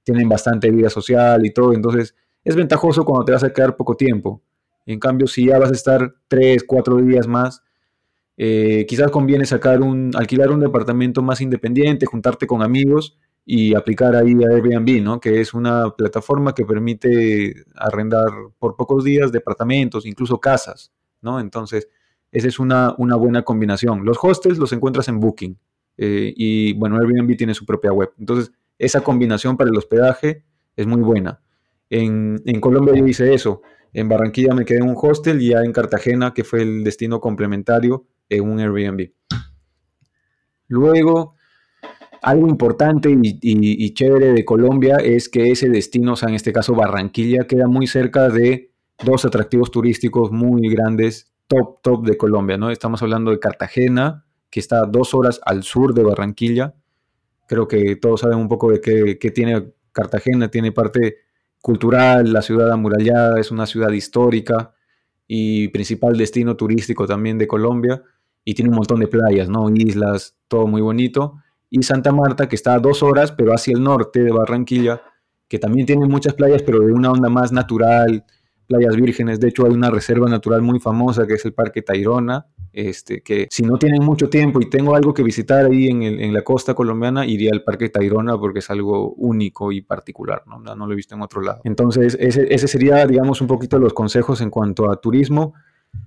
tienen 0.02 0.28
bastante 0.28 0.68
vida 0.72 0.90
social 0.90 1.46
y 1.46 1.52
todo, 1.52 1.72
entonces 1.74 2.16
es 2.42 2.56
ventajoso 2.56 3.04
cuando 3.04 3.24
te 3.24 3.32
vas 3.32 3.44
a 3.44 3.52
quedar 3.52 3.76
poco 3.76 3.96
tiempo. 3.96 4.42
En 4.84 4.98
cambio, 4.98 5.28
si 5.28 5.46
ya 5.46 5.60
vas 5.60 5.70
a 5.70 5.74
estar 5.74 6.14
tres, 6.26 6.64
cuatro 6.66 6.96
días 6.96 7.28
más, 7.28 7.62
eh, 8.36 8.84
quizás 8.88 9.12
conviene 9.12 9.46
sacar 9.46 9.80
un, 9.80 10.10
alquilar 10.16 10.50
un 10.50 10.60
departamento 10.60 11.22
más 11.22 11.40
independiente, 11.40 12.04
juntarte 12.04 12.48
con 12.48 12.62
amigos 12.62 13.16
y 13.48 13.76
aplicar 13.76 14.16
ahí 14.16 14.34
a 14.42 14.48
Airbnb, 14.48 15.00
¿no? 15.02 15.20
Que 15.20 15.40
es 15.40 15.54
una 15.54 15.90
plataforma 15.90 16.52
que 16.52 16.66
permite 16.66 17.64
arrendar 17.76 18.26
por 18.58 18.74
pocos 18.74 19.04
días 19.04 19.30
departamentos, 19.30 20.04
incluso 20.04 20.40
casas, 20.40 20.92
¿no? 21.22 21.38
Entonces, 21.38 21.88
esa 22.32 22.48
es 22.48 22.58
una, 22.58 22.96
una 22.98 23.14
buena 23.14 23.44
combinación. 23.44 24.04
Los 24.04 24.18
hostels 24.20 24.58
los 24.58 24.72
encuentras 24.72 25.06
en 25.06 25.20
Booking 25.20 25.56
eh, 25.96 26.34
y, 26.36 26.72
bueno, 26.72 26.96
Airbnb 26.96 27.36
tiene 27.36 27.54
su 27.54 27.64
propia 27.64 27.92
web. 27.92 28.12
Entonces, 28.18 28.52
esa 28.78 29.02
combinación 29.02 29.56
para 29.56 29.70
el 29.70 29.76
hospedaje 29.76 30.42
es 30.74 30.86
muy 30.88 31.02
buena. 31.02 31.40
En, 31.88 32.42
en 32.46 32.60
Colombia 32.60 32.96
yo 32.96 33.06
hice 33.06 33.32
eso. 33.32 33.62
En 33.92 34.08
Barranquilla 34.08 34.54
me 34.54 34.64
quedé 34.64 34.78
en 34.78 34.90
un 34.90 34.96
hostel 35.00 35.40
y 35.40 35.50
ya 35.50 35.62
en 35.62 35.72
Cartagena, 35.72 36.34
que 36.34 36.42
fue 36.42 36.62
el 36.62 36.82
destino 36.82 37.20
complementario, 37.20 38.08
en 38.28 38.50
un 38.50 38.58
Airbnb. 38.58 39.12
Luego, 40.66 41.35
algo 42.22 42.48
importante 42.48 43.08
y, 43.10 43.94
chévere 43.94 44.32
de 44.32 44.44
Colombia 44.44 44.96
es 44.96 45.28
que 45.28 45.50
ese 45.50 45.68
destino, 45.68 46.12
o 46.12 46.16
sea, 46.16 46.28
en 46.28 46.34
este 46.34 46.52
caso 46.52 46.74
Barranquilla, 46.74 47.46
queda 47.46 47.66
muy 47.66 47.86
cerca 47.86 48.28
de 48.28 48.72
dos 49.04 49.24
atractivos 49.24 49.70
turísticos 49.70 50.32
muy 50.32 50.68
grandes, 50.68 51.32
top, 51.46 51.80
top 51.82 52.06
de 52.06 52.16
Colombia, 52.16 52.56
¿no? 52.56 52.70
Estamos 52.70 53.02
hablando 53.02 53.30
de 53.30 53.38
Cartagena, 53.38 54.24
que 54.50 54.60
está 54.60 54.84
dos 54.86 55.14
horas 55.14 55.40
al 55.44 55.62
sur 55.62 55.94
de 55.94 56.02
Barranquilla. 56.02 56.74
Creo 57.46 57.68
que 57.68 57.96
todos 57.96 58.20
saben 58.20 58.38
un 58.38 58.48
poco 58.48 58.70
de 58.70 58.80
qué, 58.80 59.18
qué 59.18 59.30
tiene 59.30 59.72
Cartagena, 59.92 60.50
tiene 60.50 60.72
parte 60.72 61.16
cultural, 61.60 62.32
la 62.32 62.42
ciudad 62.42 62.70
amurallada, 62.70 63.40
es 63.40 63.50
una 63.50 63.66
ciudad 63.66 63.90
histórica 63.90 64.72
y 65.26 65.68
principal 65.68 66.16
destino 66.16 66.56
turístico 66.56 67.06
también 67.06 67.38
de 67.38 67.48
Colombia 67.48 68.02
y 68.44 68.54
tiene 68.54 68.70
un 68.70 68.76
montón 68.76 69.00
de 69.00 69.08
playas, 69.08 69.48
¿no? 69.48 69.68
Islas, 69.74 70.36
todo 70.46 70.68
muy 70.68 70.80
bonito. 70.80 71.42
Y 71.70 71.82
Santa 71.82 72.12
Marta, 72.12 72.48
que 72.48 72.56
está 72.56 72.74
a 72.74 72.78
dos 72.78 73.02
horas, 73.02 73.32
pero 73.32 73.52
hacia 73.52 73.74
el 73.74 73.82
norte 73.82 74.22
de 74.22 74.32
Barranquilla, 74.32 75.02
que 75.48 75.58
también 75.58 75.86
tiene 75.86 76.06
muchas 76.06 76.34
playas, 76.34 76.62
pero 76.62 76.80
de 76.80 76.92
una 76.92 77.10
onda 77.10 77.28
más 77.28 77.52
natural, 77.52 78.24
playas 78.66 78.96
vírgenes. 78.96 79.40
De 79.40 79.48
hecho, 79.48 79.66
hay 79.66 79.72
una 79.72 79.90
reserva 79.90 80.28
natural 80.28 80.62
muy 80.62 80.80
famosa 80.80 81.26
que 81.26 81.34
es 81.34 81.44
el 81.44 81.54
Parque 81.54 81.82
Tayrona, 81.82 82.46
este, 82.72 83.22
que 83.22 83.48
si 83.50 83.62
no 83.62 83.78
tienen 83.78 84.02
mucho 84.02 84.28
tiempo 84.28 84.60
y 84.60 84.68
tengo 84.68 84.94
algo 84.94 85.14
que 85.14 85.22
visitar 85.22 85.66
ahí 85.66 85.88
en, 85.88 86.02
en 86.02 86.34
la 86.34 86.42
costa 86.42 86.74
colombiana, 86.74 87.24
iría 87.24 87.52
al 87.52 87.62
Parque 87.62 87.88
Tayrona 87.88 88.36
porque 88.38 88.58
es 88.58 88.70
algo 88.70 89.12
único 89.14 89.72
y 89.72 89.80
particular, 89.80 90.42
¿no? 90.46 90.58
No, 90.58 90.86
lo 90.86 90.92
he 90.92 90.96
visto 90.96 91.14
en 91.14 91.22
otro 91.22 91.40
lado. 91.40 91.60
Entonces, 91.64 92.16
ese, 92.20 92.52
ese 92.52 92.68
sería, 92.68 93.06
digamos, 93.06 93.40
un 93.40 93.46
poquito 93.46 93.78
los 93.78 93.94
consejos 93.94 94.40
en 94.40 94.50
cuanto 94.50 94.90
a 94.90 95.00
turismo 95.00 95.54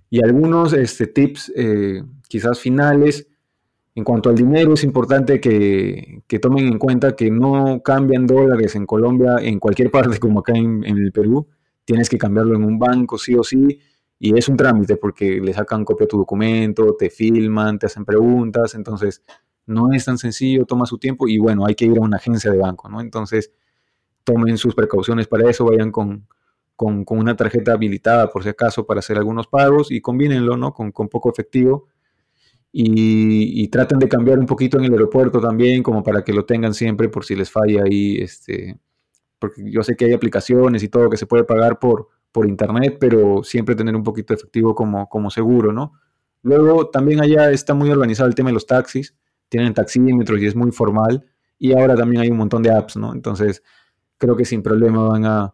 y 0.10 0.24
algunos 0.24 0.74
este, 0.74 1.07
tips 1.07 1.51
eh, 1.55 2.03
quizás 2.28 2.60
finales. 2.60 3.28
En 4.00 4.06
cuanto 4.06 4.30
al 4.30 4.36
dinero, 4.36 4.76
es 4.76 4.86
importante 4.86 5.41
que, 5.41 6.24
tomen 6.41 6.68
en 6.68 6.80
cuenta 6.80 7.18
que 7.18 7.30
no 7.30 7.82
cambian 7.84 8.26
dólares 8.26 8.78
en 8.78 8.86
Colombia, 8.86 9.39
en 9.41 9.60
cualquier 9.60 9.91
parte 9.91 10.18
como 10.20 10.39
acá 10.39 10.54
en, 10.56 10.86
el 10.86 11.12
Perú. 11.12 11.50
Tienes 11.84 12.08
que 12.08 12.18
cambiarlo 12.18 12.56
en 12.56 12.64
un 12.64 12.80
banco, 12.80 13.18
sí 13.18 13.36
o 13.36 13.43
sí. 13.43 13.78
Y 14.18 14.38
es 14.38 14.47
un 14.47 14.56
trámite 14.56 14.95
porque 14.95 15.41
le 15.41 15.54
sacan 15.54 15.84
copia 15.84 16.08
tu 16.08 16.18
documento, 16.18 16.95
te 16.97 17.10
filman, 17.10 17.78
te 17.78 17.88
hacen 17.88 18.06
preguntas. 18.06 18.74
Entonces, 18.74 19.22
no 19.66 19.91
es 19.91 20.06
tan 20.06 20.18
sencillo, 20.18 20.64
toma 20.64 20.86
su 20.86 20.97
tiempo 20.97 21.28
y 21.28 21.38
bueno, 21.38 21.66
hay 21.66 21.76
que 21.76 21.84
ir 21.84 21.97
a 21.97 22.02
una 22.02 22.16
agencia 22.16 22.50
de 22.52 22.58
banco, 22.58 22.88
¿no? 22.88 23.02
Entonces, 23.02 23.52
tomen 24.24 24.58
sus 24.58 24.76
precauciones 24.76 25.28
para 25.28 25.50
eso, 25.50 25.66
vayan 25.66 25.91
con, 25.91 26.26
con, 26.78 27.04
una 27.10 27.36
tarjeta 27.36 27.74
habilitada 27.74 28.30
por 28.30 28.43
si 28.43 28.50
acaso 28.50 28.86
para 28.86 29.00
hacer 29.00 29.18
algunos 29.18 29.47
pagos 29.47 29.91
y 29.91 30.00
combínenlo 30.00 30.56
¿no? 30.56 30.74
con, 30.74 30.93
poco 30.93 31.30
efectivo 31.30 31.88
y, 32.72 33.67
traten 33.70 33.99
de 33.99 34.07
cambiar 34.07 34.39
un 34.39 34.45
poquito 34.45 34.78
en 34.78 34.86
el 34.86 34.91
aeropuerto 34.91 35.39
también 35.41 35.82
como 35.84 36.03
para 36.03 36.24
que 36.24 36.34
lo 36.34 36.45
tengan 36.45 36.74
siempre 36.74 37.09
por 37.09 37.26
si 37.26 37.36
les 37.36 37.49
falla 37.49 37.84
ahí, 37.84 38.17
este, 38.17 38.80
porque 39.39 39.72
yo 39.72 39.84
sé 39.84 39.95
que 39.95 40.05
hay 40.05 40.13
aplicaciones 40.13 40.84
y 40.84 40.89
todo 40.89 41.09
que 41.09 41.17
se 41.17 41.26
puede 41.26 41.43
pagar 41.43 41.80
por, 41.80 42.09
por 42.32 42.47
internet, 42.47 42.97
pero 42.99 43.43
siempre 43.43 43.76
tener 43.76 43.95
un 43.95 44.03
poquito 44.03 44.34
de 44.34 44.39
efectivo 44.39 44.76
como, 44.76 45.09
como 45.09 45.30
seguro, 45.32 45.74
¿no? 45.74 45.93
Luego 46.43 46.89
también 46.89 47.22
allá 47.22 47.51
está 47.51 47.74
muy 47.74 47.89
organizado 47.89 48.30
el 48.30 48.36
tema 48.36 48.49
de 48.49 48.53
los 48.53 48.67
taxis, 48.67 49.15
tienen 49.49 49.74
taxímetros 49.74 50.39
y 50.39 50.45
es 50.45 50.55
muy 50.55 50.72
formal 50.72 51.26
y 51.57 51.74
ahora 51.74 51.95
también 51.95 52.22
hay 52.22 52.30
un 52.30 52.38
montón 52.38 52.63
de 52.63 52.72
apps, 52.72 52.97
¿no? 52.97 53.13
Entonces 53.13 53.63
creo 54.17 54.36
que 54.36 54.45
sin 54.45 54.61
problema 54.61 55.09
van 55.09 55.26
a, 55.26 55.53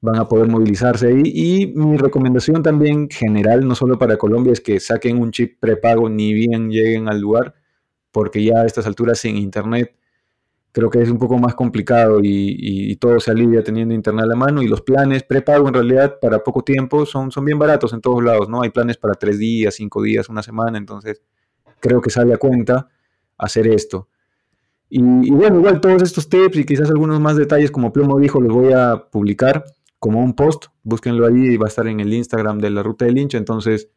van 0.00 0.16
a 0.16 0.28
poder 0.28 0.48
movilizarse 0.48 1.08
ahí. 1.08 1.22
Y 1.24 1.66
mi 1.74 1.96
recomendación 1.96 2.62
también 2.62 3.08
general, 3.10 3.66
no 3.66 3.74
solo 3.74 3.98
para 3.98 4.16
Colombia, 4.16 4.52
es 4.52 4.60
que 4.60 4.80
saquen 4.80 5.20
un 5.20 5.30
chip 5.30 5.58
prepago 5.60 6.08
ni 6.08 6.32
bien 6.34 6.70
lleguen 6.70 7.08
al 7.08 7.20
lugar, 7.20 7.54
porque 8.10 8.42
ya 8.42 8.60
a 8.60 8.66
estas 8.66 8.86
alturas 8.86 9.18
sin 9.18 9.36
internet 9.36 9.94
creo 10.72 10.88
que 10.90 11.00
es 11.02 11.10
un 11.10 11.18
poco 11.18 11.38
más 11.38 11.54
complicado 11.54 12.20
y, 12.22 12.94
todo 12.96 13.18
se 13.18 13.30
alivia 13.30 13.64
teniendo 13.64 13.94
internet 13.94 14.24
a 14.24 14.28
la 14.28 14.36
mano 14.36 14.62
y 14.62 14.68
los 14.68 14.82
planes 14.82 15.22
prepago 15.22 15.66
en 15.68 15.74
realidad 15.74 16.18
para 16.20 16.44
poco 16.44 16.62
tiempo 16.62 17.06
son, 17.06 17.30
son 17.30 17.44
bien 17.46 17.58
baratos 17.58 17.92
en 17.94 18.00
todos 18.02 18.22
lados, 18.22 18.48
¿no? 18.48 18.62
Hay 18.62 18.70
planes 18.70 18.98
para 18.98 19.14
tres 19.14 19.38
días, 19.38 19.74
cinco 19.74 20.02
días, 20.02 20.28
una 20.28 20.42
semana, 20.42 20.76
entonces 20.76 21.22
creo 21.80 22.00
que 22.00 22.10
sale 22.10 22.34
a 22.34 22.36
cuenta 22.36 22.88
hacer 23.38 23.66
esto. 23.66 24.08
Y, 24.90 25.00
y 25.00 25.30
bueno, 25.30 25.58
igual 25.58 25.80
todos 25.80 26.02
estos 26.02 26.28
tips 26.28 26.58
y 26.58 26.64
quizás 26.66 26.90
algunos 26.90 27.20
más 27.20 27.36
detalles, 27.36 27.70
como 27.70 27.92
Plomo 27.92 28.18
dijo, 28.18 28.40
los 28.40 28.52
voy 28.52 28.72
a 28.72 29.06
publicar 29.10 29.64
como 30.00 30.20
un 30.20 30.34
post, 30.34 30.66
búsquenlo 30.82 31.26
ahí 31.26 31.54
y 31.54 31.56
va 31.58 31.66
a 31.66 31.68
estar 31.68 31.86
en 31.86 32.00
el 32.00 32.12
Instagram 32.12 32.58
de 32.58 32.70
la 32.70 32.82
ruta 32.82 33.04
de 33.04 33.12
Lynch, 33.12 33.34
entonces 33.34 33.90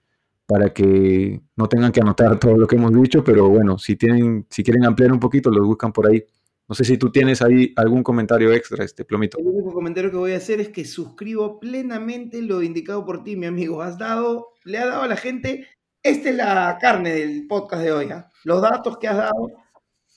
para 0.45 0.73
que 0.73 1.41
no 1.55 1.67
tengan 1.69 1.91
que 1.91 2.01
anotar 2.01 2.37
todo 2.39 2.57
lo 2.57 2.67
que 2.67 2.75
hemos 2.75 2.93
dicho, 2.93 3.23
pero 3.23 3.49
bueno, 3.49 3.79
si 3.79 3.95
tienen, 3.95 4.45
si 4.49 4.63
quieren 4.63 4.85
ampliar 4.85 5.11
un 5.11 5.19
poquito, 5.19 5.49
los 5.49 5.65
buscan 5.65 5.91
por 5.91 6.07
ahí. 6.07 6.23
No 6.67 6.75
sé 6.75 6.85
si 6.85 6.97
tú 6.97 7.11
tienes 7.11 7.41
ahí 7.41 7.73
algún 7.75 8.03
comentario 8.03 8.53
extra, 8.53 8.83
este 8.83 9.03
plomito. 9.03 9.37
El 9.37 9.47
único 9.47 9.73
comentario 9.73 10.11
que 10.11 10.17
voy 10.17 10.33
a 10.33 10.37
hacer 10.37 10.61
es 10.61 10.69
que 10.69 10.85
suscribo 10.85 11.59
plenamente 11.59 12.41
lo 12.41 12.61
indicado 12.61 13.05
por 13.05 13.23
ti, 13.23 13.35
mi 13.35 13.45
amigo. 13.45 13.81
Has 13.81 13.97
dado, 13.97 14.49
le 14.63 14.77
ha 14.77 14.85
dado 14.85 15.03
a 15.03 15.07
la 15.07 15.17
gente, 15.17 15.67
esta 16.01 16.29
es 16.29 16.35
la 16.35 16.77
carne 16.79 17.13
del 17.13 17.47
podcast 17.47 17.83
de 17.83 17.91
hoy, 17.91 18.11
¿ah? 18.11 18.29
los 18.43 18.61
datos 18.61 18.97
que 18.97 19.07
has 19.07 19.17
dado, 19.17 19.51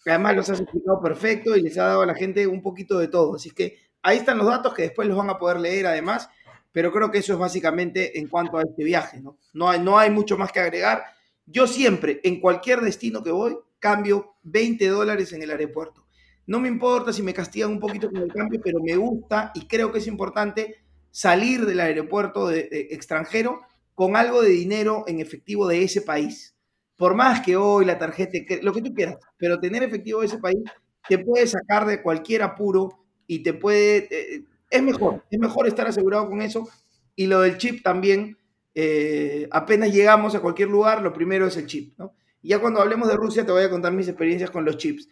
además 0.06 0.36
los 0.36 0.50
has 0.50 0.60
explicado 0.60 1.00
perfecto 1.00 1.56
y 1.56 1.62
les 1.62 1.78
ha 1.78 1.86
dado 1.86 2.02
a 2.02 2.06
la 2.06 2.14
gente 2.14 2.46
un 2.46 2.62
poquito 2.62 2.98
de 2.98 3.08
todo. 3.08 3.34
Así 3.36 3.50
que 3.50 3.85
Ahí 4.06 4.18
están 4.18 4.38
los 4.38 4.46
datos 4.46 4.72
que 4.72 4.82
después 4.82 5.08
los 5.08 5.16
van 5.16 5.30
a 5.30 5.36
poder 5.36 5.58
leer 5.58 5.84
además, 5.88 6.30
pero 6.70 6.92
creo 6.92 7.10
que 7.10 7.18
eso 7.18 7.32
es 7.32 7.40
básicamente 7.40 8.20
en 8.20 8.28
cuanto 8.28 8.56
a 8.56 8.62
este 8.62 8.84
viaje, 8.84 9.20
¿no? 9.20 9.36
No 9.52 9.68
hay, 9.68 9.80
no 9.80 9.98
hay 9.98 10.10
mucho 10.10 10.38
más 10.38 10.52
que 10.52 10.60
agregar. 10.60 11.02
Yo 11.44 11.66
siempre, 11.66 12.20
en 12.22 12.40
cualquier 12.40 12.82
destino 12.82 13.20
que 13.20 13.32
voy, 13.32 13.56
cambio 13.80 14.36
20 14.44 14.86
dólares 14.90 15.32
en 15.32 15.42
el 15.42 15.50
aeropuerto. 15.50 16.06
No 16.46 16.60
me 16.60 16.68
importa 16.68 17.12
si 17.12 17.20
me 17.24 17.34
castigan 17.34 17.72
un 17.72 17.80
poquito 17.80 18.08
con 18.08 18.22
el 18.22 18.32
cambio, 18.32 18.60
pero 18.62 18.78
me 18.80 18.94
gusta 18.94 19.50
y 19.56 19.66
creo 19.66 19.90
que 19.90 19.98
es 19.98 20.06
importante 20.06 20.76
salir 21.10 21.66
del 21.66 21.80
aeropuerto 21.80 22.46
de, 22.46 22.68
extranjero 22.92 23.62
con 23.92 24.14
algo 24.14 24.40
de 24.40 24.50
dinero 24.50 25.02
en 25.08 25.18
efectivo 25.18 25.66
de 25.66 25.82
ese 25.82 26.02
país. 26.02 26.54
Por 26.94 27.16
más 27.16 27.40
que 27.40 27.56
hoy 27.56 27.84
la 27.84 27.98
tarjeta, 27.98 28.38
lo 28.62 28.72
que 28.72 28.82
tú 28.82 28.94
quieras, 28.94 29.16
pero 29.36 29.58
tener 29.58 29.82
efectivo 29.82 30.20
de 30.20 30.26
ese 30.26 30.38
país 30.38 30.62
te 31.08 31.18
puede 31.18 31.48
sacar 31.48 31.86
de 31.86 32.02
cualquier 32.02 32.44
apuro 32.44 33.05
y 33.26 33.42
te 33.42 33.54
puede... 33.54 34.08
Eh, 34.10 34.44
es 34.68 34.82
mejor, 34.82 35.24
es 35.30 35.38
mejor 35.38 35.66
estar 35.68 35.86
asegurado 35.86 36.28
con 36.28 36.42
eso. 36.42 36.68
Y 37.14 37.26
lo 37.26 37.40
del 37.40 37.56
chip 37.56 37.82
también, 37.82 38.36
eh, 38.74 39.48
apenas 39.50 39.92
llegamos 39.92 40.34
a 40.34 40.40
cualquier 40.40 40.68
lugar, 40.68 41.02
lo 41.02 41.12
primero 41.12 41.46
es 41.46 41.56
el 41.56 41.66
chip, 41.66 41.96
¿no? 41.98 42.14
Y 42.42 42.48
ya 42.48 42.60
cuando 42.60 42.80
hablemos 42.80 43.08
de 43.08 43.16
Rusia 43.16 43.46
te 43.46 43.52
voy 43.52 43.62
a 43.62 43.70
contar 43.70 43.92
mis 43.92 44.08
experiencias 44.08 44.50
con 44.50 44.64
los 44.64 44.76
chips. 44.76 45.08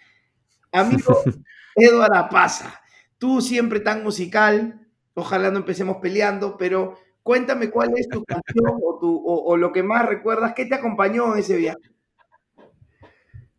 Amigo 0.72 1.22
Eduardo 1.76 2.28
Pasa, 2.30 2.80
tú 3.18 3.40
siempre 3.40 3.80
tan 3.80 4.02
musical, 4.02 4.84
Ojalá 5.14 5.50
no 5.50 5.58
empecemos 5.58 5.98
peleando, 5.98 6.56
pero 6.56 6.98
cuéntame 7.22 7.70
cuál 7.70 7.92
es 7.96 8.08
tu 8.08 8.24
canción 8.24 8.80
o, 8.80 9.56
lo 9.56 9.72
que 9.72 9.82
más 9.82 10.06
recuerdas, 10.06 10.54
¿qué 10.54 10.66
te 10.66 10.74
acompañó 10.74 11.32
en 11.32 11.38
ese 11.38 11.56
viaje? 11.56 11.78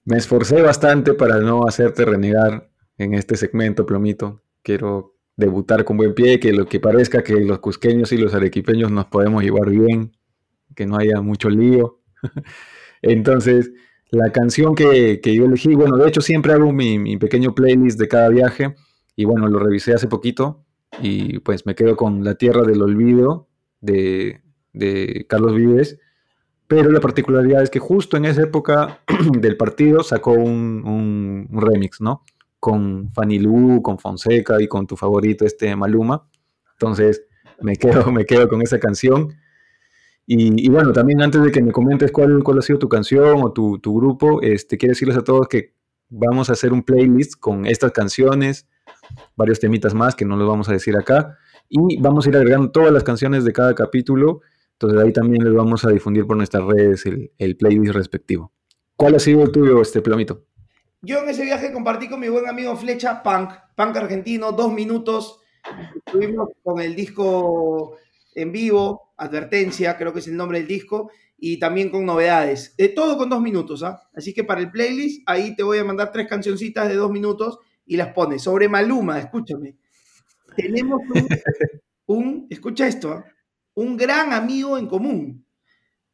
Me 0.04 0.18
esforcé 0.18 0.62
bastante 0.62 1.14
para 1.14 1.40
no 1.40 1.66
hacerte 1.66 2.04
renegar 2.04 2.70
en 2.98 3.14
este 3.14 3.38
segmento, 3.38 3.86
Plomito. 3.86 4.42
Quiero 4.66 5.16
debutar 5.38 5.86
con 5.86 5.96
buen 5.96 6.14
pie, 6.14 6.42
que 6.42 6.52
lo 6.52 6.66
que 6.66 6.82
parezca 6.82 7.24
que 7.24 7.36
los 7.36 7.60
cusqueños 7.60 8.12
y 8.12 8.18
los 8.18 8.34
arequipeños 8.34 8.92
nos 8.92 9.06
podemos 9.06 9.44
llevar 9.44 9.70
bien, 9.70 10.12
que 10.76 10.86
no 10.86 10.98
haya 10.98 11.22
mucho 11.22 11.50
lío. 11.50 12.02
Entonces, 13.02 13.72
la 14.12 14.32
canción 14.34 14.76
que, 14.76 15.22
yo 15.24 15.46
elegí, 15.46 15.76
bueno, 15.76 15.96
de 15.96 16.10
hecho 16.10 16.20
siempre 16.20 16.52
hago 16.52 16.74
mi, 16.74 17.00
mi 17.00 17.16
pequeño 17.18 17.56
playlist 17.56 17.98
de 17.98 18.10
cada 18.10 18.28
viaje 18.28 18.76
y 19.16 19.26
bueno, 19.26 19.48
lo 19.48 19.60
revisé 19.60 19.94
hace 19.94 20.08
poquito 20.08 20.66
y 21.02 21.40
pues 21.40 21.66
me 21.66 21.76
quedo 21.76 21.96
con 21.96 22.24
La 22.24 22.36
Tierra 22.36 22.64
del 22.64 22.82
Olvido 22.82 23.48
de, 23.82 24.42
Carlos 25.30 25.56
Vives, 25.56 26.00
pero 26.68 26.92
la 26.92 27.00
particularidad 27.00 27.64
es 27.64 27.70
que 27.70 27.80
justo 27.80 28.18
en 28.18 28.26
esa 28.26 28.42
época 28.42 29.02
del 29.40 29.56
partido 29.58 30.04
sacó 30.04 30.32
un, 30.32 31.48
remix, 31.52 32.02
¿no? 32.02 32.24
Con 32.66 33.12
Fanny 33.12 33.38
Lu, 33.38 33.84
con 33.84 34.00
Fonseca 34.00 34.60
y 34.60 34.68
con 34.68 34.88
tu 34.88 34.96
favorito, 34.96 35.46
este 35.46 35.76
Maluma. 35.76 36.28
Entonces 36.74 37.24
me 37.62 37.76
quedo, 37.76 38.12
me 38.12 38.26
quedo 38.26 38.50
con 38.50 38.64
esa 38.64 38.80
canción. 38.80 39.36
Y, 40.26 40.68
bueno, 40.70 40.92
también 40.92 41.22
antes 41.22 41.44
de 41.44 41.52
que 41.52 41.62
me 41.62 41.72
comentes 41.72 42.12
cuál, 42.12 42.44
cuál 42.44 42.58
ha 42.58 42.64
sido 42.64 42.80
tu 42.80 42.90
canción 42.90 43.44
o 43.44 43.54
tu, 43.54 43.78
tu 43.78 43.96
grupo, 43.96 44.42
este, 44.42 44.80
quiero 44.80 44.94
decirles 44.94 45.16
a 45.16 45.24
todos 45.24 45.48
que 45.48 45.76
vamos 46.10 46.50
a 46.50 46.54
hacer 46.54 46.74
un 46.74 46.82
playlist 46.82 47.40
con 47.40 47.68
estas 47.68 47.92
canciones, 47.92 48.68
varios 49.36 49.60
temitas 49.60 49.94
más 49.94 50.16
que 50.16 50.26
no 50.26 50.36
los 50.36 50.48
vamos 50.48 50.68
a 50.68 50.72
decir 50.72 50.98
acá. 50.98 51.38
Y 51.70 52.02
vamos 52.02 52.26
a 52.26 52.30
ir 52.30 52.38
agregando 52.38 52.72
todas 52.72 52.92
las 52.92 53.04
canciones 53.04 53.46
de 53.46 53.54
cada 53.54 53.76
capítulo. 53.76 54.42
Entonces 54.72 55.00
ahí 55.00 55.14
también 55.14 55.44
les 55.44 55.54
vamos 55.54 55.86
a 55.86 55.92
difundir 55.92 56.26
por 56.26 56.36
nuestras 56.36 56.64
redes 56.64 57.06
el, 57.06 57.58
playlist 57.58 57.94
respectivo. 57.94 58.52
¿Cuál 58.96 59.14
ha 59.14 59.20
sido 59.20 59.44
el 59.44 59.52
tuyo, 59.52 59.80
este 59.80 60.02
plomito? 60.02 60.48
Yo 61.06 61.20
en 61.20 61.30
ese 61.30 61.44
viaje 61.44 61.72
compartí 61.72 62.10
con 62.10 62.20
mi 62.20 62.30
buen 62.30 62.50
amigo 62.50 62.76
Flecha 62.76 63.22
Punk, 63.22 63.52
Punk 63.76 63.96
argentino, 63.96 64.52
dos 64.52 64.74
minutos. 64.74 65.40
Estuvimos 66.04 66.50
con 66.64 66.82
el 66.82 66.96
disco 66.96 67.98
en 68.34 68.52
vivo, 68.52 69.14
Advertencia, 69.16 69.98
creo 69.98 70.12
que 70.12 70.20
es 70.20 70.28
el 70.28 70.36
nombre 70.36 70.58
del 70.58 70.68
disco, 70.68 71.12
y 71.38 71.60
también 71.60 71.92
con 71.92 72.08
novedades. 72.08 72.76
De 72.76 72.90
todo 72.90 73.20
con 73.20 73.30
dos 73.30 73.40
minutos, 73.40 73.84
¿ah? 73.84 74.02
Así 74.16 74.34
que 74.34 74.44
para 74.44 74.62
el 74.62 74.72
playlist, 74.72 75.22
ahí 75.28 75.56
te 75.56 75.62
voy 75.62 75.78
a 75.78 75.84
mandar 75.84 76.12
tres 76.12 76.28
cancioncitas 76.28 76.88
de 76.88 76.96
dos 76.96 77.12
minutos 77.12 77.60
y 77.86 77.98
las 77.98 78.12
pone. 78.12 78.40
Sobre 78.40 78.68
Maluma, 78.68 79.20
escúchame. 79.20 79.78
Tenemos 80.58 81.02
un, 82.08 82.48
escucha 82.50 82.88
esto, 82.88 83.12
¿ah? 83.12 83.26
un 83.76 83.96
gran 83.96 84.34
amigo 84.34 84.76
en 84.80 84.88
común. 84.88 85.46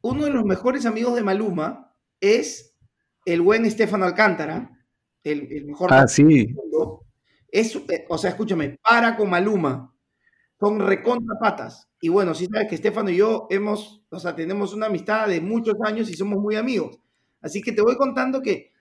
Uno 0.02 0.26
de 0.26 0.30
los 0.30 0.44
mejores 0.44 0.84
amigos 0.84 1.14
de 1.14 1.22
Maluma 1.22 1.96
es 2.20 2.76
el 3.24 3.40
buen 3.40 3.64
Estefano 3.64 4.04
Alcántara, 4.04 4.70
el, 5.24 5.64
mejor. 5.66 5.92
Ah, 5.92 6.06
sí. 6.08 6.54
Es, 7.48 7.76
eh, 7.76 8.06
o 8.08 8.18
sea, 8.18 8.30
escúchame, 8.30 8.78
para 8.82 9.16
con 9.16 9.30
Maluma. 9.30 9.94
Son 10.58 10.78
recontra 10.80 11.36
patas. 11.40 11.88
Y 12.00 12.08
bueno, 12.08 12.34
sí 12.34 12.46
sabes 12.46 12.68
que 12.68 12.76
Estefano 12.76 13.10
y 13.10 13.16
yo 13.16 13.46
hemos, 13.50 14.02
o 14.10 14.18
sea, 14.18 14.34
tenemos 14.34 14.72
una 14.72 14.86
amistad 14.86 15.28
de 15.28 15.40
muchos 15.40 15.74
años 15.84 16.08
y 16.08 16.14
somos 16.14 16.40
muy 16.40 16.56
amigos. 16.56 16.98
Así 17.40 17.60
que 17.60 17.72
te 17.72 17.82
voy 17.82 17.96
contando 17.96 18.40
que 18.40 18.72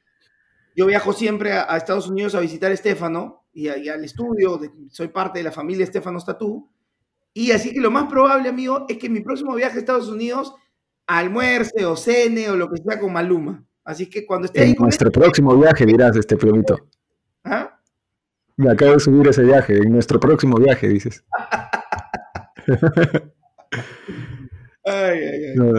yo 0.76 0.86
viajo 0.86 1.12
siempre 1.12 1.54
a, 1.54 1.76
Estados 1.76 2.08
Unidos 2.08 2.36
a 2.36 2.40
visitar 2.40 2.72
a 2.72 2.74
Estefano 2.74 3.46
y, 3.52 3.68
al 3.68 4.06
estudio, 4.06 4.60
soy 4.90 5.10
parte 5.10 5.40
de 5.40 5.44
la 5.44 5.52
familia 5.52 5.84
Estefano 5.84 6.20
Statú. 6.20 6.70
Y 7.34 7.52
así 7.52 7.74
que 7.74 7.80
lo 7.80 7.92
más 7.92 8.06
probable, 8.06 8.50
amigo, 8.50 8.86
es 8.88 8.98
que 8.98 9.10
mi 9.10 9.22
próximo 9.22 9.56
viaje 9.56 9.78
a 9.78 9.80
Estados 9.80 10.08
Unidos 10.08 10.54
almuerce 11.08 11.86
o 11.86 11.96
cene 11.96 12.50
o 12.50 12.56
lo 12.56 12.70
que 12.70 12.82
sea 12.82 13.00
con 13.00 13.12
Maluma. 13.12 13.66
Así 13.84 14.10
que 14.10 14.26
cuando 14.26 14.46
esté 14.46 14.64
en 14.64 14.70
ahí. 14.70 14.76
nuestro 14.80 15.12
próximo 15.12 15.56
viaje 15.58 15.86
dirás 15.86 16.16
este 16.16 16.38
plomito. 16.38 16.88
¿Ah? 17.44 17.80
Me 18.58 18.72
acabo 18.72 18.94
de 18.94 19.00
subir 19.00 19.28
ese 19.28 19.44
viaje, 19.44 19.78
en 19.78 19.92
nuestro 19.92 20.20
próximo 20.20 20.58
viaje, 20.58 20.88
dices. 20.88 21.24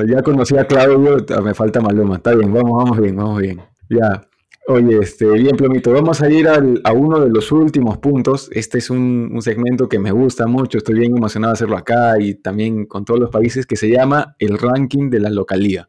ya 0.06 0.22
conocí 0.22 0.56
a 0.56 0.66
Claudio, 0.66 1.24
me 1.42 1.54
falta 1.54 1.80
Maluma. 1.80 2.16
Está 2.16 2.34
bien, 2.34 2.52
vamos, 2.52 2.84
vamos 2.84 3.00
bien, 3.00 3.16
vamos 3.16 3.40
bien. 3.40 3.60
Ya. 3.88 4.26
Oye, 4.68 4.98
este, 4.98 5.26
bien, 5.26 5.56
Plomito, 5.56 5.92
vamos 5.92 6.22
a 6.22 6.30
ir 6.30 6.46
a 6.48 6.92
uno 6.92 7.20
de 7.20 7.30
los 7.30 7.50
últimos 7.50 7.98
puntos. 7.98 8.48
Este 8.52 8.78
es 8.78 8.90
un, 8.90 9.36
segmento 9.42 9.88
que 9.88 9.98
me 9.98 10.12
gusta 10.12 10.46
mucho, 10.46 10.78
estoy 10.78 11.00
bien 11.00 11.16
emocionado 11.16 11.52
de 11.52 11.56
hacerlo 11.56 11.76
acá 11.76 12.18
y 12.20 12.34
también 12.34 12.86
con 12.86 13.04
todos 13.04 13.18
los 13.18 13.30
países, 13.30 13.66
que 13.66 13.76
se 13.76 13.88
llama 13.88 14.36
el 14.38 14.58
ranking 14.58 15.10
de 15.10 15.18
la 15.18 15.30
localía. 15.30 15.88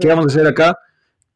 ¿Qué 0.00 0.08
vamos 0.08 0.24
a 0.26 0.28
hacer 0.28 0.46
acá? 0.46 0.76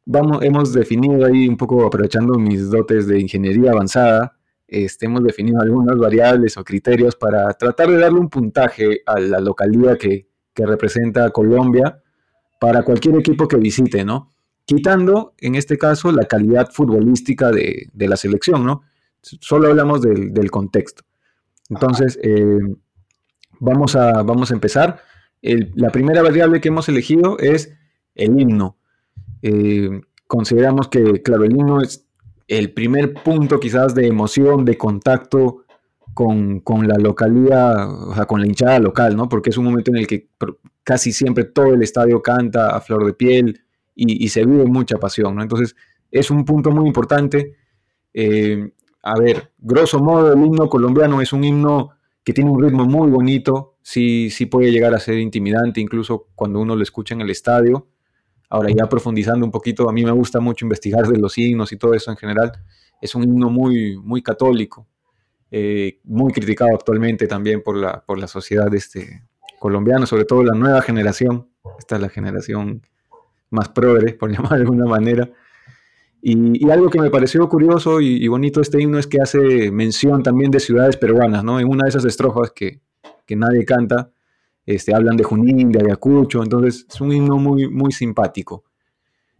Vamos, 0.06 0.42
hemos 0.42 0.72
definido 0.72 1.26
ahí 1.26 1.48
un 1.48 1.56
poco, 1.56 1.84
aprovechando 1.84 2.38
mis 2.38 2.70
dotes 2.70 3.06
de 3.06 3.20
ingeniería 3.20 3.72
avanzada, 3.72 4.36
este, 4.68 5.06
hemos 5.06 5.22
definido 5.22 5.60
algunas 5.60 5.98
variables 5.98 6.56
o 6.56 6.64
criterios 6.64 7.14
para 7.16 7.52
tratar 7.54 7.88
de 7.88 7.98
darle 7.98 8.18
un 8.18 8.30
puntaje 8.30 9.02
a 9.04 9.20
la 9.20 9.40
localidad 9.40 9.98
que, 9.98 10.28
que 10.54 10.66
representa 10.66 11.30
Colombia 11.30 12.02
para 12.60 12.82
cualquier 12.82 13.16
equipo 13.16 13.46
que 13.46 13.56
visite, 13.56 14.04
¿no? 14.04 14.32
quitando 14.66 15.34
en 15.38 15.54
este 15.54 15.78
caso 15.78 16.12
la 16.12 16.26
calidad 16.26 16.70
futbolística 16.70 17.50
de, 17.50 17.88
la 17.94 18.16
selección, 18.16 18.66
¿no? 18.66 18.82
Solo 19.22 19.68
hablamos 19.68 20.02
del, 20.02 20.50
contexto. 20.50 21.04
Entonces, 21.70 22.18
eh, 22.22 22.58
vamos, 23.58 23.96
a, 23.96 24.22
vamos 24.22 24.50
a 24.50 24.54
empezar. 24.54 25.00
la 25.40 25.90
primera 25.90 26.22
variable 26.22 26.60
que 26.60 26.68
hemos 26.68 26.88
elegido 26.88 27.38
es 27.38 27.72
el 28.14 28.38
himno. 28.38 28.76
Eh, 29.48 30.00
consideramos 30.26 30.88
que, 30.88 31.22
claro, 31.22 31.44
el 31.44 31.52
himno 31.52 31.80
es 31.80 32.04
el 32.48 32.72
primer 32.72 33.14
punto 33.14 33.60
quizás 33.60 33.94
de 33.94 34.08
emoción, 34.08 34.64
de 34.64 34.76
contacto 34.76 35.64
con, 36.14 36.58
con, 36.60 36.88
la 36.88 36.96
localidad, 36.96 38.08
o 38.08 38.12
sea, 38.12 38.24
con 38.24 38.40
la 38.40 38.46
hinchada 38.46 38.80
local, 38.80 39.16
¿no? 39.16 39.28
Porque 39.28 39.50
es 39.50 39.56
un 39.56 39.66
momento 39.66 39.92
en 39.92 39.98
el 39.98 40.06
que 40.08 40.28
casi 40.82 41.12
siempre 41.12 41.44
todo 41.44 41.74
el 41.74 41.82
estadio 41.82 42.20
canta 42.22 42.74
a 42.74 42.80
flor 42.80 43.06
de 43.06 43.12
piel, 43.12 43.60
y, 43.94 44.28
se 44.28 44.44
vive 44.44 44.66
mucha 44.66 44.98
pasión, 44.98 45.36
¿no? 45.36 45.42
Entonces, 45.42 45.74
es 46.10 46.30
un 46.30 46.44
punto 46.44 46.70
muy 46.70 46.86
importante. 46.86 47.56
Eh, 48.12 48.72
a 49.02 49.18
ver, 49.18 49.52
grosso 49.58 50.00
modo, 50.00 50.32
el 50.32 50.44
himno 50.44 50.68
colombiano 50.68 51.22
es 51.22 51.32
un 51.32 51.44
himno 51.44 51.90
que 52.22 52.34
tiene 52.34 52.50
un 52.50 52.62
ritmo 52.62 52.84
muy 52.84 53.10
bonito, 53.10 53.76
sí, 53.80 54.28
sí 54.28 54.46
puede 54.46 54.72
llegar 54.72 54.92
a 54.92 54.98
ser 54.98 55.18
intimidante, 55.18 55.80
incluso 55.80 56.26
cuando 56.34 56.60
uno 56.60 56.74
lo 56.76 56.82
escucha 56.82 57.14
en 57.14 57.22
el 57.22 57.30
estadio. 57.30 57.86
Ahora, 58.56 58.70
ya 58.70 58.88
profundizando 58.88 59.44
un 59.44 59.52
poquito, 59.52 59.86
a 59.86 59.92
mí 59.92 60.02
me 60.02 60.12
gusta 60.12 60.40
mucho 60.40 60.64
investigar 60.64 61.06
de 61.06 61.18
los 61.18 61.36
himnos 61.36 61.72
y 61.72 61.76
todo 61.76 61.92
eso 61.92 62.10
en 62.10 62.16
general. 62.16 62.52
Es 63.02 63.14
un 63.14 63.22
himno 63.22 63.50
muy, 63.50 63.98
muy 63.98 64.22
católico, 64.22 64.86
eh, 65.50 66.00
muy 66.04 66.32
criticado 66.32 66.70
actualmente 66.74 67.26
también 67.26 67.62
por 67.62 67.76
la, 67.76 68.02
por 68.02 68.18
la 68.18 68.26
sociedad 68.26 68.74
este, 68.74 69.24
colombiana, 69.58 70.06
sobre 70.06 70.24
todo 70.24 70.42
la 70.42 70.54
nueva 70.54 70.80
generación. 70.80 71.50
Esta 71.78 71.96
es 71.96 72.00
la 72.00 72.08
generación 72.08 72.80
más 73.50 73.68
progres, 73.68 74.14
por 74.14 74.30
llamar 74.32 74.52
de 74.52 74.62
alguna 74.62 74.86
manera. 74.86 75.28
Y, 76.22 76.70
algo 76.70 76.88
que 76.88 76.98
me 76.98 77.10
pareció 77.10 77.46
curioso 77.50 78.00
y, 78.00 78.26
bonito 78.26 78.62
este 78.62 78.80
himno 78.80 78.98
es 78.98 79.06
que 79.06 79.20
hace 79.20 79.70
mención 79.70 80.22
también 80.22 80.50
de 80.50 80.60
ciudades 80.60 80.96
peruanas, 80.96 81.44
¿no? 81.44 81.60
En 81.60 81.68
una 81.68 81.84
de 81.84 81.90
esas 81.90 82.06
estrofas 82.06 82.52
que, 82.52 82.80
nadie 83.36 83.66
canta, 83.66 84.12
este, 84.66 84.94
hablan 84.94 85.16
de 85.16 85.24
Junín, 85.24 85.72
de 85.72 85.80
Ayacucho, 85.80 86.42
entonces 86.42 86.86
es 86.88 87.00
un 87.00 87.12
himno 87.12 87.38
muy, 87.38 87.68
muy 87.68 87.92
simpático. 87.92 88.64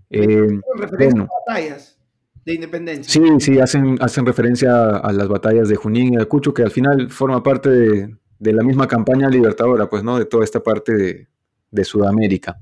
Eh, 0.09 0.61
batallas 0.79 1.99
de 2.45 2.55
independencia. 2.55 3.13
Sí, 3.13 3.41
sí, 3.41 3.59
hacen, 3.59 3.99
hacen 4.01 4.25
referencia 4.25 4.97
a 4.97 5.13
las 5.13 5.29
batallas 5.29 5.69
de 5.69 5.77
Junín 5.77 6.15
y 6.15 6.17
Ayacucho, 6.17 6.55
que 6.55 6.63
al 6.63 6.71
final 6.71 7.11
forma 7.11 7.43
parte 7.43 7.69
de, 7.69 8.53
la 8.53 8.63
misma 8.63 8.87
campaña 8.87 9.29
libertadora, 9.29 9.89
pues, 9.89 10.05
¿no? 10.05 10.19
De 10.19 10.25
toda 10.25 10.45
esta 10.45 10.63
parte 10.63 10.95
de, 10.95 11.29
de 11.71 11.85
Sudamérica 11.85 12.61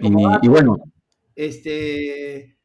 y, 0.00 0.48
bueno. 0.48 0.76
Este, 1.34 2.55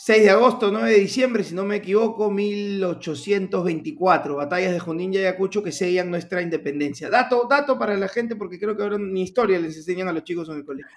6 0.00 0.22
de 0.22 0.30
agosto, 0.30 0.70
9 0.70 0.92
de 0.92 1.00
diciembre, 1.00 1.42
si 1.42 1.56
no 1.56 1.64
me 1.64 1.74
equivoco, 1.74 2.30
1824. 2.30 4.36
Batallas 4.36 4.72
de 4.72 4.78
Junín 4.78 5.12
y 5.12 5.18
Ayacucho 5.18 5.60
que 5.60 5.72
sellan 5.72 6.08
nuestra 6.08 6.40
independencia. 6.40 7.10
Dato, 7.10 7.48
dato 7.50 7.76
para 7.76 7.96
la 7.96 8.06
gente, 8.06 8.36
porque 8.36 8.60
creo 8.60 8.76
que 8.76 8.84
ahora 8.84 8.96
ni 8.96 9.22
historia 9.22 9.58
les 9.58 9.76
enseñan 9.76 10.06
a 10.06 10.12
los 10.12 10.22
chicos 10.22 10.48
en 10.50 10.58
el 10.58 10.64
colegio. 10.64 10.92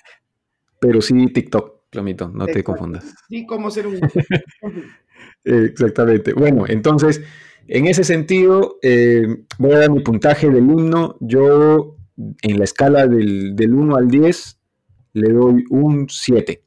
Pero 0.79 1.01
sí 1.01 1.25
TikTok, 1.33 1.89
Clamito, 1.89 2.29
no 2.29 2.45
te 2.45 2.63
confundas. 2.63 3.11
Sí, 3.27 3.43
cómo 3.47 3.71
ser 3.71 3.87
un... 3.87 3.99
Exactamente. 5.45 6.33
Bueno, 6.33 6.65
entonces, 6.67 7.23
en 7.67 7.87
ese 7.87 8.03
sentido, 8.03 8.77
eh, 8.83 9.25
voy 9.57 9.71
a 9.71 9.79
dar 9.79 9.89
mi 9.89 10.01
puntaje 10.01 10.51
del 10.51 10.69
1. 10.69 11.17
Yo, 11.21 11.97
en 12.43 12.59
la 12.59 12.65
escala 12.65 13.07
del, 13.07 13.55
del 13.55 13.73
1 13.73 13.95
al 13.95 14.09
10, 14.09 14.59
le 15.13 15.33
doy 15.33 15.63
un 15.71 16.07
7. 16.07 16.61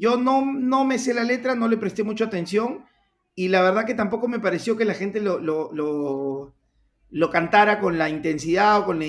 Yo 0.00 0.16
no, 0.16 0.46
no 0.46 0.86
me 0.86 0.98
sé 0.98 1.12
la 1.12 1.24
letra, 1.24 1.54
no 1.54 1.68
le 1.68 1.76
presté 1.76 2.02
mucha 2.02 2.24
atención 2.24 2.86
y 3.34 3.48
la 3.48 3.60
verdad 3.60 3.84
que 3.84 3.92
tampoco 3.92 4.28
me 4.28 4.40
pareció 4.40 4.74
que 4.74 4.86
la 4.86 4.94
gente 4.94 5.20
lo, 5.20 5.38
lo, 5.38 6.54
lo, 7.10 7.30
cantara 7.30 7.80
con 7.80 7.98
la 7.98 8.08
intensidad 8.08 8.80
o 8.80 8.86
con 8.86 8.98
la... 8.98 9.06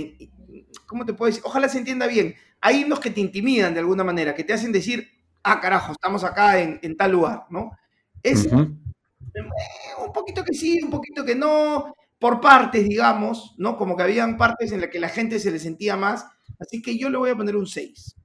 ¿Cómo 0.87 1.05
te 1.05 1.13
puedo 1.13 1.29
decir? 1.29 1.43
Ojalá 1.45 1.69
se 1.69 1.77
entienda 1.77 2.07
bien. 2.07 2.35
Hay 2.59 2.81
himnos 2.81 2.99
que 2.99 3.09
te 3.09 3.21
intimidan 3.21 3.73
de 3.73 3.79
alguna 3.79 4.03
manera, 4.03 4.35
que 4.35 4.43
te 4.43 4.51
hacen 4.51 4.73
decir, 4.73 5.07
ah, 5.43 5.61
carajo, 5.61 5.93
estamos 5.93 6.25
acá 6.25 6.59
en, 6.59 6.77
en 6.81 6.97
tal 6.97 7.13
lugar, 7.13 7.45
¿no? 7.49 7.71
Es 8.21 8.49
un 8.51 10.13
poquito 10.13 10.43
que 10.43 10.53
sí, 10.53 10.81
un 10.83 10.91
poquito 10.91 11.23
que 11.23 11.35
no, 11.35 11.95
por 12.19 12.41
partes, 12.41 12.85
digamos, 12.85 13.55
¿no? 13.57 13.77
Como 13.77 13.95
que 13.95 14.03
habían 14.03 14.37
partes 14.37 14.73
en 14.73 14.81
las 14.81 14.89
que 14.89 14.99
la 14.99 15.07
gente 15.07 15.39
se 15.39 15.51
le 15.51 15.59
sentía 15.59 15.95
más. 15.95 16.27
Así 16.59 16.81
que 16.81 16.97
yo 16.97 17.09
le 17.09 17.17
voy 17.17 17.29
a 17.29 17.37
poner 17.37 17.55
un 17.55 17.65
6. 17.65 18.17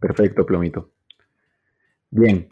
Perfecto, 0.00 0.44
Plomito. 0.44 0.91
Bien, 2.14 2.50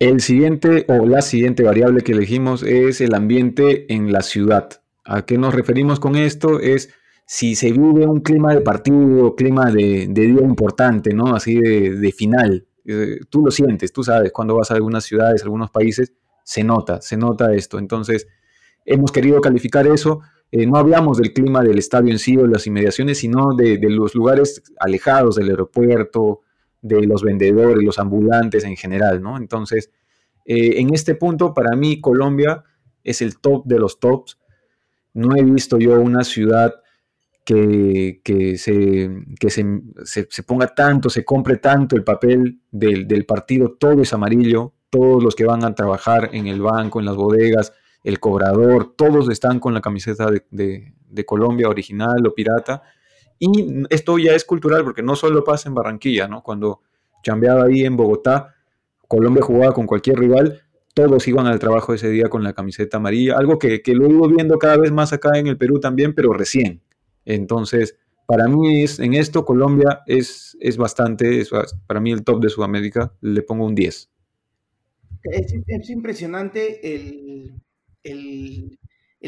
el 0.00 0.20
siguiente 0.20 0.84
o 0.86 1.06
la 1.06 1.22
siguiente 1.22 1.62
variable 1.62 2.02
que 2.02 2.12
elegimos 2.12 2.62
es 2.62 3.00
el 3.00 3.14
ambiente 3.14 3.90
en 3.90 4.12
la 4.12 4.20
ciudad. 4.20 4.68
¿A 5.02 5.24
qué 5.24 5.38
nos 5.38 5.54
referimos 5.54 5.98
con 5.98 6.14
esto? 6.14 6.60
Es 6.60 6.90
si 7.24 7.54
se 7.54 7.72
vive 7.72 8.06
un 8.06 8.20
clima 8.20 8.54
de 8.54 8.60
partido, 8.60 9.34
clima 9.34 9.70
de, 9.70 10.08
día 10.08 10.42
importante, 10.42 11.14
¿no? 11.14 11.34
Así 11.34 11.58
de, 11.58 12.12
final. 12.12 12.66
Eh, 12.84 13.20
tú 13.30 13.42
lo 13.42 13.50
sientes, 13.50 13.94
tú 13.94 14.04
sabes, 14.04 14.30
cuando 14.30 14.56
vas 14.56 14.70
a 14.70 14.74
algunas 14.74 15.04
ciudades, 15.04 15.42
algunos 15.42 15.70
países, 15.70 16.12
se 16.44 16.62
nota, 16.62 17.00
se 17.00 17.16
nota 17.16 17.54
esto. 17.54 17.78
Entonces, 17.78 18.28
hemos 18.84 19.10
querido 19.10 19.40
calificar 19.40 19.86
eso. 19.86 20.20
Eh, 20.52 20.66
no 20.66 20.76
hablamos 20.76 21.16
del 21.16 21.32
clima 21.32 21.62
del 21.62 21.78
estadio 21.78 22.12
en 22.12 22.18
sí 22.18 22.36
o 22.36 22.42
de 22.42 22.48
las 22.48 22.66
inmediaciones, 22.66 23.16
sino 23.16 23.54
de, 23.56 23.78
de 23.78 23.88
los 23.88 24.14
lugares 24.14 24.62
alejados 24.78 25.36
del 25.36 25.48
aeropuerto, 25.48 26.42
de 26.80 27.02
los 27.06 27.22
vendedores, 27.22 27.84
los 27.84 27.98
ambulantes 27.98 28.64
en 28.64 28.76
general, 28.76 29.22
¿no? 29.22 29.36
Entonces, 29.36 29.90
eh, 30.44 30.80
en 30.80 30.94
este 30.94 31.14
punto, 31.14 31.52
para 31.52 31.76
mí, 31.76 32.00
Colombia 32.00 32.64
es 33.04 33.22
el 33.22 33.38
top 33.38 33.66
de 33.66 33.78
los 33.78 34.00
tops. 34.00 34.38
No 35.14 35.36
he 35.36 35.42
visto 35.42 35.78
yo 35.78 36.00
una 36.00 36.24
ciudad 36.24 36.74
que, 37.44 38.20
se, 38.58 39.10
se, 40.04 40.42
ponga 40.42 40.66
tanto, 40.68 41.08
se 41.08 41.24
compre 41.24 41.56
tanto 41.56 41.96
el 41.96 42.04
papel 42.04 42.60
del, 42.70 43.24
partido, 43.24 43.76
todo 43.78 44.02
es 44.02 44.12
amarillo, 44.12 44.74
todos 44.90 45.24
los 45.24 45.34
que 45.34 45.46
van 45.46 45.64
a 45.64 45.74
trabajar 45.74 46.30
en 46.34 46.46
el 46.46 46.60
banco, 46.60 47.00
en 47.00 47.06
las 47.06 47.16
bodegas, 47.16 47.72
el 48.04 48.20
cobrador, 48.20 48.94
todos 48.94 49.30
están 49.30 49.60
con 49.60 49.72
la 49.72 49.80
camiseta 49.80 50.30
de, 50.30 50.92
de 51.08 51.24
Colombia 51.24 51.68
original 51.68 52.26
o 52.26 52.34
pirata 52.34 52.82
y 53.38 53.84
esto 53.90 54.18
ya 54.18 54.32
es 54.32 54.44
cultural 54.44 54.84
porque 54.84 55.02
no 55.02 55.16
solo 55.16 55.44
pasa 55.44 55.68
en 55.68 55.74
Barranquilla, 55.74 56.28
¿no? 56.28 56.42
Cuando 56.42 56.82
chambeaba 57.22 57.64
ahí 57.64 57.84
en 57.84 57.96
Bogotá, 57.96 58.54
Colombia 59.06 59.42
jugaba 59.42 59.72
con 59.72 59.86
cualquier 59.86 60.18
rival, 60.18 60.62
todos 60.94 61.28
iban 61.28 61.46
al 61.46 61.58
trabajo 61.58 61.94
ese 61.94 62.10
día 62.10 62.28
con 62.28 62.42
la 62.42 62.52
camiseta 62.52 62.96
amarilla, 62.96 63.36
algo 63.36 63.58
que, 63.58 63.80
lo 63.86 64.06
he 64.06 64.10
ido 64.10 64.28
viendo 64.28 64.58
cada 64.58 64.76
vez 64.76 64.90
más 64.90 65.12
acá 65.12 65.38
en 65.38 65.46
el 65.46 65.56
Perú 65.56 65.80
también, 65.80 66.14
pero 66.14 66.32
recién. 66.32 66.82
Entonces, 67.24 67.96
para 68.26 68.48
mí 68.48 68.82
es, 68.82 68.98
en 68.98 69.14
esto 69.14 69.44
Colombia 69.44 70.00
es, 70.06 70.56
es 70.60 70.76
bastante, 70.76 71.40
es, 71.40 71.50
para 71.86 72.00
mí 72.00 72.10
el 72.12 72.24
top 72.24 72.42
de 72.42 72.50
Sudamérica, 72.50 73.12
le 73.20 73.42
pongo 73.42 73.64
un 73.64 73.74
10. 73.74 74.10
Es, 75.22 75.90
impresionante 75.90 76.94
el, 76.94 77.54
el 78.02 78.78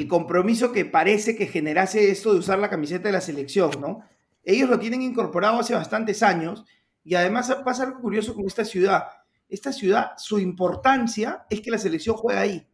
compromiso 0.06 0.72
que 0.72 0.84
parece 0.84 1.36
que 1.36 1.46
generase 1.46 2.10
esto 2.10 2.32
de 2.32 2.38
usar 2.38 2.58
la 2.58 2.70
camiseta 2.70 3.08
de 3.08 3.12
la 3.12 3.20
selección, 3.20 3.70
¿no? 3.80 4.04
Ellos 4.44 4.70
lo 4.70 4.78
tienen 4.78 5.02
incorporado 5.02 5.60
hace 5.60 5.74
bastantes 5.74 6.22
años 6.22 6.64
y 7.04 7.14
además 7.14 7.54
pasa 7.64 7.84
algo 7.84 8.00
curioso 8.00 8.34
con 8.34 8.46
esta 8.46 8.64
ciudad. 8.64 9.04
Esta 9.48 9.72
ciudad, 9.72 10.12
su 10.16 10.38
importancia 10.38 11.44
es 11.50 11.60
que 11.60 11.70
la 11.70 11.78
selección 11.78 12.16
juega 12.16 12.42
ahí. 12.42 12.66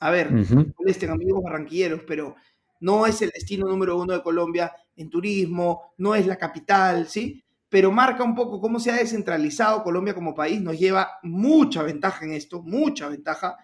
A 0.00 0.10
ver, 0.10 0.30
molesten 0.76 1.10
amigos 1.10 1.42
barranquilleros, 1.42 2.02
pero 2.06 2.34
no 2.80 3.06
es 3.06 3.22
el 3.22 3.30
destino 3.30 3.66
número 3.66 3.98
uno 3.98 4.12
de 4.12 4.22
Colombia 4.22 4.72
en 4.96 5.08
turismo, 5.08 5.92
no 5.98 6.14
es 6.14 6.26
la 6.26 6.36
capital, 6.36 7.08
¿sí? 7.08 7.42
Pero 7.68 7.90
marca 7.90 8.22
un 8.22 8.34
poco 8.34 8.60
cómo 8.60 8.78
se 8.78 8.90
ha 8.90 8.96
descentralizado 8.96 9.82
Colombia 9.82 10.14
como 10.14 10.34
país, 10.34 10.60
nos 10.60 10.78
lleva 10.78 11.12
mucha 11.22 11.82
ventaja 11.82 12.24
en 12.24 12.32
esto, 12.32 12.62
mucha 12.62 13.08
ventaja, 13.08 13.56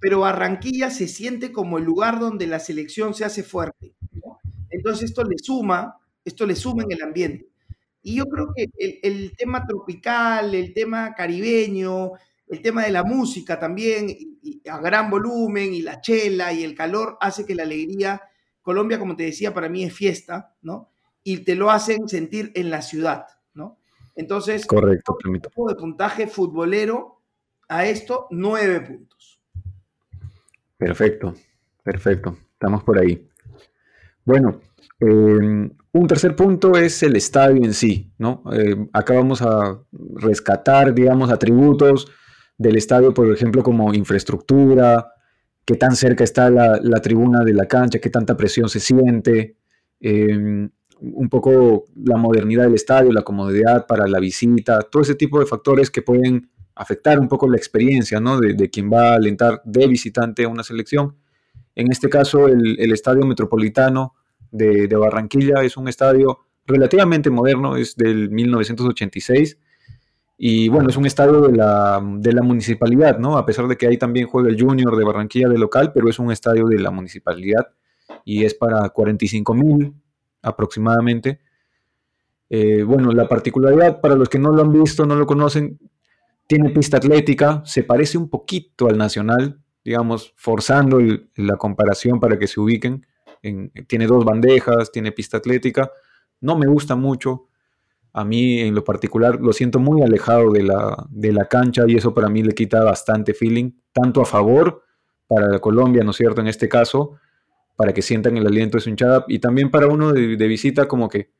pero 0.00 0.20
Barranquilla 0.20 0.90
se 0.90 1.08
siente 1.08 1.52
como 1.52 1.78
el 1.78 1.84
lugar 1.84 2.20
donde 2.20 2.46
la 2.46 2.58
selección 2.58 3.14
se 3.14 3.24
hace 3.24 3.42
fuerte. 3.42 3.94
Entonces 4.70 5.10
esto 5.10 5.24
le 5.24 5.36
suma, 5.38 5.96
esto 6.24 6.46
le 6.46 6.54
suma 6.54 6.82
en 6.84 6.92
el 6.92 7.02
ambiente. 7.02 7.48
Y 8.02 8.16
yo 8.16 8.26
creo 8.26 8.52
que 8.54 8.68
el, 9.02 9.36
tema 9.36 9.66
tropical, 9.66 10.54
el 10.54 10.72
tema 10.72 11.14
caribeño, 11.14 12.12
el 12.46 12.62
tema 12.62 12.84
de 12.84 12.92
la 12.92 13.02
música 13.02 13.58
también, 13.58 14.16
a 14.70 14.78
gran 14.78 15.10
volumen, 15.10 15.74
y 15.74 15.82
la 15.82 16.00
chela 16.00 16.52
y 16.52 16.62
el 16.62 16.74
calor, 16.74 17.16
hace 17.20 17.44
que 17.44 17.56
la 17.56 17.64
alegría, 17.64 18.22
Colombia, 18.62 18.98
como 18.98 19.16
te 19.16 19.24
decía, 19.24 19.52
para 19.52 19.68
mí 19.68 19.82
es 19.82 19.92
fiesta, 19.92 20.54
¿no? 20.62 20.90
Y 21.24 21.38
te 21.38 21.56
lo 21.56 21.70
hacen 21.70 22.08
sentir 22.08 22.52
en 22.54 22.70
la 22.70 22.82
ciudad, 22.82 23.26
¿no? 23.54 23.80
Entonces, 24.14 24.66
correcto, 24.66 25.18
de 25.68 25.74
puntaje 25.74 26.28
futbolero 26.28 27.22
a 27.68 27.86
esto, 27.86 28.28
nueve 28.30 28.80
puntos. 28.82 29.35
Perfecto, 30.78 31.34
perfecto. 31.82 32.36
Estamos 32.52 32.82
por 32.82 32.98
ahí. 32.98 33.28
Bueno, 34.24 34.60
em, 35.00 35.70
un 35.92 36.06
tercer 36.06 36.36
punto 36.36 36.76
es 36.76 37.02
el 37.02 37.16
estadio 37.16 37.64
en 37.64 37.72
sí, 37.72 38.12
¿no? 38.18 38.42
Eh, 38.52 38.88
acá 38.92 39.14
vamos 39.14 39.40
a 39.40 39.78
rescatar, 40.16 40.92
digamos, 40.94 41.30
atributos 41.30 42.10
del 42.58 42.76
estadio, 42.76 43.14
por 43.14 43.32
ejemplo, 43.32 43.62
como 43.62 43.94
infraestructura, 43.94 45.12
qué 45.64 45.76
tan 45.76 45.96
cerca 45.96 46.24
está 46.24 46.50
la, 46.50 47.00
tribuna 47.00 47.44
de 47.44 47.52
la 47.52 47.66
cancha, 47.66 47.98
qué 47.98 48.10
tanta 48.10 48.36
presión 48.36 48.68
se 48.68 48.80
siente, 48.80 49.56
em, 50.00 50.70
un 51.00 51.28
poco 51.28 51.84
la 51.96 52.16
modernidad 52.16 52.64
del 52.64 52.74
estadio, 52.74 53.12
la 53.12 53.22
comodidad 53.22 53.86
para 53.86 54.06
la 54.06 54.18
visita, 54.20 54.80
todo 54.80 55.02
ese 55.02 55.14
tipo 55.14 55.40
de 55.40 55.46
factores 55.46 55.90
que 55.90 56.02
pueden 56.02 56.50
afectar 56.76 57.18
un 57.18 57.26
poco 57.26 57.48
la 57.48 57.56
experiencia 57.56 58.20
¿no? 58.20 58.38
de, 58.38 58.70
quien 58.70 58.92
va 58.92 59.10
a 59.10 59.14
alentar 59.14 59.62
de 59.64 59.86
visitante 59.88 60.44
a 60.44 60.48
una 60.48 60.62
selección. 60.62 61.16
En 61.74 61.90
este 61.90 62.08
caso, 62.08 62.46
el, 62.46 62.92
Estadio 62.92 63.26
Metropolitano 63.26 64.14
de, 64.50 64.86
Barranquilla 64.94 65.62
es 65.62 65.76
un 65.76 65.88
estadio 65.88 66.38
relativamente 66.66 67.30
moderno, 67.30 67.76
es 67.76 67.96
del 67.96 68.30
1986. 68.30 69.58
Y 70.38 70.68
bueno, 70.68 70.90
es 70.90 70.96
un 70.98 71.06
estadio 71.06 71.40
de 71.40 71.56
la, 71.56 72.02
de 72.18 72.32
la, 72.32 72.42
municipalidad, 72.42 73.18
¿no? 73.18 73.38
A 73.38 73.46
pesar 73.46 73.66
de 73.68 73.76
que 73.76 73.86
ahí 73.86 73.96
también 73.96 74.26
juega 74.26 74.50
el 74.50 74.60
Junior 74.60 74.94
de 74.94 75.04
Barranquilla 75.04 75.48
de 75.48 75.58
local, 75.58 75.92
pero 75.94 76.10
es 76.10 76.18
un 76.18 76.30
estadio 76.30 76.66
de 76.66 76.78
la 76.78 76.90
municipalidad 76.90 77.68
y 78.22 78.44
es 78.44 78.52
para 78.52 78.86
45 78.90 79.54
mil 79.54 79.94
aproximadamente. 80.42 81.40
Eh, 82.50 82.82
bueno, 82.82 83.12
la 83.12 83.26
particularidad, 83.26 84.02
para 84.02 84.14
los 84.14 84.28
que 84.28 84.38
no 84.38 84.50
lo 84.50 84.60
han 84.60 84.72
visto, 84.72 85.06
no 85.06 85.16
lo 85.16 85.26
conocen, 85.26 85.78
tiene 86.46 86.70
pista 86.70 86.96
atlética, 86.98 87.62
se 87.64 87.82
parece 87.82 88.18
un 88.18 88.28
poquito 88.28 88.88
al 88.88 88.98
Nacional, 88.98 89.60
digamos, 89.84 90.32
forzando 90.36 90.98
la 91.36 91.56
comparación 91.56 92.20
para 92.20 92.38
que 92.38 92.46
se 92.46 92.60
ubiquen. 92.60 93.06
tiene 93.86 94.06
dos 94.06 94.24
bandejas, 94.24 94.90
tiene 94.90 95.12
pista 95.12 95.36
atlética. 95.36 95.90
No 96.40 96.56
me 96.56 96.66
gusta 96.66 96.96
mucho. 96.96 97.48
A 98.12 98.24
mí 98.24 98.60
en 98.60 98.74
lo 98.74 98.82
particular 98.82 99.40
lo 99.40 99.52
siento 99.52 99.78
muy 99.78 100.02
alejado 100.02 100.50
de 100.50 100.62
la, 100.62 101.06
de 101.10 101.32
la 101.32 101.46
cancha 101.46 101.84
y 101.86 101.96
eso 101.96 102.14
para 102.14 102.28
mí 102.28 102.42
le 102.42 102.54
quita 102.54 102.82
bastante 102.82 103.34
feeling, 103.34 103.72
tanto 103.92 104.22
a 104.22 104.24
favor 104.24 104.82
para 105.28 105.58
Colombia, 105.58 106.02
¿no 106.02 106.12
es 106.12 106.16
cierto? 106.16 106.40
En 106.40 106.46
este 106.46 106.68
caso, 106.68 107.18
para 107.76 107.92
que 107.92 108.02
sientan 108.02 108.36
el 108.36 108.46
aliento 108.46 108.78
de 108.78 108.82
su 108.82 108.90
hinchada 108.90 109.24
y 109.28 109.38
también 109.38 109.70
para 109.70 109.86
uno 109.86 110.12
de 110.12 110.46
visita 110.46 110.88
como 110.88 111.08
que 111.08 111.30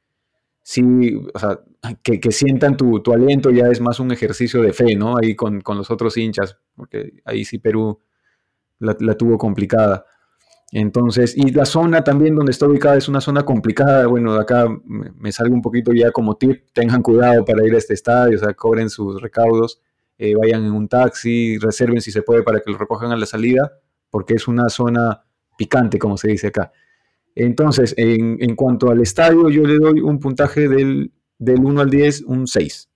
sí, 0.66 1.14
o 1.32 1.38
sea, 1.38 1.60
que, 2.02 2.32
sientan 2.32 2.76
tu, 2.76 3.00
aliento 3.12 3.52
ya 3.52 3.68
es 3.68 3.80
más 3.80 4.00
un 4.00 4.10
ejercicio 4.10 4.60
de 4.62 4.72
fe, 4.72 4.96
¿no? 4.96 5.16
Ahí 5.16 5.36
con, 5.36 5.62
los 5.64 5.92
otros 5.92 6.16
hinchas, 6.16 6.58
porque 6.74 7.20
ahí 7.24 7.44
sí 7.44 7.58
Perú 7.58 8.00
la, 8.80 8.94
tuvo 9.16 9.38
complicada. 9.38 10.04
Entonces, 10.72 11.36
y 11.36 11.52
la 11.52 11.66
zona 11.66 12.02
también 12.02 12.34
donde 12.34 12.50
está 12.50 12.66
ubicada 12.66 12.96
es 12.96 13.08
una 13.08 13.20
zona 13.20 13.44
complicada. 13.44 14.08
Bueno, 14.08 14.32
acá 14.32 14.66
me, 14.84 15.30
salgo 15.30 15.54
un 15.54 15.62
poquito 15.62 15.92
ya 15.92 16.10
como 16.10 16.36
tip, 16.36 16.64
tengan 16.72 17.00
cuidado 17.00 17.44
para 17.44 17.64
ir 17.64 17.72
a 17.72 17.78
este 17.78 17.94
estadio, 17.94 18.36
o 18.36 18.40
sea, 18.40 18.52
cobren 18.54 18.90
sus 18.90 19.22
recaudos. 19.22 19.80
eh, 20.18 20.34
vayan 20.34 20.64
en 20.64 20.72
un 20.72 20.88
taxi, 20.88 21.58
reserven 21.58 22.00
si 22.00 22.10
se 22.10 22.22
puede 22.22 22.42
para 22.42 22.58
que 22.58 22.72
lo 22.72 22.78
recojan 22.78 23.12
a 23.12 23.16
la 23.16 23.26
salida, 23.26 23.72
porque 24.10 24.34
es 24.34 24.48
una 24.48 24.68
zona 24.68 25.22
picante, 25.56 25.98
como 26.00 26.16
se 26.16 26.28
dice 26.28 26.48
acá. 26.48 26.72
Entonces, 27.36 27.94
en, 27.98 28.56
cuanto 28.56 28.90
al 28.90 29.00
estadio, 29.00 29.50
yo 29.50 29.62
le 29.62 29.78
doy 29.78 30.00
un 30.00 30.18
puntaje 30.18 30.68
del, 30.68 31.12
del 31.38 31.60
1 31.60 31.80
al 31.82 31.90
10, 31.90 32.22
un 32.22 32.46
6. 32.46 32.88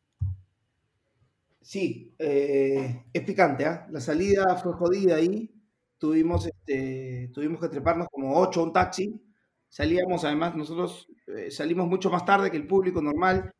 Sí, 1.60 2.14
eh, 2.18 3.04
es 3.12 3.22
picante, 3.22 3.66
¿ah? 3.66 3.86
La 3.90 4.00
salida 4.00 4.56
fue 4.56 4.72
jodida 4.72 5.16
ahí. 5.16 5.54
Tuvimos, 5.98 6.46
este, 6.46 7.30
tuvimos 7.34 7.60
que 7.60 7.68
treparnos 7.68 8.08
como 8.10 8.36
8 8.40 8.62
un 8.62 8.72
taxi. 8.72 9.14
Salíamos, 9.68 10.24
además, 10.24 10.56
nosotros 10.56 11.06
eh, 11.28 11.50
salimos 11.50 11.86
mucho 11.86 12.10
más 12.10 12.24
tarde 12.24 12.50
que 12.50 12.56
el 12.56 12.66
público 12.66 13.02
normal 13.02 13.52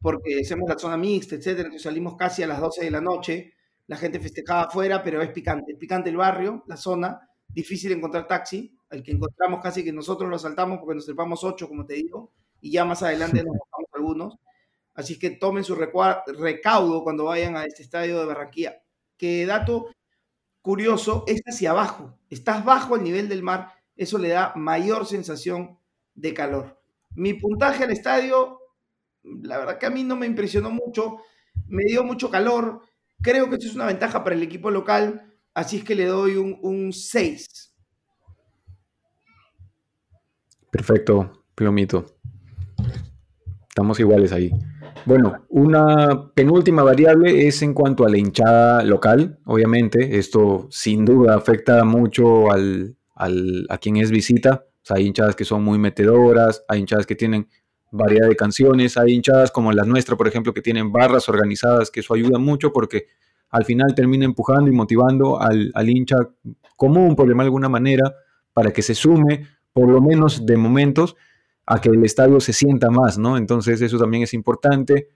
porque 0.00 0.40
hacemos 0.40 0.68
la 0.68 0.78
zona 0.78 0.96
mixta, 0.96 1.36
etcétera. 1.36 1.68
Entonces 1.68 1.82
salimos 1.82 2.16
casi 2.16 2.42
a 2.42 2.46
las 2.48 2.60
12 2.60 2.84
de 2.84 2.90
la 2.90 3.00
noche. 3.00 3.54
La 3.86 3.96
gente 3.96 4.20
festejaba 4.20 4.62
afuera, 4.62 5.02
pero 5.02 5.22
es 5.22 5.30
picante. 5.30 5.72
Es 5.72 5.78
picante 5.78 6.10
el 6.10 6.16
barrio, 6.16 6.64
la 6.66 6.76
zona. 6.76 7.20
Difícil 7.56 7.90
encontrar 7.92 8.26
taxi. 8.26 8.78
El 8.90 9.02
que 9.02 9.12
encontramos 9.12 9.62
casi 9.62 9.82
que 9.82 9.90
nosotros 9.90 10.28
lo 10.28 10.38
saltamos 10.38 10.78
porque 10.78 10.96
nos 10.96 11.06
trepamos 11.06 11.42
8, 11.42 11.66
como 11.66 11.86
te 11.86 11.94
digo. 11.94 12.30
Y 12.60 12.70
ya 12.70 12.84
más 12.84 13.02
adelante 13.02 13.42
nos 13.42 13.56
bajamos 13.56 13.90
algunos. 13.94 14.38
Así 14.92 15.18
que 15.18 15.30
tomen 15.30 15.64
su 15.64 15.74
recaudo 15.74 17.02
cuando 17.02 17.24
vayan 17.24 17.56
a 17.56 17.64
este 17.64 17.82
estadio 17.82 18.18
de 18.18 18.26
Barranquilla. 18.26 18.82
Que 19.16 19.46
dato 19.46 19.86
curioso, 20.60 21.24
es 21.26 21.40
hacia 21.46 21.70
abajo. 21.70 22.18
Estás 22.28 22.62
bajo 22.62 22.94
el 22.94 23.02
nivel 23.02 23.26
del 23.26 23.42
mar. 23.42 23.72
Eso 23.96 24.18
le 24.18 24.28
da 24.28 24.52
mayor 24.54 25.06
sensación 25.06 25.78
de 26.14 26.34
calor. 26.34 26.78
Mi 27.14 27.32
puntaje 27.32 27.84
al 27.84 27.90
estadio, 27.90 28.60
la 29.22 29.56
verdad 29.56 29.78
que 29.78 29.86
a 29.86 29.90
mí 29.90 30.04
no 30.04 30.16
me 30.16 30.26
impresionó 30.26 30.68
mucho. 30.68 31.22
Me 31.68 31.84
dio 31.84 32.04
mucho 32.04 32.30
calor. 32.30 32.82
Creo 33.22 33.48
que 33.48 33.54
esto 33.54 33.68
es 33.68 33.74
una 33.74 33.86
ventaja 33.86 34.22
para 34.22 34.36
el 34.36 34.42
equipo 34.42 34.70
local. 34.70 35.32
Así 35.56 35.78
es 35.78 35.84
que 35.84 35.94
le 35.94 36.04
doy 36.04 36.36
un, 36.36 36.58
un 36.60 36.92
6. 36.92 37.46
Perfecto, 40.70 41.44
Plomito. 41.54 42.04
Estamos 43.66 43.98
iguales 43.98 44.32
ahí. 44.32 44.50
Bueno, 45.06 45.46
una 45.48 46.30
penúltima 46.34 46.82
variable 46.82 47.48
es 47.48 47.62
en 47.62 47.72
cuanto 47.72 48.04
a 48.04 48.10
la 48.10 48.18
hinchada 48.18 48.84
local, 48.84 49.38
obviamente. 49.46 50.18
Esto 50.18 50.68
sin 50.70 51.06
duda 51.06 51.36
afecta 51.36 51.82
mucho 51.84 52.52
al, 52.52 52.94
a 53.14 53.78
quien 53.78 53.96
es 53.96 54.10
visita. 54.10 54.66
hay 54.90 55.06
hinchadas 55.06 55.34
que 55.34 55.46
son 55.46 55.64
muy 55.64 55.78
metedoras, 55.78 56.66
hay 56.68 56.80
hinchadas 56.80 57.06
que 57.06 57.14
tienen 57.14 57.48
variedad 57.90 58.28
de 58.28 58.36
canciones, 58.36 58.98
hay 58.98 59.14
hinchadas 59.14 59.50
como 59.50 59.72
la 59.72 59.84
nuestra, 59.84 60.16
por 60.16 60.28
ejemplo, 60.28 60.52
que 60.52 60.60
tienen 60.60 60.92
barras 60.92 61.30
organizadas, 61.30 61.90
que 61.90 62.00
eso 62.00 62.12
ayuda 62.12 62.38
mucho 62.38 62.74
porque 62.74 63.06
al 63.50 63.64
final 63.64 63.94
termina 63.94 64.24
empujando 64.24 64.70
y 64.70 64.74
motivando 64.74 65.40
al, 65.40 65.70
al 65.74 65.88
hincha 65.88 66.16
común, 66.76 67.16
por 67.16 67.26
de 67.34 67.42
alguna 67.42 67.68
manera, 67.68 68.14
para 68.52 68.72
que 68.72 68.82
se 68.82 68.94
sume, 68.94 69.46
por 69.72 69.88
lo 69.88 70.00
menos 70.00 70.44
de 70.46 70.56
momentos, 70.56 71.16
a 71.66 71.80
que 71.80 71.88
el 71.88 72.04
estadio 72.04 72.40
se 72.40 72.52
sienta 72.52 72.90
más, 72.90 73.18
¿no? 73.18 73.36
Entonces 73.36 73.80
eso 73.82 73.98
también 73.98 74.22
es 74.22 74.34
importante. 74.34 75.08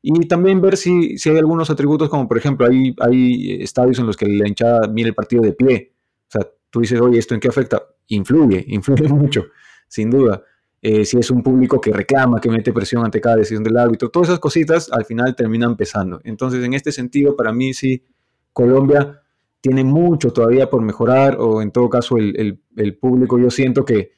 Y 0.00 0.28
también 0.28 0.60
ver 0.60 0.76
si, 0.76 1.18
si 1.18 1.30
hay 1.30 1.38
algunos 1.38 1.70
atributos, 1.70 2.08
como 2.08 2.28
por 2.28 2.38
ejemplo, 2.38 2.66
hay, 2.66 2.94
hay 3.00 3.62
estadios 3.62 3.98
en 3.98 4.06
los 4.06 4.16
que 4.16 4.26
la 4.26 4.46
hinchada 4.46 4.86
mira 4.88 5.08
el 5.08 5.14
partido 5.14 5.42
de 5.42 5.52
pie. 5.52 5.92
O 6.28 6.30
sea, 6.30 6.46
tú 6.70 6.80
dices, 6.80 7.00
oye, 7.00 7.18
¿esto 7.18 7.34
en 7.34 7.40
qué 7.40 7.48
afecta? 7.48 7.82
Influye, 8.08 8.64
influye 8.68 9.08
mucho, 9.08 9.46
sin 9.88 10.10
duda. 10.10 10.42
Eh, 10.80 11.04
si 11.04 11.18
es 11.18 11.30
un 11.30 11.42
público 11.42 11.80
que 11.80 11.92
reclama, 11.92 12.40
que 12.40 12.50
mete 12.50 12.72
presión 12.72 13.04
ante 13.04 13.20
cada 13.20 13.36
decisión 13.36 13.64
del 13.64 13.76
árbitro, 13.76 14.10
todas 14.10 14.28
esas 14.28 14.38
cositas 14.38 14.90
al 14.92 15.04
final 15.04 15.34
terminan 15.34 15.76
pesando. 15.76 16.20
Entonces, 16.24 16.64
en 16.64 16.74
este 16.74 16.92
sentido, 16.92 17.34
para 17.36 17.52
mí 17.52 17.74
sí, 17.74 18.04
Colombia 18.52 19.20
tiene 19.60 19.82
mucho 19.82 20.32
todavía 20.32 20.70
por 20.70 20.82
mejorar, 20.82 21.36
o 21.40 21.60
en 21.62 21.72
todo 21.72 21.88
caso, 21.88 22.16
el, 22.16 22.60
el, 22.76 22.96
público, 22.96 23.38
yo 23.38 23.50
siento 23.50 23.84
que 23.84 24.12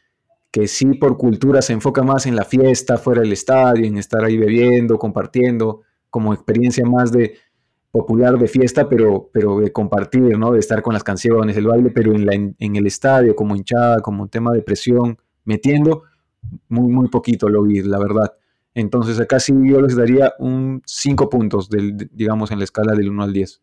que 0.51 0.67
sí 0.67 0.95
por 0.95 1.17
cultura 1.17 1.63
se 1.63 1.73
enfoca 1.73 2.03
más 2.03 2.27
en 2.27 2.35
la 2.35 2.45
fiesta, 2.45 2.99
fuera 2.99 3.21
del 3.21 3.33
estadio, 3.33 3.87
en 3.87 3.99
estar 3.99 4.25
ahí 4.25 4.37
bebiendo, 4.37 4.99
compartiendo, 4.99 5.83
como 6.09 6.35
experiencia 6.35 6.85
más 6.85 7.13
de 7.13 7.37
popular 7.93 8.39
de 8.39 8.49
fiesta, 8.49 8.89
pero, 8.89 9.31
pero 9.33 9.61
de 9.61 9.73
compartir, 9.73 10.39
¿no? 10.39 10.53
De 10.53 10.61
estar 10.61 10.83
con 10.83 10.93
las 10.93 11.05
canciones, 11.05 11.57
el 11.57 11.67
baile, 11.67 11.91
pero 11.91 12.13
en, 12.15 12.27
la, 12.27 12.35
en 12.35 12.77
el 12.77 12.87
estadio, 12.87 13.35
como 13.35 13.57
hinchada, 13.57 14.01
como 14.01 14.25
un 14.25 14.29
tema 14.29 14.53
de 14.53 14.63
presión, 14.63 15.19
metiendo, 15.45 16.05
muy, 16.69 16.93
muy 16.93 17.09
poquito 17.09 17.49
lo 17.49 17.63
vi, 17.63 17.83
la 17.83 17.99
verdad. 17.99 18.35
Entonces 18.75 19.19
acá 19.19 19.41
sí 19.41 19.53
yo 19.65 19.81
les 19.81 19.97
daría 19.97 20.35
un 20.39 20.83
5 20.85 21.29
puntos, 21.29 21.69
del, 21.69 22.09
digamos, 22.13 22.51
en 22.51 22.59
la 22.59 22.65
escala 22.65 22.95
del 22.95 23.11
1 23.11 23.23
al 23.23 23.33
10. 23.33 23.63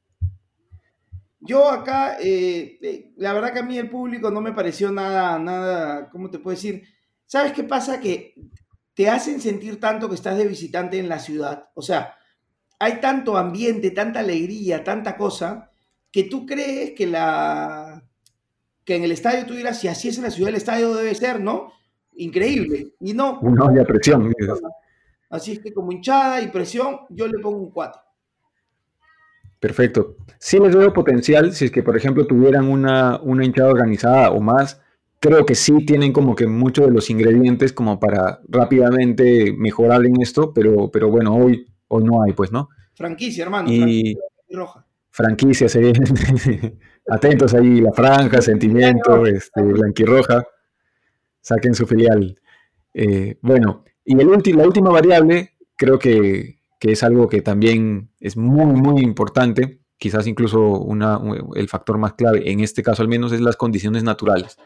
Yo 1.40 1.70
acá, 1.70 2.18
eh, 2.20 2.78
eh, 2.82 3.14
la 3.18 3.32
verdad 3.34 3.54
que 3.54 3.60
a 3.60 3.64
mí 3.64 3.78
el 3.78 3.90
público 3.90 4.32
no 4.32 4.42
me 4.42 4.52
pareció 4.52 4.92
nada, 4.92 5.40
nada, 5.40 6.10
¿cómo 6.10 6.30
te 6.30 6.40
puedo 6.40 6.56
decir? 6.56 6.84
¿Sabes 7.26 7.54
qué 7.54 7.64
pasa? 7.64 8.00
Que 8.00 8.36
te 8.94 9.10
hacen 9.10 9.40
sentir 9.40 9.80
tanto 9.80 10.10
que 10.10 10.16
estás 10.16 10.38
de 10.38 10.48
visitante 10.48 11.00
en 11.00 11.08
la 11.08 11.20
ciudad. 11.20 11.70
O 11.76 11.82
sea, 11.82 12.16
hay 12.80 13.00
tanto 13.00 13.38
ambiente, 13.38 13.92
tanta 13.92 14.20
alegría, 14.20 14.84
tanta 14.84 15.16
cosa, 15.16 15.72
que 16.12 16.24
tú 16.24 16.46
crees 16.46 16.92
que 16.92 17.08
la 17.08 18.04
que 18.84 18.96
en 18.96 19.04
el 19.04 19.12
estadio 19.12 19.46
tú 19.46 19.54
dirás, 19.54 19.82
si 19.82 19.90
así 19.90 20.08
es 20.08 20.18
en 20.18 20.24
la 20.24 20.32
ciudad, 20.32 20.50
el 20.50 20.56
estadio 20.56 20.94
debe 20.94 21.14
ser, 21.14 21.42
¿no? 21.42 21.74
Increíble. 22.18 22.94
Y 23.00 23.14
no. 23.14 23.40
Una 23.42 23.66
olla 23.66 23.86
presión. 23.86 24.34
Así 25.30 25.54
es 25.54 25.60
que 25.60 25.74
como 25.74 25.92
hinchada 25.92 26.42
y 26.42 26.48
presión, 26.48 27.00
yo 27.10 27.28
le 27.28 27.40
pongo 27.40 27.58
un 27.58 27.72
4. 27.72 28.02
Perfecto. 29.60 30.18
Sí 30.40 30.60
les 30.60 30.76
veo 30.76 30.94
potencial, 30.94 31.54
si 31.54 31.66
es 31.66 31.72
que, 31.72 31.84
por 31.84 31.98
ejemplo, 31.98 32.26
tuvieran 32.28 32.68
una, 32.68 33.20
una 33.22 33.44
hinchada 33.44 33.70
organizada 33.70 34.32
o 34.32 34.40
más, 34.40 34.82
creo 35.20 35.46
que 35.46 35.56
sí 35.56 35.86
tienen 35.86 36.14
como 36.14 36.36
que 36.36 36.48
muchos 36.48 36.86
de 36.88 36.94
los 36.94 37.10
ingredientes 37.10 37.74
como 37.74 38.00
para 38.00 38.40
rápidamente 38.48 39.54
mejorar 39.58 40.06
en 40.06 40.22
esto, 40.22 40.54
pero, 40.54 40.90
pero 40.92 41.10
bueno, 41.10 41.36
hoy, 41.36 41.66
hoy 41.88 42.04
no 42.04 42.24
hay, 42.24 42.34
pues, 42.34 42.52
¿no? 42.52 42.70
Franquicia, 42.96 43.44
hermano. 43.44 43.70
Y 43.72 43.80
franquicia 43.80 44.18
roja. 44.52 44.86
Franquicia, 45.10 45.68
sí. 45.68 45.92
Atentos 47.10 47.54
ahí, 47.54 47.82
la 47.82 47.92
franja, 47.92 48.42
sentimiento, 48.42 49.26
este, 49.26 49.62
blanquirroja. 49.62 50.46
Saquen 51.48 51.76
su 51.76 51.88
filial. 51.88 52.38
Eh, 52.94 53.38
bueno, 53.42 53.86
y 54.04 54.20
el 54.20 54.28
la 54.58 54.68
última 54.68 54.90
variable, 54.90 55.54
creo 55.78 55.98
que, 55.98 56.60
que 56.78 56.92
es 56.92 57.04
algo 57.04 57.30
que 57.30 57.42
también 57.42 58.10
es 58.20 58.36
muy, 58.36 58.66
muy 58.66 59.02
importante, 59.02 59.80
quizás 59.98 60.28
incluso 60.28 60.60
una, 60.62 61.22
el 61.56 61.70
factor 61.70 62.00
más 62.00 62.16
clave, 62.16 62.52
en 62.52 62.60
este 62.60 62.84
caso 62.84 63.02
al 63.02 63.08
menos, 63.08 63.32
es 63.32 63.40
las 63.40 63.56
condiciones 63.56 64.04
naturales. 64.04 64.58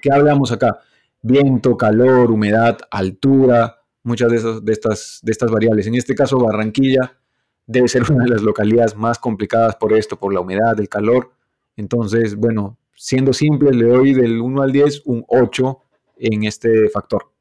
¿Qué 0.00 0.10
hablamos 0.10 0.50
acá? 0.50 0.80
Viento, 1.22 1.76
calor, 1.76 2.32
humedad, 2.32 2.78
altura, 2.90 3.76
muchas 4.02 4.32
de, 4.32 4.36
esas, 4.38 4.64
de, 4.64 4.72
estas, 4.72 5.20
de 5.22 5.30
estas 5.30 5.52
variables. 5.52 5.86
En 5.86 5.94
este 5.94 6.16
caso, 6.16 6.36
Barranquilla 6.38 7.16
debe 7.64 7.86
ser 7.86 8.02
una 8.10 8.24
de 8.24 8.30
las 8.30 8.42
localidades 8.42 8.96
más 8.96 9.20
complicadas 9.20 9.76
por 9.76 9.92
esto, 9.92 10.18
por 10.18 10.34
la 10.34 10.40
humedad, 10.40 10.80
el 10.80 10.88
calor. 10.88 11.30
Entonces, 11.76 12.34
bueno, 12.34 12.76
siendo 12.96 13.32
simple, 13.32 13.70
le 13.70 13.84
doy 13.84 14.14
del 14.14 14.40
1 14.40 14.62
al 14.62 14.72
10 14.72 15.02
un 15.04 15.24
8 15.28 15.83
en 16.16 16.44
este 16.44 16.88
factor. 16.88 17.32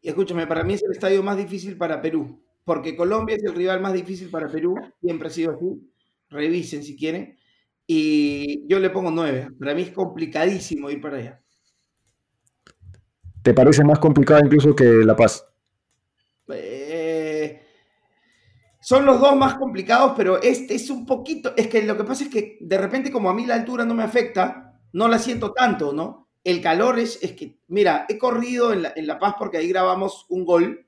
Y 0.00 0.08
escúchame, 0.08 0.46
para 0.46 0.64
mí 0.64 0.74
es 0.74 0.82
el 0.82 0.92
estadio 0.92 1.22
más 1.22 1.36
difícil 1.36 1.76
para 1.76 2.00
Perú 2.00 2.44
porque 2.64 2.96
Colombia 2.96 3.36
es 3.36 3.44
el 3.44 3.54
rival 3.54 3.80
más 3.80 3.92
difícil 3.92 4.30
para 4.30 4.48
Perú, 4.48 4.74
siempre 5.00 5.28
ha 5.28 5.30
sido 5.30 5.52
así, 5.52 5.92
revisen 6.30 6.82
si 6.82 6.96
quieren, 6.96 7.36
y 7.86 8.66
yo 8.66 8.78
le 8.78 8.90
pongo 8.90 9.10
nueve, 9.10 9.48
para 9.58 9.74
mí 9.74 9.82
es 9.82 9.90
complicadísimo 9.90 10.90
ir 10.90 11.00
para 11.00 11.18
allá. 11.18 11.40
¿Te 13.42 13.52
parece 13.52 13.84
más 13.84 13.98
complicado 13.98 14.40
incluso 14.42 14.74
que 14.74 14.84
La 14.84 15.14
Paz? 15.14 15.46
Eh, 16.48 17.62
son 18.80 19.04
los 19.04 19.20
dos 19.20 19.36
más 19.36 19.56
complicados, 19.56 20.14
pero 20.16 20.40
este 20.40 20.74
es 20.74 20.88
un 20.88 21.04
poquito, 21.04 21.52
es 21.54 21.68
que 21.68 21.82
lo 21.82 21.96
que 21.96 22.04
pasa 22.04 22.24
es 22.24 22.30
que 22.30 22.56
de 22.60 22.78
repente 22.78 23.12
como 23.12 23.28
a 23.28 23.34
mí 23.34 23.44
la 23.44 23.54
altura 23.54 23.84
no 23.84 23.94
me 23.94 24.02
afecta, 24.02 24.80
no 24.94 25.08
la 25.08 25.18
siento 25.18 25.52
tanto, 25.52 25.92
¿no? 25.92 26.23
El 26.44 26.60
calor 26.60 26.98
es, 26.98 27.18
es 27.22 27.32
que, 27.32 27.58
mira, 27.68 28.06
he 28.08 28.18
corrido 28.18 28.72
en 28.72 28.82
la, 28.82 28.92
en 28.94 29.06
la 29.06 29.18
Paz 29.18 29.34
porque 29.38 29.56
ahí 29.56 29.68
grabamos 29.68 30.26
un 30.28 30.44
gol 30.44 30.86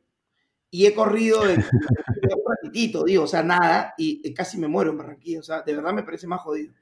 y 0.70 0.86
he 0.86 0.94
corrido 0.94 1.48
en, 1.48 1.58
un 1.60 2.42
ratitito, 2.46 3.04
digo, 3.04 3.24
o 3.24 3.26
sea, 3.26 3.42
nada, 3.42 3.94
y 3.96 4.32
casi 4.34 4.58
me 4.58 4.68
muero 4.68 4.90
en 4.90 4.98
Barranquilla, 4.98 5.40
o 5.40 5.42
sea, 5.42 5.62
de 5.62 5.74
verdad 5.74 5.92
me 5.92 6.02
parece 6.02 6.26
más 6.26 6.40
jodido. 6.42 6.72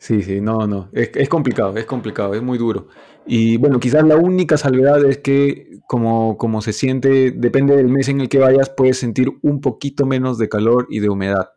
Sí, 0.00 0.22
sí, 0.22 0.40
no, 0.40 0.66
no, 0.66 0.88
es, 0.92 1.28
complicado, 1.28 1.76
es 1.76 1.84
complicado, 1.84 2.32
es 2.32 2.40
muy 2.40 2.56
duro. 2.56 2.88
Y 3.26 3.58
bueno, 3.58 3.78
quizás 3.78 4.02
la 4.02 4.16
única 4.16 4.56
salvedad 4.56 5.04
es 5.04 5.18
que 5.18 5.78
como, 5.86 6.38
como 6.38 6.62
se 6.62 6.72
siente, 6.72 7.32
depende 7.32 7.76
del 7.76 7.88
mes 7.88 8.08
en 8.08 8.22
el 8.22 8.30
que 8.30 8.38
vayas, 8.38 8.70
puedes 8.70 8.96
sentir 8.96 9.30
un 9.42 9.60
poquito 9.60 10.06
menos 10.06 10.38
de 10.38 10.48
calor 10.48 10.86
y 10.88 11.00
de 11.00 11.10
humedad. 11.10 11.50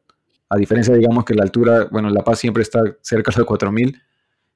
A 0.50 0.58
diferencia, 0.58 0.94
digamos, 0.94 1.24
que 1.24 1.36
la 1.36 1.44
altura, 1.44 1.88
bueno, 1.90 2.10
La 2.10 2.26
Paz 2.26 2.40
siempre 2.40 2.64
está 2.64 2.82
cerca 3.00 3.32
de 3.34 3.46
4000, 3.46 4.02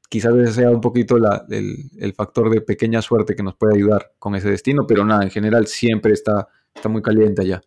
quizás 0.09 0.35
ese 0.35 0.53
sea 0.53 0.71
un 0.71 0.81
poquito 0.81 1.17
el, 1.17 2.13
factor 2.13 2.49
de 2.49 2.61
pequeña 2.61 3.01
suerte 3.01 3.35
que 3.35 3.43
nos 3.43 3.55
puede 3.55 3.75
ayudar 3.75 4.13
con 4.19 4.35
ese 4.35 4.49
destino, 4.49 4.85
pero 4.87 5.05
nada, 5.05 5.23
en 5.23 5.29
general 5.29 5.67
siempre 5.67 6.13
está, 6.13 6.47
está 6.73 6.89
muy 6.89 7.01
caliente 7.01 7.41
allá. 7.41 7.61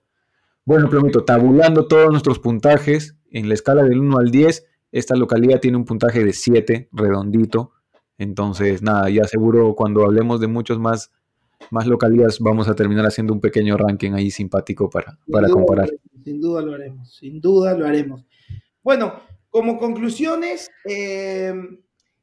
Bueno, 0.65 0.89
Plomito, 0.89 1.25
tabulando 1.25 1.87
todos 1.87 2.11
nuestros 2.11 2.39
puntajes 2.39 3.17
en 3.31 3.49
la 3.49 3.55
escala 3.55 3.83
del 3.83 3.99
1 3.99 4.19
al 4.19 4.31
10, 4.31 4.67
esta 4.93 5.17
localidad 5.17 5.61
tiene 5.61 5.77
un 5.77 5.85
puntaje 5.85 6.25
de 6.25 6.33
7, 6.33 6.89
redondito. 6.93 7.73
Entonces, 8.19 8.83
nada, 8.83 9.09
ya 9.09 9.25
seguro 9.25 9.75
cuando 9.75 10.05
hablemos 10.05 10.41
de 10.41 10.47
muchos 10.47 10.79
más, 10.79 11.13
más 11.71 11.87
localidades 11.87 12.39
vamos 12.41 12.69
a 12.69 12.75
terminar 12.75 13.07
haciendo 13.07 13.33
un 13.33 13.41
pequeño 13.41 13.77
ranking 13.77 14.13
ahí 14.13 14.31
simpático 14.31 14.91
para, 14.91 15.19
para 15.31 15.49
comparar. 15.49 15.91
Sin 16.25 16.41
duda 16.41 16.61
lo 16.63 16.75
haremos, 16.75 17.15
sin 17.15 17.41
duda 17.41 17.77
lo 17.77 17.87
haremos. 17.87 18.27
Bueno, 18.83 19.15
como 19.49 19.79
conclusiones, 19.79 20.71
eh, 20.85 21.55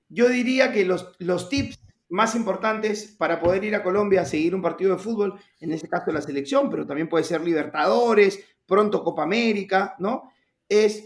yo 0.09 0.29
diría 0.29 0.71
que 0.71 0.85
los, 0.85 1.15
los 1.19 1.49
tips 1.49 1.79
más 2.09 2.35
importantes 2.35 3.15
para 3.17 3.39
poder 3.39 3.63
ir 3.63 3.75
a 3.75 3.83
Colombia 3.83 4.21
a 4.21 4.25
seguir 4.25 4.55
un 4.55 4.61
partido 4.61 4.95
de 4.95 5.01
fútbol, 5.01 5.39
en 5.59 5.71
este 5.71 5.89
caso 5.89 6.11
la 6.11 6.21
selección, 6.21 6.69
pero 6.69 6.85
también 6.85 7.09
puede 7.09 7.23
ser 7.23 7.41
Libertadores, 7.41 8.39
pronto 8.65 9.03
Copa 9.03 9.23
América, 9.23 9.95
¿no? 9.99 10.31
Es, 10.69 11.05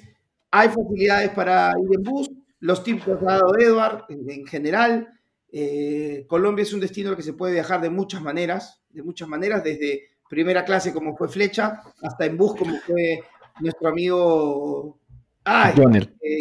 hay 0.51 0.69
facilidades 0.69 1.29
para 1.31 1.73
ir 1.79 1.95
en 1.95 2.03
bus, 2.03 2.29
los 2.59 2.83
tips 2.83 3.05
que 3.05 3.11
ha 3.11 3.15
dado 3.15 3.57
Edward 3.59 4.05
en, 4.09 4.45
general. 4.45 5.07
Eh, 5.51 6.25
Colombia 6.27 6.63
es 6.63 6.73
un 6.73 6.79
destino 6.79 7.09
al 7.09 7.15
que 7.15 7.23
se 7.23 7.33
puede 7.33 7.53
viajar 7.53 7.81
de 7.81 7.89
muchas 7.89 8.21
maneras, 8.21 8.81
de 8.89 9.03
muchas 9.03 9.27
maneras, 9.27 9.63
desde 9.63 10.09
primera 10.29 10.63
clase 10.63 10.93
como 10.93 11.15
fue 11.17 11.27
Flecha, 11.27 11.81
hasta 12.01 12.25
en 12.25 12.37
bus 12.37 12.55
como 12.55 12.77
fue 12.77 13.21
nuestro 13.59 13.89
amigo 13.89 14.99
ah, 15.45 15.73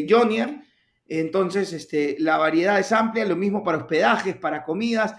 Jonier. 0.09 0.61
Entonces, 1.13 1.73
este, 1.73 2.15
la 2.21 2.39
variedad 2.39 2.79
es 2.79 2.93
amplia, 2.93 3.27
lo 3.27 3.35
mismo 3.35 3.65
para 3.65 3.79
hospedajes, 3.79 4.37
para 4.37 4.63
comidas. 4.63 5.13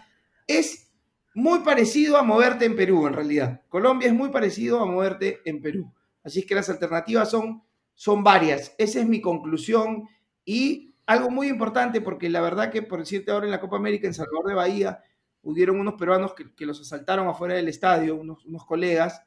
Es 0.48 0.90
muy 1.34 1.60
parecido 1.60 2.16
a 2.16 2.24
moverte 2.24 2.64
en 2.64 2.78
Perú, 2.78 3.08
en 3.08 3.14
realidad. 3.14 3.62
Colombia 3.68 4.08
es 4.08 4.14
muy 4.14 4.30
parecido 4.30 4.80
a 4.80 4.86
moverte 4.86 5.42
en 5.44 5.62
Perú. 5.62 5.94
Así 6.24 6.40
es 6.40 6.46
que 6.46 6.56
las 6.56 6.70
alternativas 6.70 7.30
son, 7.30 7.62
son 7.94 8.24
varias. 8.24 8.74
Esa 8.78 9.02
es 9.02 9.06
mi 9.06 9.20
conclusión. 9.20 10.08
Y 10.46 10.96
algo 11.06 11.30
muy 11.30 11.50
importante, 11.50 12.00
porque 12.00 12.30
la 12.30 12.40
verdad 12.40 12.72
que, 12.72 12.82
por 12.84 13.00
decirte 13.00 13.32
ahora, 13.32 13.48
en 13.48 13.52
la 13.52 13.60
Copa 13.60 13.76
América, 13.76 14.08
en 14.08 14.14
Salvador 14.14 14.48
de 14.48 14.54
Bahía, 14.54 15.04
hubieron 15.42 15.78
unos 15.78 15.96
peruanos 15.96 16.34
que, 16.34 16.66
los 16.66 16.80
asaltaron 16.80 17.28
afuera 17.28 17.56
del 17.56 17.68
estadio, 17.68 18.16
unos, 18.16 18.46
unos 18.46 18.66
colegas. 18.66 19.24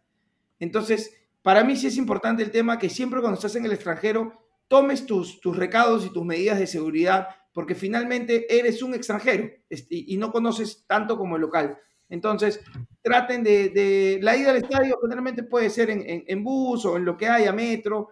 Entonces, 0.59 1.15
para 1.43 1.63
mí 1.63 1.77
sí 1.77 1.89
es 1.89 1.99
importante 1.99 2.43
el 2.43 2.51
tema 2.51 2.79
que 2.79 2.89
siempre 2.89 3.21
cuando 3.21 3.37
estás 3.37 3.55
en 3.57 3.67
el 3.67 3.73
extranjero, 3.73 4.44
tomes 4.69 5.07
tus, 5.07 5.41
tus 5.41 5.57
recados 5.57 6.05
y 6.07 6.13
tus 6.13 6.25
medidas 6.25 6.59
de 6.59 6.67
seguridad, 6.67 7.29
porque 7.53 7.75
finalmente 7.75 8.47
eres 8.59 8.83
un 8.83 8.95
extranjero 8.95 9.49
este, 9.69 9.95
y 10.07 10.17
no 10.17 10.33
conoces 10.33 10.85
tanto 10.87 11.17
como 11.17 11.37
el 11.37 11.43
local. 11.43 11.79
Entonces, 12.09 12.61
traten 13.03 13.43
de, 13.43 14.19
la 14.23 14.37
ida 14.37 14.51
al 14.51 14.57
estadio 14.57 14.99
generalmente 15.01 15.43
puede 15.43 15.71
ser 15.71 15.91
en, 15.91 16.45
bus 16.45 16.85
o 16.85 16.97
en 16.97 17.05
lo 17.05 17.17
que 17.17 17.29
haya, 17.29 17.53
metro, 17.53 18.09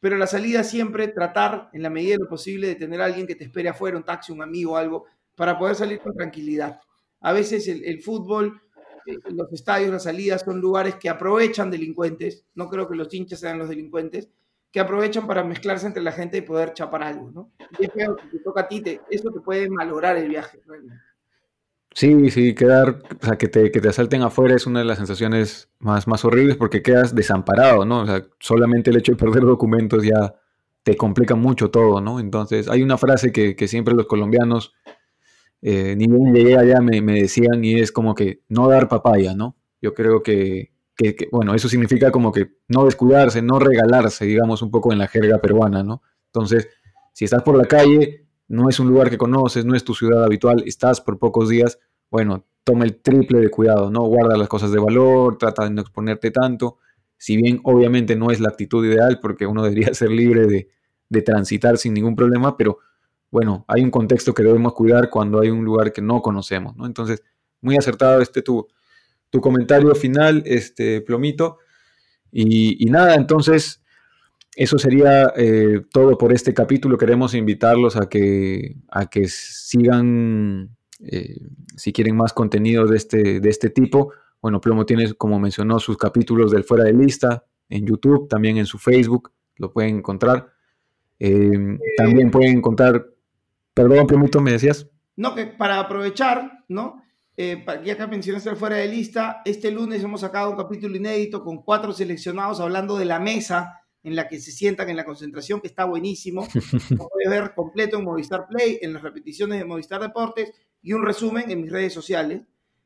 pero 0.00 0.16
la 0.16 0.26
salida 0.26 0.64
siempre 0.64 1.08
tratar, 1.08 1.70
en 1.72 1.82
la 1.82 1.90
medida 1.90 2.14
de 2.14 2.24
lo 2.24 2.28
posible, 2.28 2.68
de 2.68 2.74
tener 2.76 3.00
alguien 3.00 3.26
que 3.26 3.34
te 3.34 3.44
espere 3.44 3.68
afuera, 3.68 3.96
un 3.96 4.04
taxi, 4.04 4.32
un 4.32 4.42
amigo, 4.42 4.76
algo, 4.76 5.06
para 5.34 5.58
poder 5.58 5.76
salir 5.76 6.00
con 6.00 6.14
tranquilidad. 6.14 6.80
A 7.20 7.32
veces 7.32 7.68
el, 7.68 7.84
el 7.84 8.00
fútbol, 8.02 8.60
eh, 9.06 9.18
los 9.30 9.52
estadios, 9.52 9.90
las 9.90 10.04
salidas 10.04 10.42
son 10.42 10.60
lugares 10.60 10.96
que 10.96 11.08
aprovechan 11.08 11.70
delincuentes, 11.70 12.44
no 12.54 12.68
creo 12.68 12.88
que 12.88 12.96
los 12.96 13.12
hinchas 13.12 13.40
sean 13.40 13.58
los 13.58 13.68
delincuentes, 13.68 14.28
que 14.72 14.80
aprovechan 14.80 15.26
para 15.26 15.44
mezclarse 15.44 15.86
entre 15.86 16.02
la 16.02 16.12
gente 16.12 16.38
y 16.38 16.40
poder 16.40 16.72
chapar 16.72 17.02
algo, 17.02 17.30
¿no? 17.30 17.50
Y 17.78 17.84
es 17.84 17.90
que 17.90 18.06
te 18.30 18.38
toca 18.42 18.62
a 18.62 18.68
ti, 18.68 18.80
te, 18.80 19.00
eso 19.10 19.30
te 19.30 19.40
puede 19.40 19.68
malograr 19.68 20.16
el 20.16 20.28
viaje, 20.28 20.60
Sí, 21.94 22.30
sí, 22.30 22.54
quedar, 22.54 23.02
o 23.20 23.26
sea, 23.26 23.36
que 23.36 23.48
te, 23.48 23.70
que 23.70 23.78
te 23.78 23.90
asalten 23.90 24.22
afuera 24.22 24.54
es 24.54 24.66
una 24.66 24.78
de 24.78 24.86
las 24.86 24.96
sensaciones 24.96 25.68
más, 25.78 26.08
más 26.08 26.24
horribles 26.24 26.56
porque 26.56 26.80
quedas 26.82 27.14
desamparado, 27.14 27.84
¿no? 27.84 28.00
O 28.00 28.06
sea, 28.06 28.22
solamente 28.40 28.88
el 28.88 28.96
hecho 28.96 29.12
de 29.12 29.18
perder 29.18 29.42
documentos 29.42 30.02
ya 30.02 30.34
te 30.82 30.96
complica 30.96 31.34
mucho 31.34 31.70
todo, 31.70 32.00
¿no? 32.00 32.18
Entonces, 32.18 32.68
hay 32.68 32.82
una 32.82 32.96
frase 32.96 33.30
que, 33.30 33.54
que 33.56 33.68
siempre 33.68 33.94
los 33.94 34.06
colombianos, 34.06 34.74
eh, 35.60 35.94
ni 35.96 36.06
bien 36.06 36.34
llegué 36.34 36.56
allá, 36.56 36.80
me, 36.80 37.00
decían 37.00 37.64
y 37.64 37.78
es 37.78 37.92
como 37.92 38.14
que 38.14 38.40
no 38.48 38.68
dar 38.68 38.88
papaya, 38.88 39.34
¿no? 39.34 39.56
Yo 39.80 39.94
creo 39.94 40.22
que 40.22 40.71
que, 40.96 41.28
bueno, 41.30 41.54
eso 41.54 41.68
significa 41.68 42.10
como 42.10 42.32
que 42.32 42.56
no 42.68 42.84
descuidarse, 42.84 43.42
no 43.42 43.58
regalarse, 43.58 44.24
digamos, 44.24 44.62
un 44.62 44.70
poco 44.70 44.92
en 44.92 44.98
la 44.98 45.08
jerga 45.08 45.38
peruana, 45.38 45.82
¿no? 45.82 46.02
Entonces, 46.26 46.68
si 47.12 47.24
estás 47.24 47.42
por 47.42 47.56
la 47.56 47.64
calle, 47.64 48.26
no 48.48 48.68
es 48.68 48.78
un 48.78 48.88
lugar 48.88 49.10
que 49.10 49.18
conoces, 49.18 49.64
no 49.64 49.74
es 49.74 49.84
tu 49.84 49.94
ciudad 49.94 50.24
habitual, 50.24 50.62
estás 50.66 51.00
por 51.00 51.18
pocos 51.18 51.48
días, 51.48 51.78
bueno, 52.10 52.44
toma 52.64 52.84
el 52.84 53.00
triple 53.00 53.40
de 53.40 53.50
cuidado, 53.50 53.90
¿no? 53.90 54.02
Guarda 54.02 54.36
las 54.36 54.48
cosas 54.48 54.70
de 54.72 54.78
valor, 54.78 55.38
trata 55.38 55.64
de 55.64 55.70
no 55.70 55.80
exponerte 55.80 56.30
tanto, 56.30 56.78
si 57.16 57.36
bien 57.36 57.60
obviamente 57.64 58.16
no 58.16 58.30
es 58.30 58.40
la 58.40 58.48
actitud 58.48 58.84
ideal, 58.84 59.18
porque 59.20 59.46
uno 59.46 59.62
debería 59.64 59.94
ser 59.94 60.10
libre 60.10 60.46
de, 60.46 60.68
de 61.08 61.22
transitar 61.22 61.78
sin 61.78 61.94
ningún 61.94 62.14
problema, 62.14 62.56
pero 62.56 62.78
bueno, 63.30 63.64
hay 63.66 63.82
un 63.82 63.90
contexto 63.90 64.34
que 64.34 64.42
debemos 64.42 64.74
cuidar 64.74 65.08
cuando 65.08 65.40
hay 65.40 65.48
un 65.48 65.64
lugar 65.64 65.90
que 65.90 66.02
no 66.02 66.20
conocemos, 66.20 66.76
¿no? 66.76 66.84
Entonces, 66.84 67.22
muy 67.62 67.76
acertado 67.76 68.20
este 68.20 68.42
tu, 68.42 68.68
tu 69.32 69.40
comentario 69.40 69.94
final, 69.94 70.42
este 70.44 71.00
Plomito. 71.00 71.56
Y, 72.30 72.84
nada, 72.90 73.14
entonces, 73.14 73.82
eso 74.54 74.78
sería 74.78 75.32
eh, 75.36 75.80
todo 75.90 76.18
por 76.18 76.34
este 76.34 76.52
capítulo. 76.52 76.98
Queremos 76.98 77.34
invitarlos 77.34 77.96
a 77.96 78.10
que, 78.10 78.76
a 78.90 79.06
que 79.06 79.26
sigan, 79.28 80.76
eh, 81.00 81.38
si 81.76 81.94
quieren 81.94 82.14
más 82.14 82.34
contenido 82.34 82.86
de 82.86 82.96
este, 82.98 83.40
de 83.40 83.48
este 83.48 83.70
tipo. 83.70 84.12
Bueno, 84.42 84.60
Plomo 84.60 84.84
tiene, 84.84 85.14
como 85.14 85.38
mencionó, 85.38 85.78
sus 85.78 85.96
capítulos 85.96 86.52
del 86.52 86.64
Fuera 86.64 86.84
de 86.84 86.92
Lista 86.92 87.46
en 87.70 87.86
YouTube, 87.86 88.28
también 88.28 88.58
en 88.58 88.66
su 88.66 88.76
Facebook, 88.76 89.32
lo 89.56 89.72
pueden 89.72 89.96
encontrar. 89.96 90.52
Eh, 91.18 91.78
también 91.96 92.30
pueden 92.30 92.58
encontrar, 92.58 93.06
perdón, 93.72 94.06
Plomito, 94.06 94.42
me 94.42 94.52
decías. 94.52 94.86
No, 95.16 95.34
que 95.34 95.46
para 95.46 95.80
aprovechar, 95.80 96.64
¿no? 96.68 97.01
Eh, 97.36 97.64
ya 97.84 97.96
que 97.96 98.06
mencionaste 98.06 98.54
fuera 98.56 98.76
de 98.76 98.88
lista, 98.88 99.40
este 99.44 99.70
lunes 99.70 100.02
hemos 100.02 100.20
sacado 100.20 100.50
un 100.50 100.56
capítulo 100.56 100.96
inédito 100.96 101.42
con 101.42 101.62
cuatro 101.62 101.92
seleccionados 101.92 102.60
hablando 102.60 102.98
de 102.98 103.06
la 103.06 103.18
mesa 103.18 103.80
en 104.02 104.16
la 104.16 104.28
que 104.28 104.40
se 104.40 104.52
sientan 104.52 104.90
en 104.90 104.96
la 104.96 105.04
concentración, 105.04 105.60
que 105.60 105.68
está 105.68 105.84
buenísimo. 105.84 106.46
Lo 106.90 107.08
puedes 107.08 107.30
ver 107.30 107.54
completo 107.54 107.98
en 107.98 108.04
Movistar 108.04 108.46
Play, 108.48 108.78
en 108.82 108.92
las 108.92 109.02
repeticiones 109.02 109.58
de 109.58 109.64
Movistar 109.64 110.00
Deportes 110.00 110.52
y 110.82 110.92
un 110.92 111.04
resumen 111.04 111.50
en 111.50 111.62
mis 111.62 111.72
redes 111.72 111.92
sociales. 111.92 112.42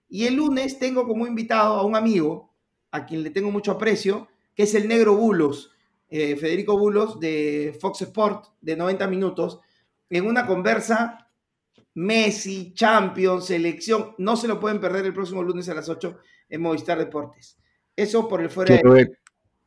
Y 0.09 0.27
el 0.27 0.35
lunes 0.35 0.79
tengo 0.79 1.07
como 1.07 1.27
invitado 1.27 1.75
a 1.75 1.85
un 1.85 1.97
amigo, 1.97 2.55
a 2.93 3.07
quien 3.07 3.23
le 3.23 3.31
tengo 3.31 3.51
mucho 3.51 3.73
aprecio, 3.73 4.29
que 4.55 4.65
es 4.65 4.75
el 4.75 4.87
negro 4.87 5.17
Bulos, 5.17 5.73
eh, 6.09 6.37
Federico 6.37 6.79
Bulos 6.79 7.19
de 7.19 7.77
Fox 7.81 8.03
Sport, 8.03 8.47
de 8.61 8.77
90 8.77 9.09
minutos, 9.09 9.61
en 10.09 10.27
una 10.27 10.47
conversa 10.47 11.26
Messi, 11.97 12.73
Champions, 12.75 13.47
selección. 13.47 14.15
No 14.19 14.37
se 14.37 14.47
lo 14.47 14.61
pueden 14.61 14.81
perder 14.81 15.07
el 15.07 15.15
próximo 15.15 15.43
lunes 15.43 15.69
a 15.71 15.75
las 15.75 15.89
8 15.89 16.19
en 16.51 16.61
Movistar 16.61 16.99
Deportes. 16.99 17.59
Eso 17.97 18.29
por 18.29 18.43
el 18.43 18.51
fuera 18.51 18.75
quiero, 18.75 18.93
de... 18.93 19.11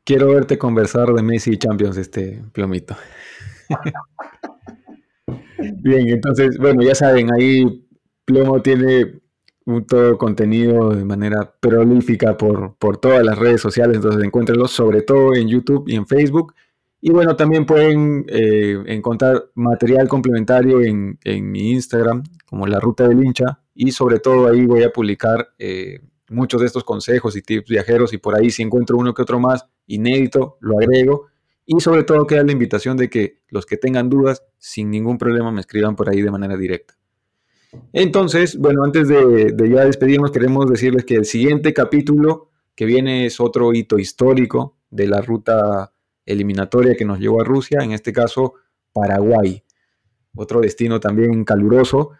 quiero 0.03 0.27
verte 0.27 0.59
conversar 0.59 1.07
de 1.11 1.23
Messi 1.23 1.53
y 1.53 1.57
Champions, 1.57 1.97
este 1.97 2.43
plomito. 2.53 2.95
Bien, 5.57 6.07
entonces, 6.07 6.57
bueno, 6.59 6.83
ya 6.83 6.93
saben, 6.93 7.33
ahí 7.33 7.87
Plomo 8.25 8.61
tiene 8.61 9.21
un 9.65 9.85
todo 9.85 10.17
contenido 10.19 10.91
de 10.91 11.03
manera 11.03 11.55
prolífica 11.59 12.37
por, 12.37 12.75
por 12.77 12.97
todas 12.97 13.23
las 13.23 13.39
redes 13.39 13.59
sociales, 13.59 13.95
entonces 13.95 14.23
encuéntrenlo 14.23 14.67
sobre 14.67 15.01
todo 15.01 15.33
en 15.35 15.47
YouTube 15.47 15.85
y 15.87 15.95
en 15.95 16.05
Facebook. 16.05 16.53
Y 17.01 17.11
bueno, 17.11 17.35
también 17.35 17.65
pueden 17.65 18.25
eh, 18.27 18.77
encontrar 18.87 19.49
material 19.55 20.07
complementario 20.09 20.81
en, 20.81 21.17
mi 21.51 21.71
Instagram, 21.71 22.23
como 22.45 22.67
la 22.67 22.79
ruta 22.79 23.07
del 23.07 23.23
hincha, 23.23 23.61
y 23.73 23.91
sobre 23.91 24.19
todo 24.19 24.47
ahí 24.47 24.65
voy 24.65 24.83
a 24.83 24.91
publicar 24.91 25.53
eh, 25.57 26.01
muchos 26.29 26.59
de 26.59 26.67
estos 26.67 26.83
consejos 26.83 27.37
y 27.37 27.41
tips 27.41 27.69
viajeros, 27.69 28.11
y 28.11 28.17
por 28.17 28.35
ahí 28.35 28.51
si 28.51 28.63
encuentro 28.63 28.97
uno 28.97 29.13
que 29.13 29.21
otro 29.21 29.39
más 29.39 29.65
inédito, 29.87 30.57
lo 30.59 30.77
agrego. 30.77 31.27
Y 31.65 31.79
sobre 31.79 32.03
todo 32.03 32.27
queda 32.27 32.43
la 32.43 32.51
invitación 32.51 32.97
de 32.97 33.09
que 33.09 33.41
los 33.47 33.65
que 33.65 33.77
tengan 33.77 34.09
dudas, 34.09 34.43
sin 34.57 34.89
ningún 34.89 35.17
problema, 35.17 35.51
me 35.51 35.61
escriban 35.61 35.95
por 35.95 36.09
ahí 36.09 36.21
de 36.21 36.31
manera 36.31 36.57
directa. 36.57 36.95
Entonces, 37.93 38.57
bueno, 38.57 38.83
antes 38.83 39.07
de, 39.07 39.51
de 39.53 39.69
ya 39.69 39.85
despedirnos, 39.85 40.31
queremos 40.31 40.69
decirles 40.69 41.05
que 41.05 41.15
el 41.15 41.25
siguiente 41.25 41.73
capítulo 41.73 42.49
que 42.75 42.85
viene 42.85 43.27
es 43.27 43.39
otro 43.39 43.71
hito 43.73 43.99
histórico 43.99 44.77
de 44.89 45.07
la 45.07 45.21
ruta 45.21 45.93
eliminatoria 46.29 46.95
que 46.95 47.05
nos 47.05 47.19
llevó 47.19 47.41
a 47.41 47.43
Rusia, 47.43 47.79
en 47.81 47.91
este 47.91 48.13
caso 48.13 48.53
Paraguay. 48.93 49.63
Otro 50.35 50.61
destino 50.61 50.99
también 50.99 51.43
caluroso, 51.43 52.11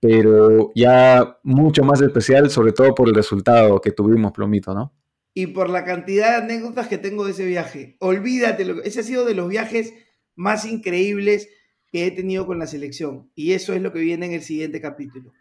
pero 0.00 0.72
ya 0.74 1.38
mucho 1.42 1.84
más 1.84 2.00
especial, 2.00 2.50
sobre 2.50 2.72
todo 2.72 2.94
por 2.94 3.08
el 3.08 3.14
resultado 3.14 3.80
que 3.80 3.92
tuvimos, 3.92 4.32
Plomito, 4.32 4.74
¿no? 4.74 4.94
Y 5.34 5.48
por 5.48 5.70
la 5.70 5.84
cantidad 5.84 6.30
de 6.30 6.44
anécdotas 6.44 6.88
que 6.88 6.98
tengo 6.98 7.24
de 7.24 7.32
ese 7.32 7.44
viaje. 7.44 7.96
Olvídate, 8.00 8.66
ese 8.84 9.00
ha 9.00 9.02
sido 9.04 9.24
de 9.24 9.34
los 9.34 9.48
viajes 9.48 9.94
más 10.34 10.64
increíbles 10.64 11.48
que 11.92 12.06
he 12.06 12.10
tenido 12.10 12.46
con 12.46 12.58
la 12.58 12.66
selección. 12.66 13.30
Y 13.34 13.52
eso 13.52 13.72
es 13.74 13.82
lo 13.82 13.92
que 13.92 14.00
viene 14.00 14.26
en 14.26 14.32
el 14.32 14.42
siguiente 14.42 14.80
capítulo. 14.80 15.32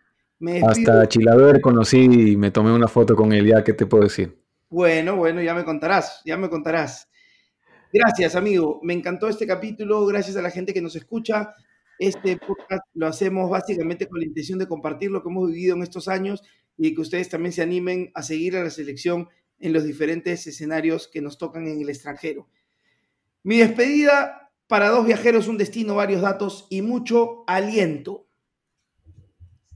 Hasta 0.63 1.07
Chilaver 1.07 1.59
conocí 1.59 2.31
y 2.31 2.37
me 2.37 2.51
tomé 2.51 2.71
una 2.71 2.87
foto 2.87 3.15
con 3.15 3.33
él, 3.33 3.47
ya, 3.47 3.63
¿qué 3.63 3.73
te 3.73 3.85
puedo 3.85 4.03
decir? 4.03 4.39
Bueno, 4.69 5.15
bueno, 5.15 5.41
ya 5.41 5.53
me 5.53 5.65
contarás, 5.65 6.21
ya 6.25 6.37
me 6.37 6.49
contarás. 6.49 7.08
Gracias, 7.91 8.35
amigo. 8.35 8.79
Me 8.83 8.93
encantó 8.93 9.27
este 9.27 9.47
capítulo. 9.47 10.05
Gracias 10.05 10.37
a 10.37 10.41
la 10.41 10.51
gente 10.51 10.73
que 10.73 10.81
nos 10.81 10.95
escucha. 10.95 11.55
Este 11.97 12.37
podcast 12.37 12.83
lo 12.93 13.07
hacemos 13.07 13.49
básicamente 13.49 14.07
con 14.07 14.19
la 14.19 14.25
intención 14.25 14.59
de 14.59 14.67
compartir 14.67 15.11
lo 15.11 15.23
que 15.23 15.29
hemos 15.29 15.49
vivido 15.49 15.75
en 15.75 15.83
estos 15.83 16.07
años 16.07 16.43
y 16.77 16.93
que 16.93 17.01
ustedes 17.01 17.29
también 17.29 17.51
se 17.51 17.61
animen 17.61 18.11
a 18.13 18.23
seguir 18.23 18.55
a 18.55 18.63
la 18.63 18.69
selección 18.69 19.27
en 19.59 19.73
los 19.73 19.83
diferentes 19.83 20.45
escenarios 20.47 21.07
que 21.07 21.21
nos 21.21 21.37
tocan 21.37 21.67
en 21.67 21.81
el 21.81 21.89
extranjero. 21.89 22.47
Mi 23.43 23.57
despedida 23.57 24.51
para 24.67 24.89
dos 24.89 25.05
viajeros, 25.05 25.47
un 25.47 25.57
destino, 25.57 25.95
varios 25.95 26.21
datos 26.21 26.67
y 26.69 26.81
mucho 26.81 27.43
aliento. 27.47 28.27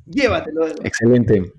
Llévatelo. 0.05 0.67
Excelente. 0.83 1.51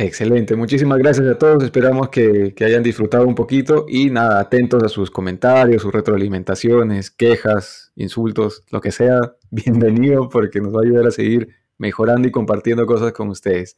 Excelente, 0.00 0.54
muchísimas 0.54 0.96
gracias 0.98 1.26
a 1.26 1.36
todos, 1.36 1.64
esperamos 1.64 2.08
que, 2.08 2.54
hayan 2.60 2.84
disfrutado 2.84 3.26
un 3.26 3.34
poquito 3.34 3.84
y 3.88 4.10
nada, 4.10 4.38
atentos 4.38 4.80
a 4.84 4.88
sus 4.88 5.10
comentarios, 5.10 5.82
sus 5.82 5.92
retroalimentaciones, 5.92 7.10
quejas, 7.10 7.90
insultos, 7.96 8.62
lo 8.70 8.80
que 8.80 8.92
sea, 8.92 9.18
bienvenido 9.50 10.28
porque 10.28 10.60
nos 10.60 10.72
va 10.72 10.82
a 10.82 10.84
ayudar 10.84 11.08
a 11.08 11.10
seguir 11.10 11.48
mejorando 11.78 12.28
y 12.28 12.30
compartiendo 12.30 12.86
cosas 12.86 13.10
con 13.10 13.28
ustedes. 13.28 13.76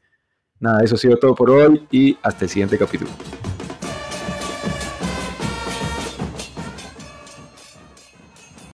Nada, 0.58 0.84
eso 0.84 0.96
ha 0.96 0.98
sido 0.98 1.16
todo 1.16 1.34
por 1.34 1.48
hoy 1.48 1.86
y 1.90 2.18
hasta 2.22 2.44
el 2.44 2.50
siguiente 2.50 2.76
capítulo. 2.76 3.10